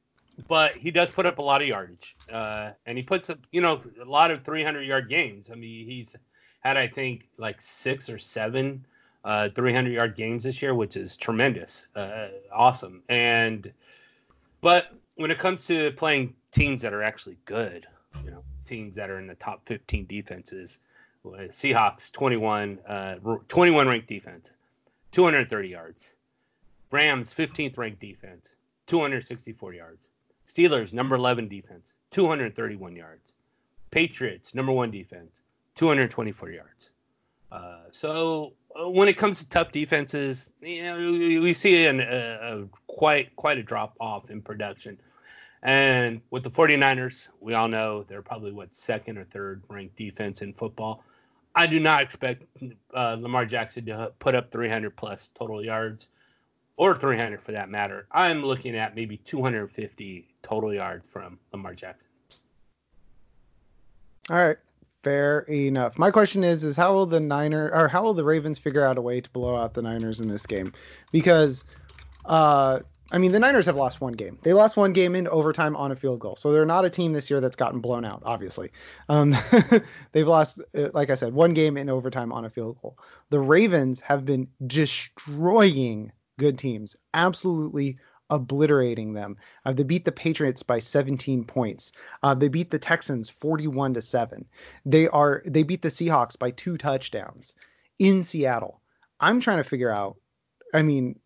[0.49, 2.17] but he does put up a lot of yardage.
[2.31, 5.51] Uh, and he puts up you know a lot of 300 yard games.
[5.51, 6.17] I mean, he's
[6.61, 8.85] had I think like six or seven
[9.25, 13.03] uh 300 yard games this year, which is tremendous, uh, awesome.
[13.09, 13.73] And
[14.61, 17.87] but when it comes to playing teams that are actually good,
[18.25, 20.92] you know, teams that are in the top 15 defenses, well,
[21.25, 23.15] Seahawks 21 uh
[23.49, 24.51] 21 ranked defense,
[25.13, 26.15] 230 yards.
[26.91, 28.55] Rams 15th ranked defense,
[28.87, 30.09] 264 yards.
[30.49, 33.33] Steelers number 11 defense, 231 yards.
[33.91, 35.43] Patriots number 1 defense,
[35.77, 36.91] 224 yards.
[37.51, 42.01] Uh, so uh, when it comes to tough defenses, you know, we, we see an,
[42.01, 44.99] a, a quite quite a drop off in production.
[45.63, 50.43] And with the 49ers, we all know they're probably what second or third ranked defense
[50.43, 51.05] in football.
[51.55, 52.45] I do not expect
[52.95, 56.09] uh, Lamar Jackson to put up 300 plus total yards.
[56.77, 58.07] or 300 for that matter.
[58.13, 62.07] I'm looking at maybe 250 total yards from Lamar Jackson.
[64.31, 64.57] All right.
[65.03, 65.99] Fair enough.
[65.99, 68.99] My question is: Is how will the Niner or how will the Ravens figure out
[68.99, 70.73] a way to blow out the Niners in this game?
[71.11, 71.65] Because,
[72.25, 72.81] uh,
[73.13, 74.39] I mean, the Niners have lost one game.
[74.43, 77.13] They lost one game in overtime on a field goal, so they're not a team
[77.13, 78.23] this year that's gotten blown out.
[78.25, 78.73] Obviously,
[79.11, 79.37] um,
[80.13, 82.99] they've lost, uh, like I said, one game in overtime on a field goal.
[83.29, 87.99] The Ravens have been destroying good teams, absolutely
[88.31, 89.37] obliterating them.
[89.67, 91.93] Uh, they beat the Patriots by 17 points.
[92.23, 94.47] Uh, they beat the Texans 41 to 7.
[94.87, 97.55] They are they beat the Seahawks by two touchdowns
[97.99, 98.81] in Seattle.
[99.21, 100.17] I'm trying to figure out
[100.73, 101.21] I mean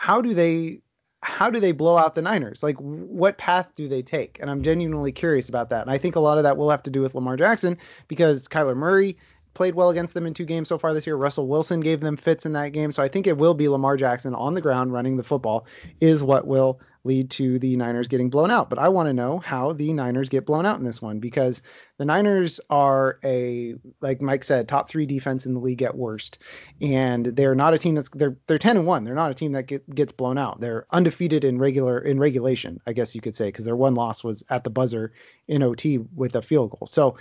[0.00, 0.80] how, do they
[1.22, 2.62] how do they blow out the Niners?
[2.62, 4.38] Like what path do they take?
[4.40, 5.82] And I'm genuinely curious about that.
[5.82, 7.76] And I think a lot of that will have to do with Lamar Jackson
[8.08, 9.18] because Kyler Murray
[9.52, 11.16] played well against them in two games so far this year.
[11.16, 12.92] Russell Wilson gave them fits in that game.
[12.92, 15.66] So I think it will be Lamar Jackson on the ground running the football
[16.00, 18.68] is what will lead to the Niners getting blown out.
[18.68, 21.62] But I want to know how the Niners get blown out in this one because
[21.98, 26.38] the Niners are a like Mike said, top 3 defense in the league at worst.
[26.80, 29.04] And they're not a team that's they're they're 10 and 1.
[29.04, 30.60] They're not a team that get, gets blown out.
[30.60, 34.22] They're undefeated in regular in regulation, I guess you could say, because their one loss
[34.22, 35.12] was at the buzzer
[35.48, 36.86] in OT with a field goal.
[36.86, 37.16] So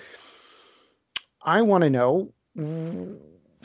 [1.42, 2.34] I want to know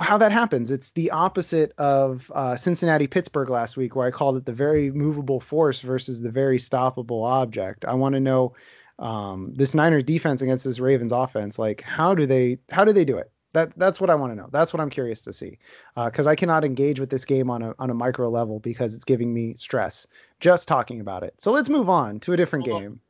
[0.01, 0.71] how that happens.
[0.71, 4.91] It's the opposite of uh, Cincinnati Pittsburgh last week, where I called it the very
[4.91, 7.85] movable force versus the very stoppable object.
[7.85, 8.55] I want to know
[8.99, 11.59] um, this Niners defense against this Ravens offense.
[11.59, 13.31] Like, how do they how do they do it?
[13.53, 14.49] That that's what I want to know.
[14.51, 15.59] That's what I'm curious to see,
[15.95, 18.97] because uh, I cannot engage with this game on a on a micro level because
[18.97, 20.09] it's giving me stress
[20.41, 21.35] just talking about it.
[21.41, 23.01] So let's move on to a different well, game.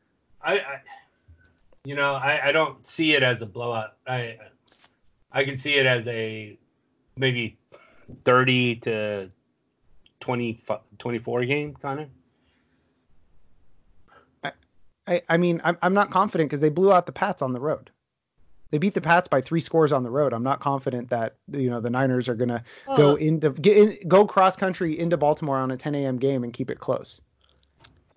[0.43, 0.81] I, I,
[1.85, 3.95] you know, I, I don't see it as a blowout.
[4.07, 4.37] I
[5.33, 6.59] I can see it as a
[7.17, 7.59] maybe
[8.25, 9.31] 30 to
[10.21, 10.65] 20,
[10.99, 12.09] 24 game kind of.
[15.07, 17.61] I, I mean, I'm, I'm not confident because they blew out the Pats on the
[17.61, 17.91] road.
[18.71, 20.33] They beat the Pats by three scores on the road.
[20.33, 24.09] I'm not confident that you know the Niners are gonna uh, go into get in,
[24.09, 26.17] go cross country into Baltimore on a 10 a.m.
[26.17, 27.21] game and keep it close.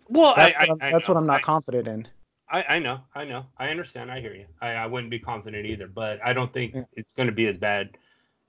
[0.08, 2.08] Well, that's, I, what, I'm, that's what I'm not confident in.
[2.50, 4.10] I, I know, I know, I understand.
[4.10, 4.46] I hear you.
[4.62, 6.84] I, I wouldn't be confident either, but I don't think yeah.
[6.94, 7.98] it's going to be as bad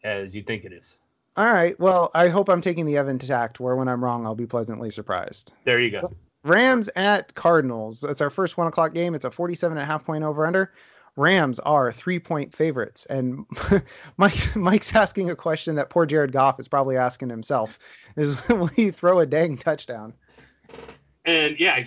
[0.04, 0.98] as you think it is.
[1.36, 1.78] All right.
[1.78, 4.90] Well, I hope I'm taking the Evan tact where when I'm wrong, I'll be pleasantly
[4.90, 5.52] surprised.
[5.64, 6.12] There you go.
[6.44, 8.04] Rams at Cardinals.
[8.04, 9.14] It's our first one o'clock game.
[9.14, 10.72] It's a 47 and a half point over under.
[11.16, 13.06] Rams are three point favorites.
[13.06, 13.44] And
[14.16, 17.78] Mike, Mike's asking a question that poor Jared Goff is probably asking himself
[18.16, 20.14] is will he throw a dang touchdown?
[21.24, 21.84] And yeah,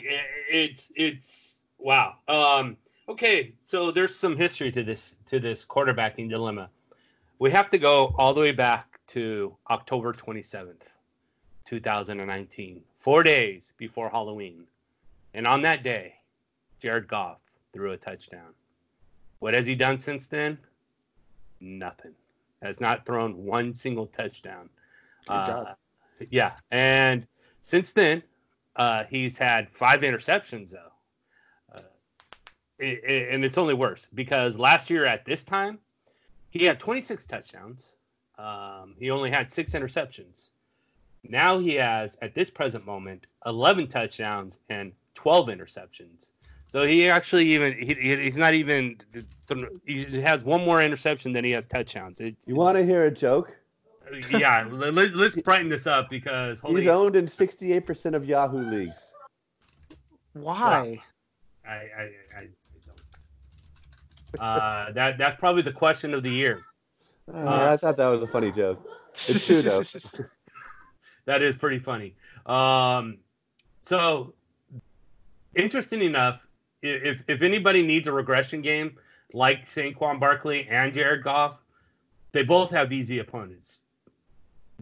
[0.49, 1.51] it's, it's,
[1.81, 2.17] Wow.
[2.27, 2.77] Um,
[3.09, 6.69] okay, so there's some history to this to this quarterbacking dilemma.
[7.41, 10.83] We have to go all the way back to October 27th,
[11.65, 14.65] 2019, four days before Halloween.
[15.33, 16.13] And on that day,
[16.79, 17.39] Jared Goff
[17.73, 18.53] threw a touchdown.
[19.39, 20.55] What has he done since then?
[21.59, 22.13] Nothing.
[22.61, 24.69] Has not thrown one single touchdown.
[25.27, 25.73] Uh,
[26.29, 27.25] yeah, and
[27.63, 28.21] since then,
[28.75, 30.91] uh, he's had five interceptions though
[32.81, 35.77] and it's only worse because last year at this time,
[36.51, 37.95] he had 26 touchdowns.
[38.37, 40.49] Um, he only had six interceptions.
[41.27, 46.31] Now he has, at this present moment, 11 touchdowns and 12 interceptions.
[46.67, 48.97] So he actually even he, he's not even
[49.85, 52.21] he has one more interception than he has touchdowns.
[52.21, 53.57] It, you want to hear a joke?
[54.29, 59.01] Yeah, let, us brighten this up because holy, he's owned in 68% of Yahoo leagues.
[60.33, 61.01] Why?
[61.65, 62.47] I, I, I
[64.39, 66.63] uh, that that's probably the question of the year.
[67.33, 68.85] Uh, I thought that was a funny joke.
[69.13, 69.81] It's true though.
[71.25, 72.15] that is pretty funny.
[72.45, 73.17] Um,
[73.81, 74.33] so
[75.55, 76.45] interesting enough,
[76.81, 78.97] if if anybody needs a regression game
[79.33, 81.63] like Saquon Barkley and Jared Goff,
[82.31, 83.81] they both have easy opponents.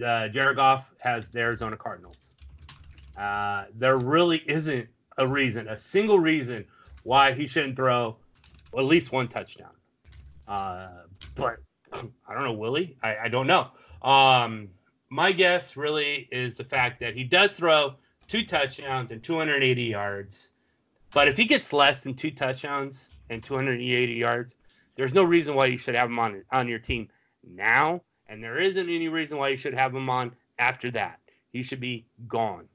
[0.03, 2.35] Uh, Jared Goff has the Arizona Cardinals.
[3.17, 6.65] Uh, there really isn't a reason, a single reason
[7.03, 8.15] why he shouldn't throw
[8.77, 9.71] at least one touchdown.
[10.47, 10.89] Uh,
[11.35, 11.57] but
[11.93, 12.97] I don't know, Willie.
[13.01, 13.67] I, I don't know.
[14.01, 14.69] Um,
[15.09, 17.95] my guess really is the fact that he does throw
[18.27, 20.51] two touchdowns and 280 yards.
[21.11, 24.55] But if he gets less than two touchdowns and 280 yards,
[24.95, 27.07] there's no reason why you should have him on on your team
[27.43, 31.19] now, and there isn't any reason why you should have him on after that.
[31.51, 32.67] He should be gone.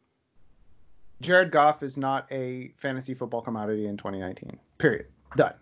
[1.21, 4.59] Jared Goff is not a fantasy football commodity in 2019.
[4.79, 5.07] Period.
[5.37, 5.55] Done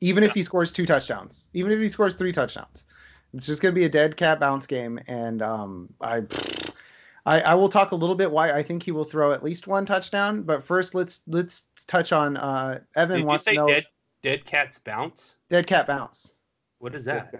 [0.00, 0.28] even yeah.
[0.28, 2.86] if he scores two touchdowns, even if he scores three touchdowns.
[3.34, 6.22] It's just going to be a dead cat bounce game, and um, I,
[7.24, 9.66] I, I will talk a little bit why I think he will throw at least
[9.66, 10.42] one touchdown.
[10.42, 13.86] But first, let's let's touch on uh, Evan Did you wants say to know dead,
[14.22, 15.36] dead cats bounce?
[15.48, 16.34] dead cat bounce.
[16.78, 17.32] What is that?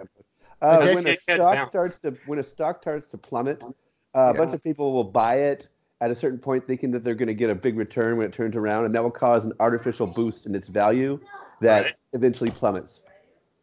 [0.62, 1.68] Uh, The when a dead cat's stock bounce.
[1.68, 3.62] starts to when a stock starts to plummet,
[4.14, 5.68] uh, a bunch of people will buy it
[6.00, 8.32] at a certain point, thinking that they're going to get a big return when it
[8.32, 11.20] turns around, and that will cause an artificial boost in its value
[11.62, 11.94] that Right.
[12.12, 13.00] eventually plummets.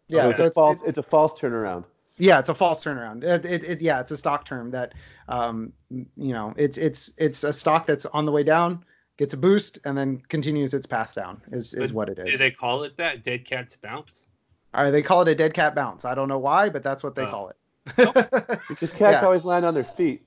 [0.07, 0.81] Yeah, so it's, so a false.
[0.81, 1.85] it- it's a false turnaround.
[2.17, 3.23] yeah, it's a false turnaround.
[3.23, 4.93] It, it, it- yeah, it's a stock term that,
[5.27, 8.84] um, you know, it's it's it's a stock that's on the way down,
[9.17, 11.41] gets a boost, and then continues its path down.
[11.51, 12.31] Is is what it is.
[12.31, 13.23] Do they call it that?
[13.23, 14.27] Dead cats bounce?
[14.73, 16.05] All right, they call it a dead cat bounce.
[16.05, 17.30] I don't know why, but that's what they Oh.
[17.31, 17.55] call it.
[18.67, 19.26] Because cats Yeah.
[19.26, 20.23] always land on their feet.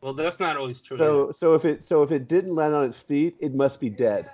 [0.00, 0.96] Well, that's not always true.
[0.98, 3.88] So so if it so if it didn't land on its feet, it must be
[3.90, 4.28] dead.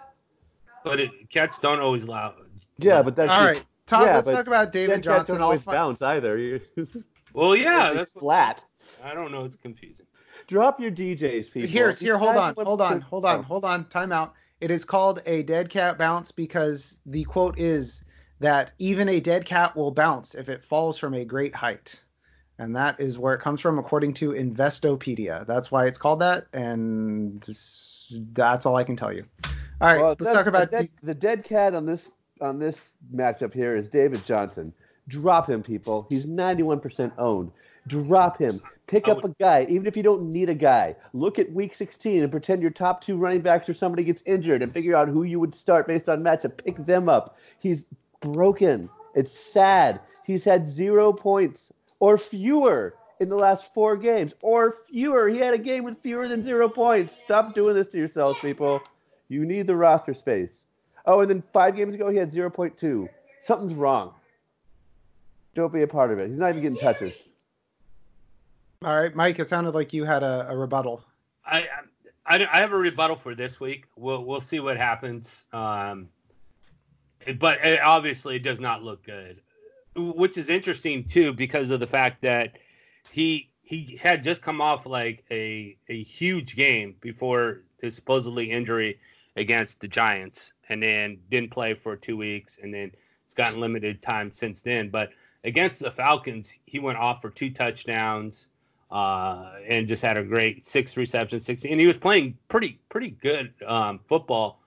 [0.85, 2.35] But it, cats don't always allow.
[2.79, 3.55] Yeah, but that's all right.
[3.55, 4.07] just- right, Todd.
[4.07, 5.35] yeah, let's talk about David dead cats Johnson.
[5.37, 6.61] don't always fi- bounce either.
[7.35, 8.65] Well, yeah, it's that's what, flat.
[9.05, 9.45] I don't know.
[9.45, 10.07] It's confusing.
[10.47, 11.69] Drop your DJs, people.
[11.69, 12.17] Here's here.
[12.17, 13.43] Hold on, hold on, hold on, Oh.
[13.43, 13.85] hold on.
[13.91, 14.33] Time out.
[14.63, 18.03] It is called a dead cat bounce because the quote is
[18.41, 22.03] that even a dead cat will bounce if it falls from a great height.
[22.59, 25.47] And that is where it comes from, according to Investopedia.
[25.47, 29.25] That's why it's called that, and this, that's all I can tell you.
[29.81, 30.71] All right, Well, let's talk about.
[30.71, 32.11] the dead, the dead cat on this
[32.41, 34.73] on this matchup here is David Johnson.
[35.09, 36.07] Drop him, people.
[36.09, 37.51] He's 91% owned.
[37.87, 38.61] Drop him.
[38.87, 40.97] Pick up a guy, even if you don't need a guy.
[41.13, 44.63] Look at week 16 and pretend your top two running backs or somebody gets injured
[44.63, 46.57] and figure out who you would start based on matchup.
[46.63, 47.37] Pick them up.
[47.59, 47.85] He's
[48.21, 48.89] broken.
[49.15, 50.01] It's sad.
[50.25, 55.29] He's had zero points or fewer in the last four games or fewer.
[55.29, 57.19] He had a game with fewer than zero points.
[57.25, 58.81] Stop doing this to yourselves, people.
[59.29, 60.65] You need the roster space.
[61.05, 63.09] Oh, and then five games ago, he had 0.2.
[63.43, 64.15] Something's wrong.
[65.55, 66.29] Don't be a part of it.
[66.29, 67.29] He's not even getting touches.
[68.85, 69.39] all right, Mike.
[69.39, 71.03] It sounded like you had a, a rebuttal.
[71.45, 71.67] I,
[72.27, 73.87] I I have a rebuttal for this week.
[73.97, 75.47] We'll we'll see what happens.
[75.53, 76.09] Um,
[77.39, 79.41] but it, obviously, it does not look good,
[79.97, 82.59] which is interesting too because of the fact that
[83.11, 88.99] he he had just come off like a a huge game before his supposedly injury
[89.39, 92.93] against the Giants, and then didn't play for two weeks, and then
[93.25, 94.91] it's gotten limited time since then.
[94.91, 95.11] But
[95.45, 98.49] against the Falcons, he went off for two touchdowns
[98.91, 103.11] uh, and just had a great six receptions, six, and he was playing pretty pretty
[103.11, 104.61] good um, football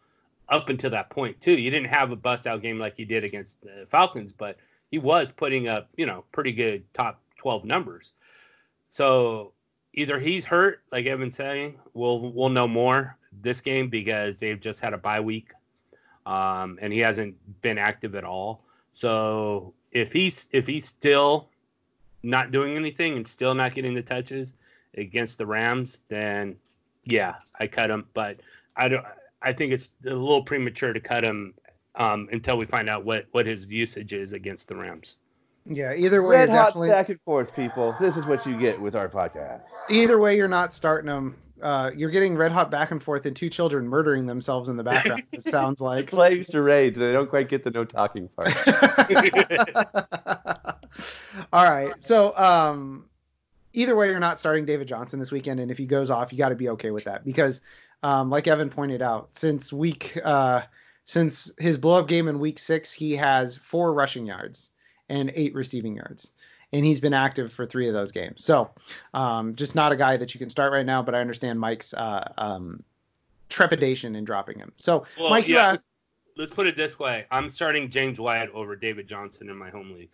[0.50, 1.54] up until that point too.
[1.54, 4.58] You didn't have a bust out game like he did against the Falcons, but
[4.90, 8.14] he was putting up you know pretty good top twelve numbers.
[8.90, 9.54] So
[9.94, 14.80] either he's hurt, like Evan's saying, we'll we'll know more this game because they've just
[14.80, 15.54] had a bye week,
[16.26, 18.64] um, and he hasn't been active at all.
[18.94, 21.50] So if he's if he's still
[22.24, 24.54] not doing anything and still not getting the touches
[24.96, 26.56] against the Rams, then
[27.06, 28.06] yeah, I cut him.
[28.14, 28.42] But
[28.76, 29.06] I don't.
[29.42, 31.56] I think it's a little premature to cut him
[31.96, 35.18] um, until we find out what what his usage is against the Rams.
[35.66, 35.94] Yeah.
[35.94, 37.96] Either way, Red you're hot definitely back and forth, people.
[38.00, 39.62] This is what you get with our podcast.
[39.90, 41.36] either way you're not starting them.
[41.62, 44.84] Uh, you're getting red hot back and forth and two children murdering themselves in the
[44.84, 45.24] background.
[45.32, 46.10] it sounds like.
[46.10, 48.56] Playing charades, they don't quite get the no talking part.
[51.54, 51.94] All right.
[52.04, 53.06] So, um,
[53.74, 56.38] either way, you're not starting David Johnson this weekend, and if he goes off, you
[56.38, 57.62] got to be okay with that because,
[58.04, 60.62] um, like Evan pointed out, since week, uh,
[61.06, 64.72] since his blow up game in week six, he has four rushing yards
[65.10, 66.34] and eight receiving yards.
[66.74, 68.46] And he's been active for three of those games.
[68.46, 68.70] So,
[69.14, 71.94] um, just not a guy that you can start right now, but I understand Mike's
[71.94, 72.80] uh, um,
[73.50, 74.72] trepidation in dropping him.
[74.78, 75.86] So, Well, Mike, you yeah, asked,
[76.38, 79.92] Let's put it this way: I'm starting James White over David Johnson in my home
[79.92, 80.12] league.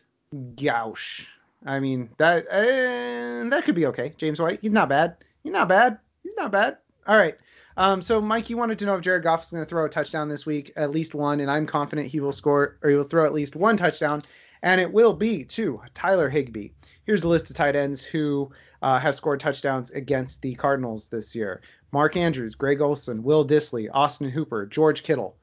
[0.55, 1.27] Gouch.
[1.65, 4.13] I mean that uh, that could be okay.
[4.17, 5.17] James White, he's not bad.
[5.43, 5.99] He's not bad.
[6.23, 6.77] He's not bad.
[7.07, 7.35] All right.
[7.77, 9.89] Um, so Mike, you wanted to know if Jared Goff is going to throw a
[9.89, 13.03] touchdown this week, at least one, and I'm confident he will score or he will
[13.03, 14.23] throw at least one touchdown,
[14.63, 16.69] and it will be to Tyler Higbee.
[17.05, 18.51] Here's the list of tight ends who
[18.81, 21.61] uh, have scored touchdowns against the Cardinals this year:
[21.91, 25.37] Mark Andrews, Greg Olsen, Will Dissly, Austin Hooper, George Kittle.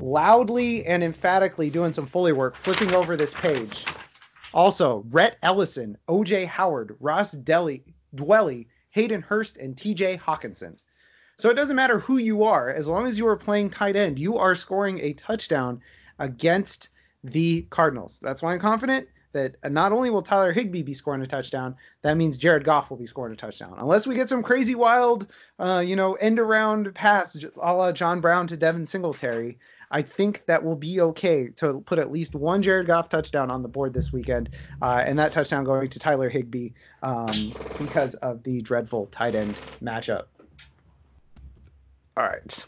[0.00, 3.84] Loudly and emphatically doing some Foley work, flipping over this page.
[4.52, 7.84] Also, Rhett Ellison, OJ Howard, Ross Deli,
[8.14, 10.76] Dwelley, Hayden Hurst, and TJ Hockenson.
[11.36, 14.18] So it doesn't matter who you are, as long as you are playing tight end,
[14.18, 15.80] you are scoring a touchdown
[16.20, 16.90] against
[17.24, 18.18] the Cardinals.
[18.22, 22.16] That's why I'm confident that not only will Tyler Higbee be scoring a touchdown, that
[22.16, 23.74] means Jared Goff will be scoring a touchdown.
[23.78, 28.20] Unless we get some crazy wild, uh, you know, end around pass a la John
[28.20, 29.58] Brown to Devin Singletary.
[29.90, 33.62] I think that will be okay to put at least one Jared Goff touchdown on
[33.62, 36.70] the board this weekend, uh, and that touchdown going to Tyler Higbee
[37.02, 40.24] um, because of the dreadful tight end matchup.
[42.16, 42.66] All right.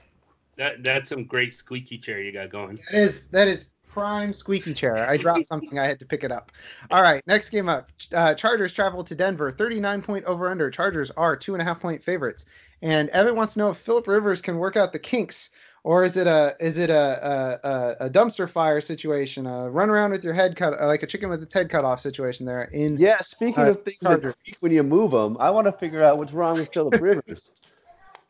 [0.57, 2.78] That that's some great squeaky chair you got going.
[2.91, 5.09] That is that is prime squeaky chair.
[5.09, 5.78] I dropped something.
[5.78, 6.52] I had to pick it up.
[6.90, 7.89] All right, next game up.
[8.12, 9.51] Uh, Chargers travel to Denver.
[9.51, 10.70] 39 point over under.
[10.70, 12.44] Chargers are two and a half point favorites.
[12.82, 15.51] And Evan wants to know if Philip Rivers can work out the kinks,
[15.82, 20.10] or is it a is it a a, a dumpster fire situation, a run around
[20.10, 22.64] with your head cut like a chicken with its head cut off situation there?
[22.64, 24.35] In yeah, speaking uh, of things Chargers.
[24.35, 27.01] that freak when you move them, I want to figure out what's wrong with Philip
[27.01, 27.51] Rivers.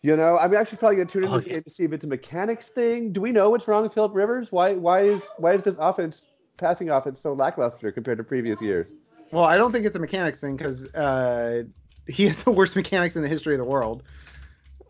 [0.07, 1.55] You know, I'm actually probably going to tune in oh, this yeah.
[1.55, 3.11] game to see if it's a mechanics thing.
[3.11, 4.53] Do we know what's wrong with Philip Rivers?
[4.53, 8.87] Why why is why is this offense passing offense so lackluster compared to previous years?
[9.33, 11.65] Well, I don't think it's a mechanics thing because uh,
[12.07, 14.05] he has the worst mechanics in the history of the world.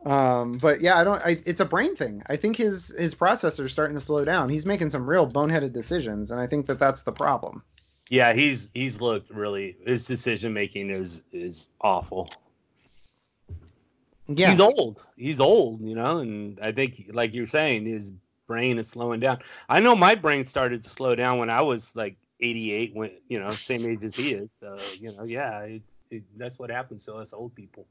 [0.04, 1.22] Um, but yeah, I don't.
[1.24, 2.22] I, it's a brain thing.
[2.26, 4.50] I think his his processor is starting to slow down.
[4.50, 7.62] He's making some real boneheaded decisions, and I think that that's the problem.
[8.10, 9.78] Yeah, he's he's looked really.
[9.86, 12.28] His decision making is is awful.
[14.28, 14.50] Yeah.
[14.50, 15.02] He's old.
[15.16, 18.12] He's old, you know, and I think like you're saying, his
[18.46, 19.38] brain is slowing down.
[19.68, 23.38] I know my brain started to slow down when I was like 88 when, you
[23.38, 24.48] know, same age as he is.
[24.60, 27.86] So, you know, yeah, it, it, that's what happens to us old people.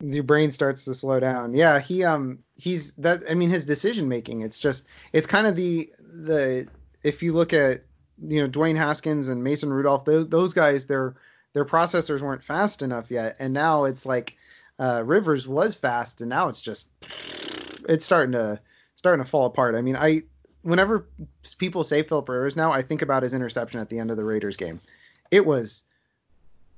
[0.00, 1.54] Your brain starts to slow down.
[1.54, 5.54] Yeah, he um he's that I mean his decision making, it's just it's kind of
[5.54, 6.68] the the
[7.04, 7.84] if you look at
[8.20, 11.14] you know Dwayne Haskins and Mason Rudolph, those those guys their
[11.52, 14.36] their processors weren't fast enough yet and now it's like
[14.78, 16.88] uh, Rivers was fast, and now it's just
[17.88, 18.60] it's starting to
[18.96, 19.74] starting to fall apart.
[19.74, 20.22] I mean, I
[20.62, 21.06] whenever
[21.58, 24.24] people say Philip Rivers now, I think about his interception at the end of the
[24.24, 24.80] Raiders game.
[25.30, 25.84] It was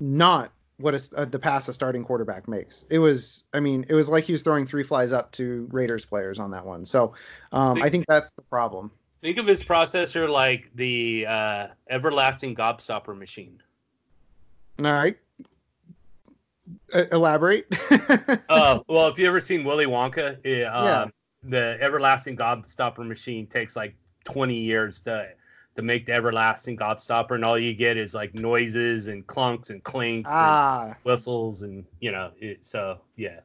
[0.01, 2.85] not what a, uh, the pass a starting quarterback makes.
[2.90, 6.05] It was, I mean, it was like he was throwing three flies up to Raiders
[6.05, 6.85] players on that one.
[6.85, 7.14] So
[7.52, 8.90] um, think, I think that's the problem.
[9.23, 13.62] Think of his processor like the uh, everlasting gobstopper machine.
[14.78, 15.16] All right.
[16.92, 17.66] Uh, elaborate.
[18.48, 21.06] uh, well, if you ever seen Willy Wonka, it, um, yeah.
[21.42, 25.28] the everlasting gobstopper machine takes like 20 years to
[25.74, 29.84] to make the everlasting gobstopper, and all you get is like noises and clunks and
[29.84, 30.86] clinks ah.
[30.86, 33.40] and whistles, and you know, it, so yeah.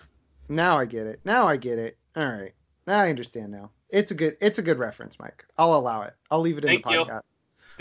[0.47, 1.19] Now I get it.
[1.25, 1.97] Now I get it.
[2.15, 2.53] All right,
[2.87, 3.51] now I understand.
[3.51, 5.45] Now it's a good it's a good reference, Mike.
[5.57, 6.13] I'll allow it.
[6.29, 7.07] I'll leave it in Thank the podcast.
[7.07, 7.30] You.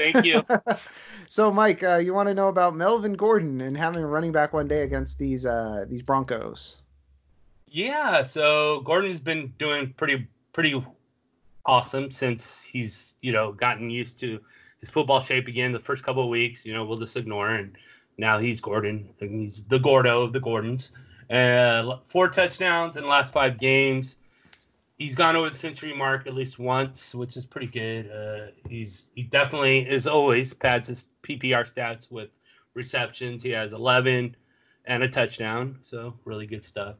[0.01, 0.44] Thank you.
[1.28, 4.52] so, Mike, uh, you want to know about Melvin Gordon and having a running back
[4.52, 6.78] one day against these uh, these Broncos?
[7.68, 8.22] Yeah.
[8.22, 10.82] So Gordon's been doing pretty pretty
[11.66, 14.40] awesome since he's you know gotten used to
[14.81, 15.72] his football shape again.
[15.72, 17.77] The first couple of weeks, you know, we'll just ignore and
[18.16, 20.93] now he's Gordon and he's the Gordo of the Gordons.
[21.31, 24.16] Uh, four touchdowns in the last five games
[25.01, 28.10] he's gone over the century mark at least once, which is pretty good.
[28.12, 32.28] Uh, he's he definitely, as always, pads his PPR stats with
[32.74, 33.43] receptions.
[33.43, 34.36] He has 11
[34.85, 36.97] and a touchdown, so really good stuff.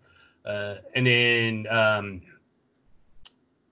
[0.47, 2.23] Uh, and then um,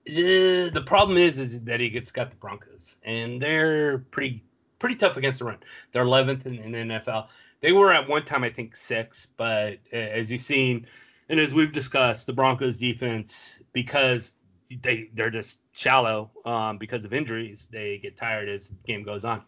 [0.05, 4.43] eh, the problem is is that he gets got the Broncos, and they're pretty
[4.77, 5.57] pretty tough against the run.
[5.91, 7.27] They're 11th in, in the NFL.
[7.61, 10.85] They were at one time, I think, six, but uh, as you've seen
[11.29, 14.33] and as we've discussed, the Broncos defense, because
[14.81, 19.25] they they're just shallow um, because of injuries, they get tired as the game goes
[19.25, 19.43] on.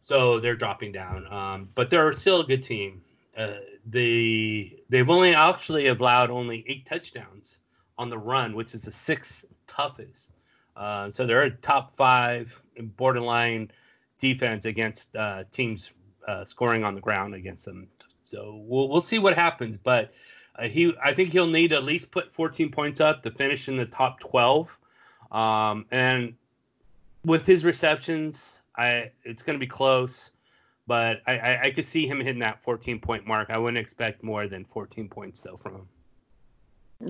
[0.00, 1.32] So they're dropping down.
[1.32, 3.02] Um, but they're still a good team.
[3.36, 3.54] Uh,
[3.86, 7.60] they they've only actually allowed only eight touchdowns
[7.98, 10.32] on the run, which is the sixth toughest.
[10.76, 12.60] Uh, so they're a top five
[12.96, 13.70] borderline
[14.18, 15.90] defense against uh, teams
[16.26, 17.88] uh, scoring on the ground against them.
[18.24, 20.12] So we'll we'll see what happens, but
[20.56, 23.68] uh, he, I think he'll need to at least put 14 points up to finish
[23.68, 24.78] in the top 12.
[25.30, 26.34] Um, and
[27.24, 30.32] with his receptions, I it's going to be close,
[30.86, 33.48] but I, I, I could see him hitting that 14 point mark.
[33.50, 35.88] I wouldn't expect more than 14 points though from him.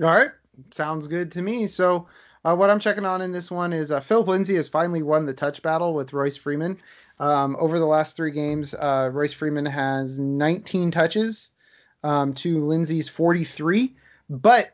[0.03, 0.31] All right,
[0.71, 1.67] sounds good to me.
[1.67, 2.07] So.
[2.45, 5.25] Uh, what I'm checking on in this one is uh, Philip Lindsay has finally won
[5.25, 6.77] the touch battle with Royce Freeman.
[7.21, 11.52] Um, over the last three games, uh, Royce Freeman has 19 touches
[12.03, 13.95] um, to Lindsay's 43,
[14.29, 14.71] but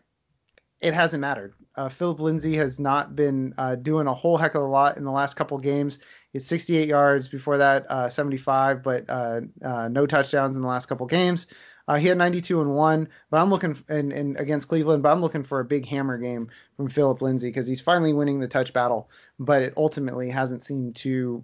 [0.81, 1.53] it hasn't mattered.
[1.75, 5.03] Uh, Philip Lindsay has not been uh, doing a whole heck of a lot in
[5.03, 5.99] the last couple games.
[6.33, 10.87] It's 68 yards before that, uh, 75, but uh, uh, no touchdowns in the last
[10.87, 11.47] couple games.
[11.87, 15.21] Uh, he had 92 and one, but I'm looking and in, against Cleveland, but I'm
[15.21, 18.73] looking for a big hammer game from Philip Lindsay because he's finally winning the touch
[18.73, 21.43] battle, but it ultimately hasn't seemed to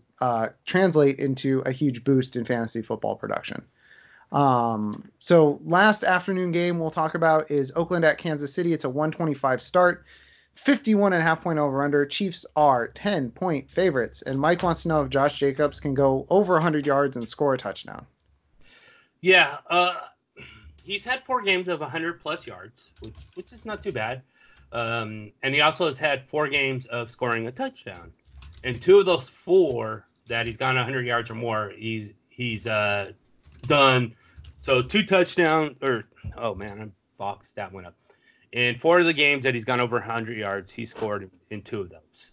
[0.66, 3.64] translate into a huge boost in fantasy football production.
[4.36, 8.74] Um, so last afternoon game we'll talk about is Oakland at Kansas City.
[8.74, 10.06] It's a 125 start.
[10.56, 12.06] 51 and a half point over under.
[12.06, 14.22] Chiefs are 10 point favorites.
[14.24, 17.54] And Mike wants to know if Josh Jacobs can go over 100 yards and score
[17.54, 18.06] a touchdown.
[19.22, 19.96] Yeah, uh,
[20.84, 24.22] he's had four games of 100 plus yards, which which is not too bad.
[24.72, 28.12] Um, and he also has had four games of scoring a touchdown.
[28.66, 33.14] And two of those four that he's gone 100 yards or more, he's he's uh,
[33.68, 34.14] done.
[34.66, 36.06] So two touchdowns, or
[36.40, 36.88] oh man, I
[37.20, 37.94] boxed that one up.
[38.52, 41.82] In four of the games that he's gone over 100 yards, he scored in two
[41.82, 42.32] of those.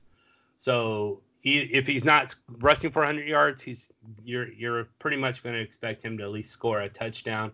[0.58, 3.88] So he, if he's not rushing for 100 yards, he's
[4.24, 7.52] you're you're pretty much going to expect him to at least score a touchdown.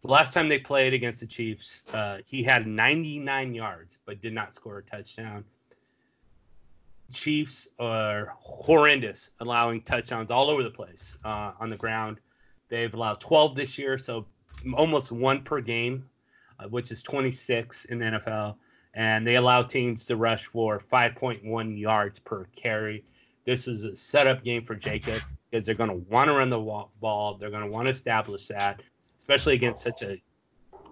[0.00, 4.32] The last time they played against the Chiefs, uh, he had 99 yards but did
[4.32, 5.44] not score a touchdown.
[7.12, 12.22] Chiefs are horrendous, allowing touchdowns all over the place uh, on the ground.
[12.68, 14.26] They've allowed 12 this year, so
[14.74, 16.08] almost one per game,
[16.58, 18.56] uh, which is 26 in the NFL.
[18.94, 23.04] And they allow teams to rush for 5.1 yards per carry.
[23.44, 25.20] This is a setup game for Jacob
[25.50, 27.36] because they're going to want to run the ball.
[27.38, 28.82] They're going to want to establish that,
[29.18, 30.20] especially against such a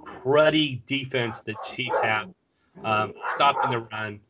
[0.05, 2.29] cruddy defense the Chiefs have,
[2.85, 4.21] um, stopping the run.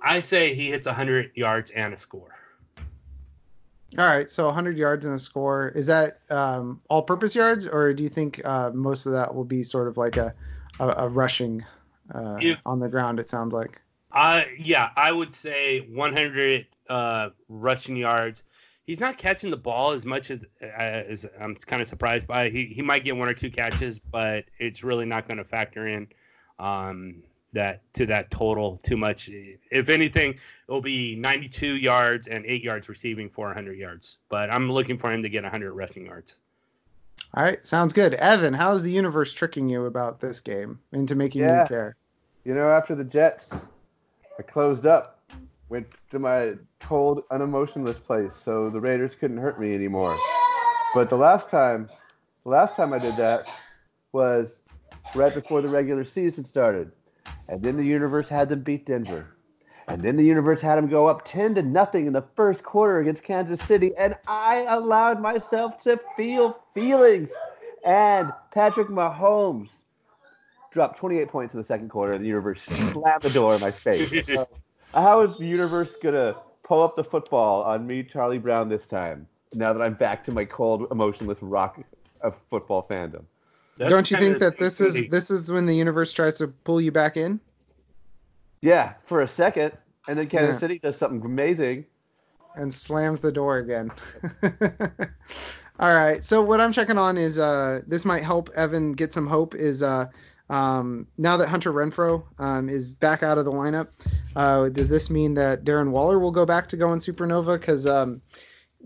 [0.00, 2.34] I say he hits 100 yards and a score.
[3.96, 5.68] All right, so 100 yards and a score.
[5.68, 9.62] Is that um, all-purpose yards, or do you think uh, most of that will be
[9.62, 10.34] sort of like a
[10.80, 11.64] a, a rushing
[12.12, 13.20] uh, if, on the ground?
[13.20, 13.80] It sounds like.
[14.10, 18.42] Uh, yeah, I would say 100 uh, rushing yards.
[18.84, 22.50] He's not catching the ball as much as, as I'm kind of surprised by.
[22.50, 25.86] He he might get one or two catches, but it's really not going to factor
[25.86, 26.08] in.
[26.58, 27.22] Um,
[27.54, 29.30] that to that total too much.
[29.70, 34.18] If anything, it'll be 92 yards and eight yards receiving for 100 yards.
[34.28, 36.38] But I'm looking for him to get 100 rushing yards.
[37.34, 38.14] All right, sounds good.
[38.14, 41.62] Evan, how's the universe tricking you about this game into making yeah.
[41.62, 41.96] you care?
[42.44, 43.52] You know, after the Jets,
[44.38, 45.20] I closed up,
[45.68, 50.16] went to my cold, unemotionless place, so the Raiders couldn't hurt me anymore.
[50.94, 51.88] But the last time,
[52.44, 53.48] the last time I did that
[54.12, 54.60] was
[55.14, 56.92] right before the regular season started.
[57.48, 59.34] And then the universe had them beat Denver.
[59.86, 62.98] And then the universe had them go up 10 to nothing in the first quarter
[62.98, 63.92] against Kansas City.
[63.98, 67.34] And I allowed myself to feel feelings.
[67.84, 69.68] And Patrick Mahomes
[70.70, 72.14] dropped 28 points in the second quarter.
[72.14, 74.26] And the universe slammed the door in my face.
[74.34, 74.48] So,
[75.00, 78.86] how is the universe going to pull up the football on me, Charlie Brown, this
[78.86, 79.26] time?
[79.52, 81.80] Now that I'm back to my cold, emotionless rock
[82.20, 83.24] of football fandom.
[83.76, 86.80] That's Don't you think that this is this is when the universe tries to pull
[86.80, 87.40] you back in?
[88.60, 89.72] Yeah, for a second,
[90.08, 90.58] and then Kansas yeah.
[90.58, 91.84] City does something amazing
[92.56, 93.90] and slams the door again.
[95.80, 96.24] All right.
[96.24, 99.54] So what I'm checking on is uh, this might help Evan get some hope.
[99.56, 100.06] Is uh,
[100.50, 103.88] um, now that Hunter Renfrow um, is back out of the lineup,
[104.36, 107.58] uh, does this mean that Darren Waller will go back to going supernova?
[107.58, 108.22] Because um,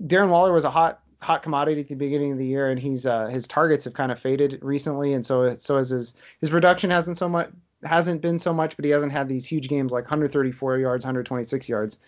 [0.04, 3.06] Darren Waller was a hot hot commodity at the beginning of the year, and he's
[3.06, 6.90] uh, his targets have kind of faded recently, and so so as his his production
[6.90, 7.50] hasn't so much
[7.84, 11.68] hasn't been so much, but he hasn't had these huge games like 134 yards, 126
[11.68, 11.98] yards.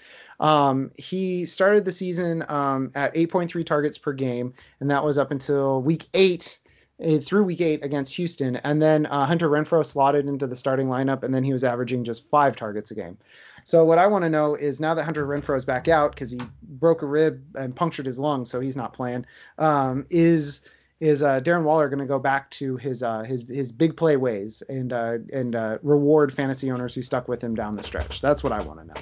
[0.41, 5.31] Um, he started the season um, at 8.3 targets per game, and that was up
[5.31, 6.59] until week eight.
[7.03, 10.87] Eh, through week eight against Houston, and then uh, Hunter Renfrow slotted into the starting
[10.89, 13.17] lineup, and then he was averaging just five targets a game.
[13.65, 16.31] So what I want to know is now that Hunter Renfrow is back out because
[16.31, 19.27] he broke a rib and punctured his lung, so he's not playing.
[19.59, 20.63] Um, is
[21.01, 24.17] is uh, Darren Waller going to go back to his uh, his his big play
[24.17, 28.21] ways and uh, and uh, reward fantasy owners who stuck with him down the stretch?
[28.21, 28.95] That's what I want to know.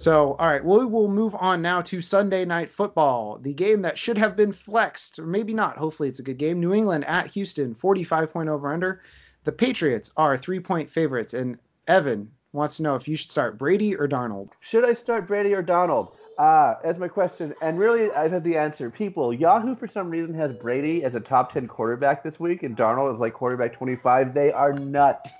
[0.00, 3.98] So, all right, we will move on now to Sunday Night Football, the game that
[3.98, 5.76] should have been flexed, or maybe not.
[5.76, 6.58] Hopefully, it's a good game.
[6.58, 9.02] New England at Houston, 45 point over under.
[9.44, 13.58] The Patriots are three point favorites, and Evan, wants to know if you should start
[13.58, 14.50] Brady or Darnold.
[14.60, 16.12] Should I start Brady or Darnold?
[16.38, 17.54] Uh, that's my question.
[17.60, 18.90] And really, I have the answer.
[18.90, 22.76] People, Yahoo for some reason has Brady as a top 10 quarterback this week, and
[22.76, 24.34] Darnold is like quarterback 25.
[24.34, 25.34] They are nuts.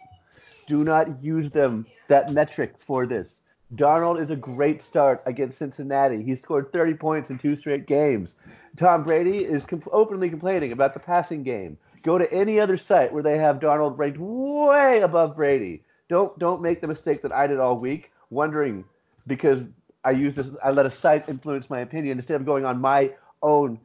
[0.67, 3.43] Do not use them, that metric, for this.
[3.75, 6.23] Darnold is a great start against Cincinnati.
[6.23, 8.35] He scored 30 points in two straight games.
[8.77, 11.79] Tom Brady is openly complaining about the passing game.
[12.03, 16.61] Go to any other site where they have Darnold ranked way above Brady don't don't
[16.61, 18.85] make the mistake that I did all week, wondering
[19.27, 19.63] because
[20.05, 23.13] I used this, I let a site influence my opinion instead of going on my
[23.43, 23.79] own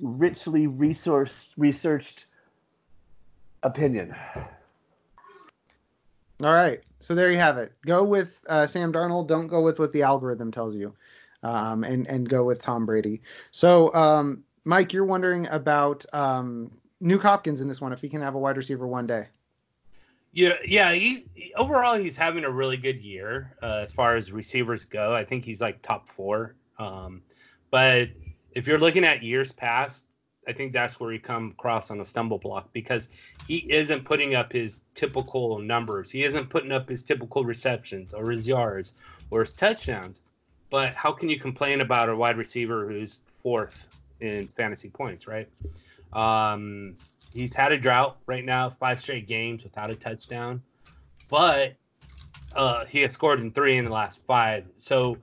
[0.00, 2.24] richly resourced, researched
[3.62, 4.14] opinion.
[6.42, 7.72] All right, so there you have it.
[7.86, 9.28] Go with uh, Sam Darnold.
[9.28, 10.94] Don't go with what the algorithm tells you,
[11.42, 13.20] um, and and go with Tom Brady.
[13.50, 16.70] So, um, Mike, you're wondering about um,
[17.02, 19.26] Nuk Hopkins in this one if he can have a wide receiver one day.
[20.34, 20.92] Yeah, yeah.
[20.92, 21.24] He's
[21.56, 25.14] overall he's having a really good year uh, as far as receivers go.
[25.14, 26.56] I think he's like top four.
[26.76, 27.22] Um,
[27.70, 28.08] but
[28.52, 30.06] if you're looking at years past,
[30.48, 33.08] I think that's where he come across on a stumble block because
[33.46, 36.10] he isn't putting up his typical numbers.
[36.10, 38.94] He isn't putting up his typical receptions or his yards
[39.30, 40.20] or his touchdowns.
[40.68, 43.88] But how can you complain about a wide receiver who's fourth
[44.20, 45.48] in fantasy points, right?
[46.12, 46.96] Um,
[47.34, 50.62] he's had a drought right now, five straight games without a touchdown,
[51.28, 51.74] but
[52.54, 54.64] uh, he has scored in three in the last five.
[54.78, 55.18] So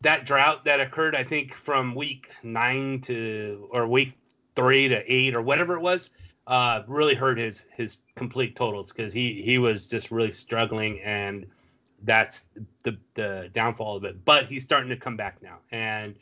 [0.00, 4.18] that drought that occurred, I think, from week nine to or week
[4.56, 6.10] three to eight or whatever it was,
[6.46, 11.46] uh, really hurt his his complete totals because he he was just really struggling, and
[12.02, 12.46] that's
[12.82, 14.24] the the downfall of it.
[14.24, 16.14] But he's starting to come back now, and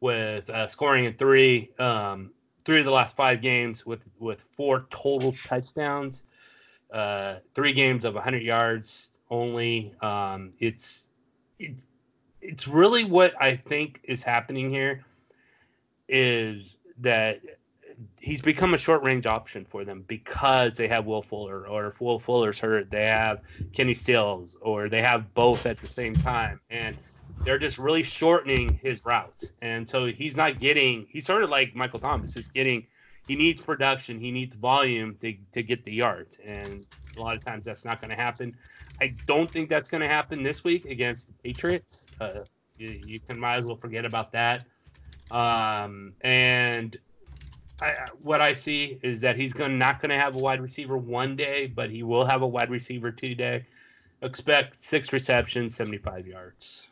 [0.00, 2.30] with uh, scoring in three um,
[2.64, 6.24] three of the last five games with with four total touchdowns,
[6.92, 9.94] uh, three games of 100 yards only.
[10.00, 11.08] Um, it's
[11.58, 11.86] it's
[12.40, 15.04] it's really what I think is happening here
[16.08, 17.40] is that
[18.20, 22.00] he's become a short range option for them because they have Will Fuller, or if
[22.00, 23.40] Will Fuller's hurt, they have
[23.72, 26.96] Kenny Stills, or they have both at the same time, and
[27.42, 31.06] they're just really shortening his routes, and so he's not getting.
[31.10, 32.86] He's sort of like Michael Thomas is getting.
[33.26, 34.18] He needs production.
[34.18, 36.86] He needs volume to to get the yards, and
[37.16, 38.56] a lot of times that's not going to happen.
[39.00, 42.06] I don't think that's going to happen this week against the Patriots.
[42.20, 42.44] Uh,
[42.78, 44.64] you, you, can might as well forget about that.
[45.30, 46.96] Um, and
[47.80, 50.96] I, what I see is that he's going not going to have a wide receiver
[50.96, 53.66] one day, but he will have a wide receiver two day.
[54.22, 56.88] Expect six receptions, seventy five yards.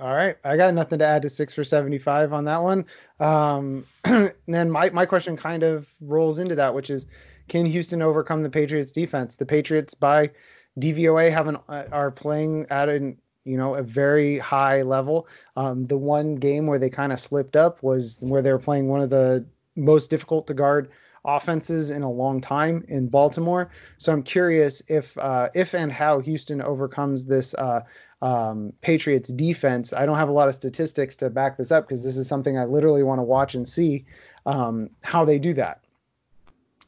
[0.00, 2.84] All right, I got nothing to add to six for seventy-five on that one.
[3.20, 7.06] Um, and then my my question kind of rolls into that, which is,
[7.48, 9.36] can Houston overcome the Patriots defense?
[9.36, 10.30] The Patriots by
[10.78, 15.28] DVOA haven't uh, are playing at an you know a very high level.
[15.56, 18.88] Um, the one game where they kind of slipped up was where they were playing
[18.88, 19.44] one of the
[19.76, 20.90] most difficult to guard
[21.24, 23.70] offenses in a long time in Baltimore.
[23.98, 27.82] So I'm curious if uh, if and how Houston overcomes this uh,
[28.22, 29.92] um, Patriots defense.
[29.92, 32.56] I don't have a lot of statistics to back this up because this is something
[32.56, 34.06] I literally want to watch and see
[34.46, 35.80] um, how they do that.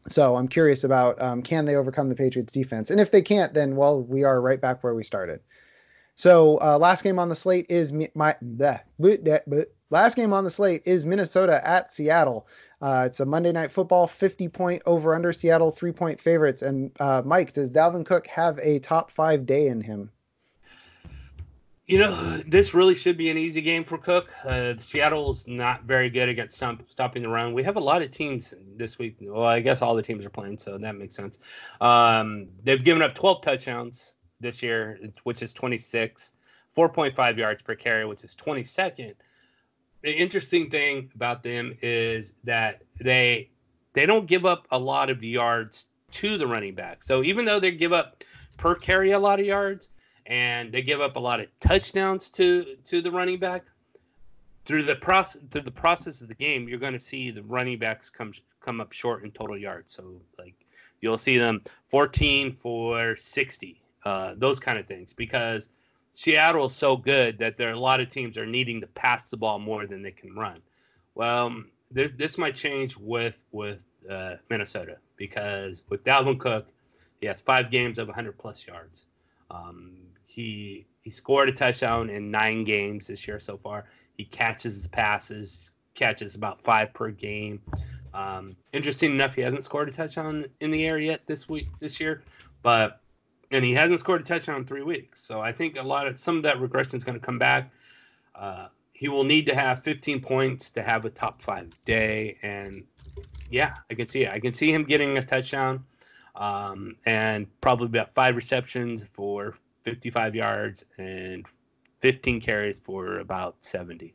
[0.08, 3.52] So I'm curious about um, can they overcome the Patriots defense, and if they can't,
[3.52, 5.40] then well, we are right back where we started.
[6.14, 10.32] So uh, last game on the slate is mi- my bleh, bleh, bleh, last game
[10.32, 12.46] on the slate is Minnesota at Seattle.
[12.80, 16.62] Uh, it's a Monday night football, 50 point over under Seattle, three point favorites.
[16.62, 20.10] And uh, Mike, does Dalvin Cook have a top five day in him?
[21.86, 22.14] You know,
[22.46, 24.30] this really should be an easy game for Cook.
[24.42, 27.52] Uh, Seattle's not very good against stopping the run.
[27.52, 29.16] We have a lot of teams this week.
[29.20, 31.38] Well, I guess all the teams are playing, so that makes sense.
[31.82, 36.32] Um, they've given up 12 touchdowns this year, which is 26,
[36.74, 39.14] 4.5 yards per carry, which is 22nd.
[40.00, 43.50] The interesting thing about them is that they
[43.92, 47.02] they don't give up a lot of yards to the running back.
[47.02, 48.24] So even though they give up
[48.56, 49.88] per carry a lot of yards,
[50.26, 53.64] and they give up a lot of touchdowns to to the running back.
[54.64, 57.78] Through the process through the process of the game, you're going to see the running
[57.78, 59.92] backs come come up short in total yards.
[59.94, 60.54] So like
[61.00, 65.68] you'll see them 14 for 60, uh, those kind of things because
[66.14, 69.28] Seattle is so good that there are a lot of teams are needing to pass
[69.28, 70.62] the ball more than they can run.
[71.14, 76.68] Well, this this might change with with uh, Minnesota because with Dalvin Cook,
[77.20, 79.06] he has five games of 100 plus yards.
[79.50, 79.92] Um,
[80.34, 83.84] he he scored a touchdown in nine games this year so far.
[84.16, 87.60] He catches the passes, catches about five per game.
[88.14, 92.00] Um, interesting enough, he hasn't scored a touchdown in the air yet this week this
[92.00, 92.22] year,
[92.62, 93.00] but
[93.50, 95.22] and he hasn't scored a touchdown in three weeks.
[95.22, 97.70] So I think a lot of some of that regression is going to come back.
[98.34, 102.84] Uh, he will need to have 15 points to have a top five day, and
[103.50, 104.32] yeah, I can see it.
[104.32, 105.84] I can see him getting a touchdown,
[106.34, 109.54] um, and probably about five receptions for
[109.84, 111.46] 55 yards and
[112.00, 114.14] 15 carries for about 70.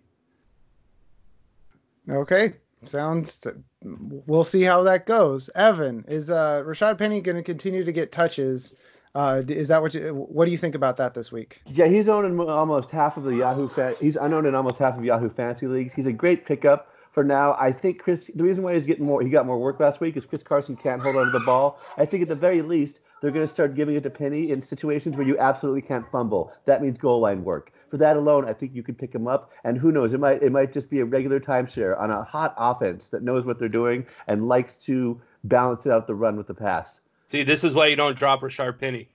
[2.09, 2.53] Okay,
[2.85, 3.45] sounds.
[3.83, 5.49] We'll see how that goes.
[5.55, 8.75] Evan, is uh, Rashaad Penny going to continue to get touches?
[9.15, 10.13] Uh, is that what you?
[10.13, 11.61] What do you think about that this week?
[11.67, 13.67] Yeah, he's owned in almost half of the Yahoo.
[13.67, 15.93] Fa- he's unowned in almost half of Yahoo fantasy leagues.
[15.93, 17.55] He's a great pickup for now.
[17.59, 18.29] I think Chris.
[18.33, 20.75] The reason why he's getting more, he got more work last week, is Chris Carson
[20.75, 21.79] can't hold on to the ball.
[21.97, 24.61] I think at the very least, they're going to start giving it to Penny in
[24.61, 26.53] situations where you absolutely can't fumble.
[26.65, 27.71] That means goal line work.
[27.87, 29.51] For that alone, I think you could pick him up.
[29.63, 30.13] And who knows?
[30.13, 33.45] It might it might just be a regular timeshare on a hot offense that knows
[33.45, 37.01] what they're doing and likes to balance out the run with the pass.
[37.27, 39.09] See, this is why you don't drop Rashaad Penny.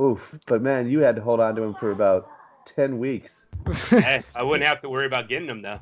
[0.00, 0.34] Oof.
[0.46, 2.28] But man, you had to hold on to him for about
[2.66, 3.44] 10 weeks.
[3.92, 5.80] I, I wouldn't have to worry about getting him, though.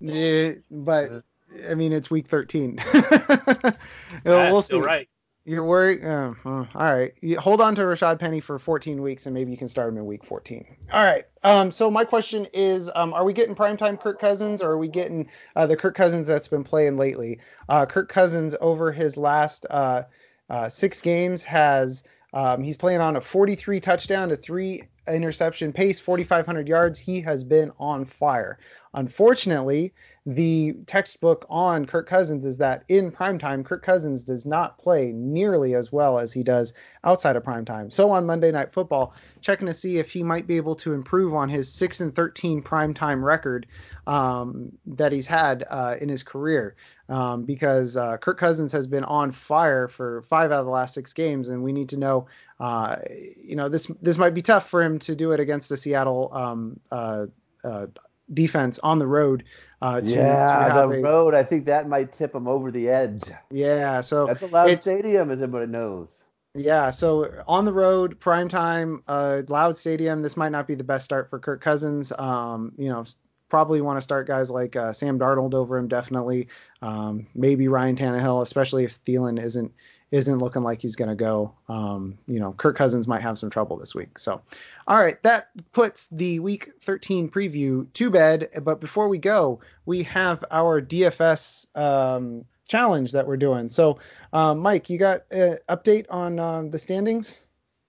[0.00, 1.22] Yeah, but
[1.68, 2.76] I mean, it's week 13.
[2.92, 3.76] That's
[4.24, 4.66] we'll see.
[4.66, 5.08] still right.
[5.46, 6.02] You're worried?
[6.02, 7.12] Uh, all right.
[7.20, 9.98] You hold on to Rashaad Penny for 14 weeks, and maybe you can start him
[9.98, 10.64] in week 14.
[10.90, 11.24] All right.
[11.42, 14.88] Um, so my question is, um, are we getting primetime Kirk Cousins, or are we
[14.88, 17.38] getting uh, the Kirk Cousins that's been playing lately?
[17.68, 20.04] Uh, Kirk Cousins over his last uh,
[20.48, 26.00] uh, six games has um, he's playing on a 43 touchdown to three interception pace,
[26.00, 26.98] 4,500 yards.
[26.98, 28.58] He has been on fire.
[28.94, 29.92] Unfortunately,
[30.24, 35.74] the textbook on Kirk Cousins is that in primetime, Kirk Cousins does not play nearly
[35.74, 36.72] as well as he does
[37.02, 37.92] outside of primetime.
[37.92, 41.34] So on Monday Night Football, checking to see if he might be able to improve
[41.34, 43.66] on his 6 and 13 primetime record
[44.06, 46.76] um, that he's had uh, in his career.
[47.10, 50.94] Um, because uh, Kirk Cousins has been on fire for five out of the last
[50.94, 52.26] six games, and we need to know,
[52.60, 52.96] uh,
[53.36, 56.32] you know, this this might be tough for him to do it against the Seattle
[56.32, 57.26] um, uh,
[57.62, 57.86] uh,
[58.32, 59.44] defense on the road.
[59.82, 61.34] Uh, to, yeah, to the a, road.
[61.34, 63.22] I think that might tip him over the edge.
[63.50, 66.10] Yeah, so that's a loud stadium, as everybody knows.
[66.54, 70.22] Yeah, so on the road, prime time, uh, loud stadium.
[70.22, 72.12] This might not be the best start for Kirk Cousins.
[72.16, 73.04] Um, you know,
[73.48, 76.48] probably want to start guys like uh, Sam Darnold over him, definitely.
[76.80, 79.72] Um, maybe Ryan Tannehill, especially if Thielen isn't
[80.14, 81.52] isn't looking like he's going to go.
[81.68, 84.16] Um, you know, Kirk Cousins might have some trouble this week.
[84.16, 84.40] So,
[84.86, 88.48] all right, that puts the Week 13 preview to bed.
[88.62, 93.68] But before we go, we have our DFS um, challenge that we're doing.
[93.68, 93.98] So,
[94.32, 97.46] um, Mike, you got an update on um, the standings?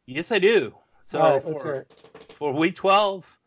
[0.08, 0.74] Yes, I do.
[1.06, 1.86] So right, for,
[2.30, 3.38] for Week 12,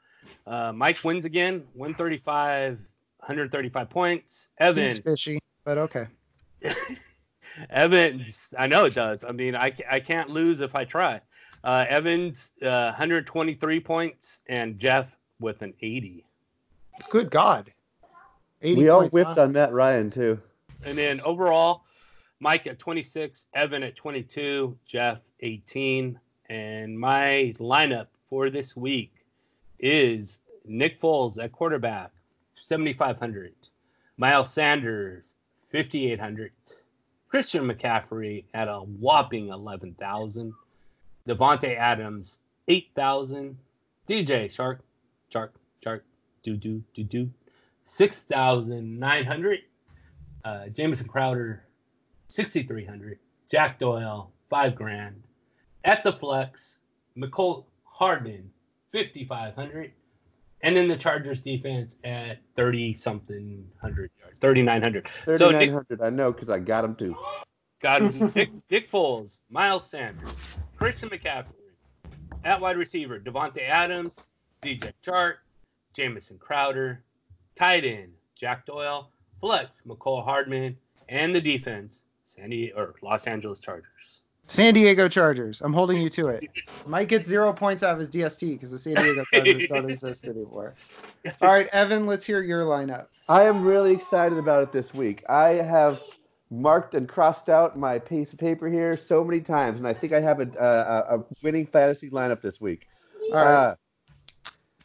[0.46, 2.78] uh, Mike wins again, 135,
[3.18, 4.50] 135 points.
[4.59, 4.92] Evan.
[4.92, 6.06] Seems fishy, but okay.
[7.70, 9.24] Evans, I know it does.
[9.24, 11.20] I mean, I, I can't lose if I try.
[11.64, 15.09] Uh, Evans, uh, 123 points, and Jeff
[15.40, 16.24] with an 80.
[17.10, 17.72] Good God.
[18.62, 19.43] 80 we all whipped huh?
[19.43, 20.40] on Matt Ryan, too.
[20.85, 21.82] And then overall,
[22.40, 26.18] Mike at 26, Evan at 22, Jeff 18.
[26.48, 29.12] And my lineup for this week
[29.78, 32.10] is Nick Foles at quarterback,
[32.66, 33.55] 7,500.
[34.16, 35.35] Miles Sanders,
[35.72, 36.51] 5,800.
[37.28, 40.55] Christian McCaffrey at a whopping 11,000.
[41.28, 42.38] Davante Adams,
[42.68, 43.56] 8,000.
[44.09, 44.78] DJ Chark,
[45.30, 46.05] Shark, Shark,
[46.42, 47.30] do, do, do, do,
[47.84, 49.59] 6,900.
[50.44, 51.64] Uh, Jamison Crowder,
[52.28, 53.18] 6,300.
[53.50, 55.22] Jack Doyle, 5 grand.
[55.84, 56.78] At the flex,
[57.16, 58.50] Mecole Hardman,
[58.92, 59.92] 5,500.
[60.62, 65.06] And then the Chargers defense at 30 something hundred yards, 3,900.
[65.06, 67.16] 3,900, so I know because I got them too.
[67.80, 68.32] Got him.
[68.35, 70.35] Nick, Nick Foles, Miles Sanders,
[70.76, 71.47] Christian McCaffrey,
[72.44, 74.26] at wide receiver, Davante Adams,
[74.62, 75.36] DJ Chark,
[75.93, 77.05] Jamison Crowder,
[77.55, 79.10] tight end, Jack Doyle,
[79.40, 80.76] flex, Mecole Hardman,
[81.09, 84.22] and the defense, San Diego, or Los Angeles Chargers.
[84.48, 85.60] San Diego Chargers.
[85.60, 86.48] I'm holding you to it.
[86.86, 90.26] Mike gets zero points out of his DST because the San Diego Chargers don't exist
[90.26, 90.74] anymore.
[91.42, 93.06] All right, Evan, let's hear your lineup.
[93.28, 95.22] I am really excited about it this week.
[95.28, 96.00] I have
[96.50, 100.14] marked and crossed out my piece of paper here so many times, and I think
[100.14, 102.88] I have a, a, a winning fantasy lineup this week.
[103.32, 103.54] All right.
[103.54, 103.74] Uh,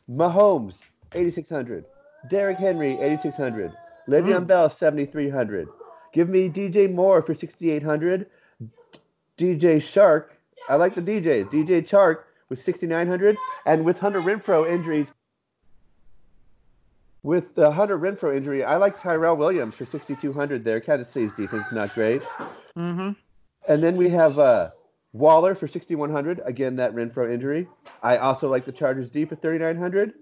[0.10, 0.84] Mahomes,
[1.14, 1.86] 8,600.
[2.30, 3.72] Derrick Henry, 8,600.
[4.10, 4.48] Le'Veon mm.
[4.48, 5.70] Bell, 7,300.
[6.12, 8.28] Give me DJ Moore for 6,800.
[9.38, 10.30] DJ Chark.
[10.70, 11.52] I like the DJs.
[11.52, 13.38] DJ Chark with 6,900.
[13.66, 15.12] And with Hunter Renfrow injuries,
[17.24, 20.80] with the Hunter Renfrow injury, I like Tyrell Williams for 6,200 there.
[20.82, 22.22] Kansas City's defense not great.
[22.78, 23.12] Mm-hmm.
[23.68, 24.72] And then we have uh,
[25.14, 26.42] Waller for 6,100.
[26.44, 27.68] Again, that Renfrow injury.
[28.02, 30.14] I also like the Chargers deep at 3,900.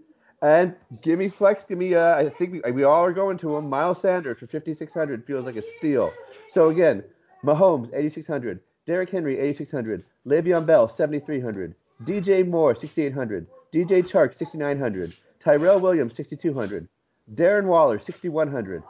[0.43, 1.65] And give me flex.
[1.65, 3.69] Give me, uh, I think we, we all are going to him.
[3.69, 6.11] Miles Sanders for 5,600 feels like a steal.
[6.49, 7.03] So again,
[7.43, 8.59] Mahomes, 8,600.
[8.85, 10.03] Derrick Henry, 8,600.
[10.25, 11.75] Le'Veon Bell, 7,300.
[12.03, 13.47] DJ Moore, 6,800.
[13.73, 15.13] DJ Chark, 6,900.
[15.39, 16.87] Tyrell Williams, 6,200.
[17.33, 18.83] Darren Waller, 6,100.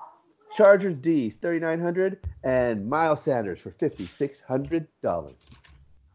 [0.55, 2.19] Chargers D, 3,900.
[2.43, 4.88] And Miles Sanders for $5,600.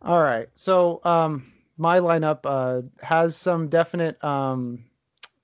[0.02, 0.48] All right.
[0.54, 4.84] So um, my lineup uh, has some definite um,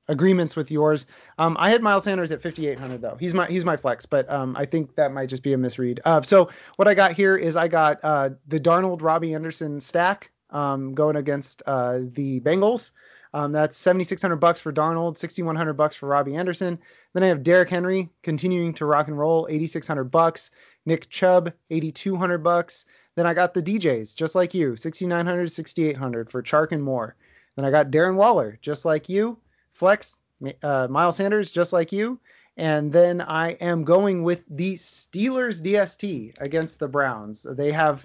[0.08, 1.06] agreements with yours.
[1.38, 3.16] Um, I had Miles Sanders at 5,800 though.
[3.18, 6.00] He's my he's my flex, but um, I think that might just be a misread.
[6.04, 10.30] Uh, so what I got here is I got uh, the Darnold Robby Anderson stack
[10.50, 12.92] um, going against uh, the Bengals.
[13.34, 16.78] Um, that's 7,600 bucks for Darnold, 6,100 bucks for Robby Anderson.
[17.14, 20.50] Then I have Derrick Henry continuing to rock and roll, 8,600 bucks.
[20.84, 22.84] Nick Chubb, 8,200 bucks.
[23.14, 27.16] Then I got the DJs, just like you, 6,900, 6,800 for Chark and Moore.
[27.56, 29.38] Then I got Darren Waller, just like you,
[29.74, 30.16] Flex,
[30.62, 32.18] uh, Miles Sanders, just like you.
[32.56, 37.46] And then I am going with the Steelers DST against the Browns.
[37.48, 38.04] They have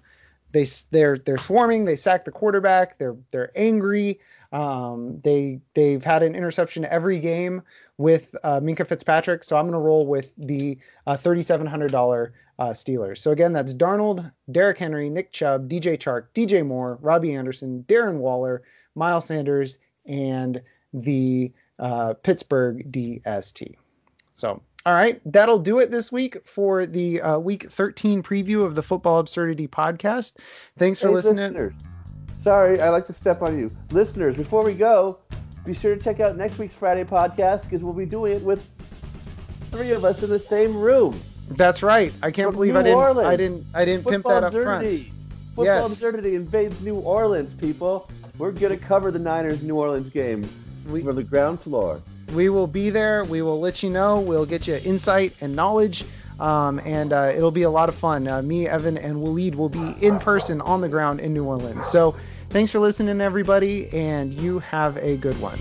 [0.51, 1.85] they they're they're swarming.
[1.85, 2.97] They sack the quarterback.
[2.97, 4.19] They're they're angry.
[4.53, 7.61] Um, they they've had an interception every game
[7.97, 9.43] with uh, Minkah Fitzpatrick.
[9.43, 13.17] So I'm going to roll with the uh, $3,700 uh, Steelers.
[13.17, 18.19] So again, that's Darnold, Derrick Henry, Nick Chubb, DJ Chark, DJ Moore, Robby Anderson, Darren
[18.19, 18.63] Waller,
[18.95, 20.61] Miles Sanders, and
[20.93, 23.75] the uh, Pittsburgh DST.
[24.33, 28.75] So, all right, that'll do it this week for the uh, week 13 preview of
[28.75, 30.37] the Football Absurdity podcast.
[30.77, 31.35] Thanks for hey, listening.
[31.53, 31.73] Listeners.
[32.33, 33.71] Sorry, I like to step on you.
[33.91, 35.19] Listeners, before we go,
[35.65, 38.65] be sure to check out next week's Friday podcast because we'll be doing it with
[39.71, 41.19] three of us in the same room.
[41.49, 42.13] That's right.
[42.21, 42.97] I can't From believe New I didn't.
[42.97, 43.27] Orleans.
[43.27, 43.65] I didn't.
[43.73, 44.83] I didn't pimp that up front.
[44.85, 45.11] absurdity.
[45.55, 45.91] Football Yes.
[45.91, 48.09] absurdity invades New Orleans, people.
[48.37, 50.47] We're gonna cover the Niners New Orleans game
[50.89, 52.01] We- for the ground floor.
[52.33, 53.23] We will be there.
[53.23, 54.19] We will let you know.
[54.19, 56.03] We'll get you insight and knowledge.
[56.39, 58.27] Um, and uh, it'll be a lot of fun.
[58.27, 61.87] Uh, me, Evan, and Waleed will be in person on the ground in New Orleans.
[61.87, 62.15] So
[62.49, 65.57] thanks for listening, everybody, and you have a good one.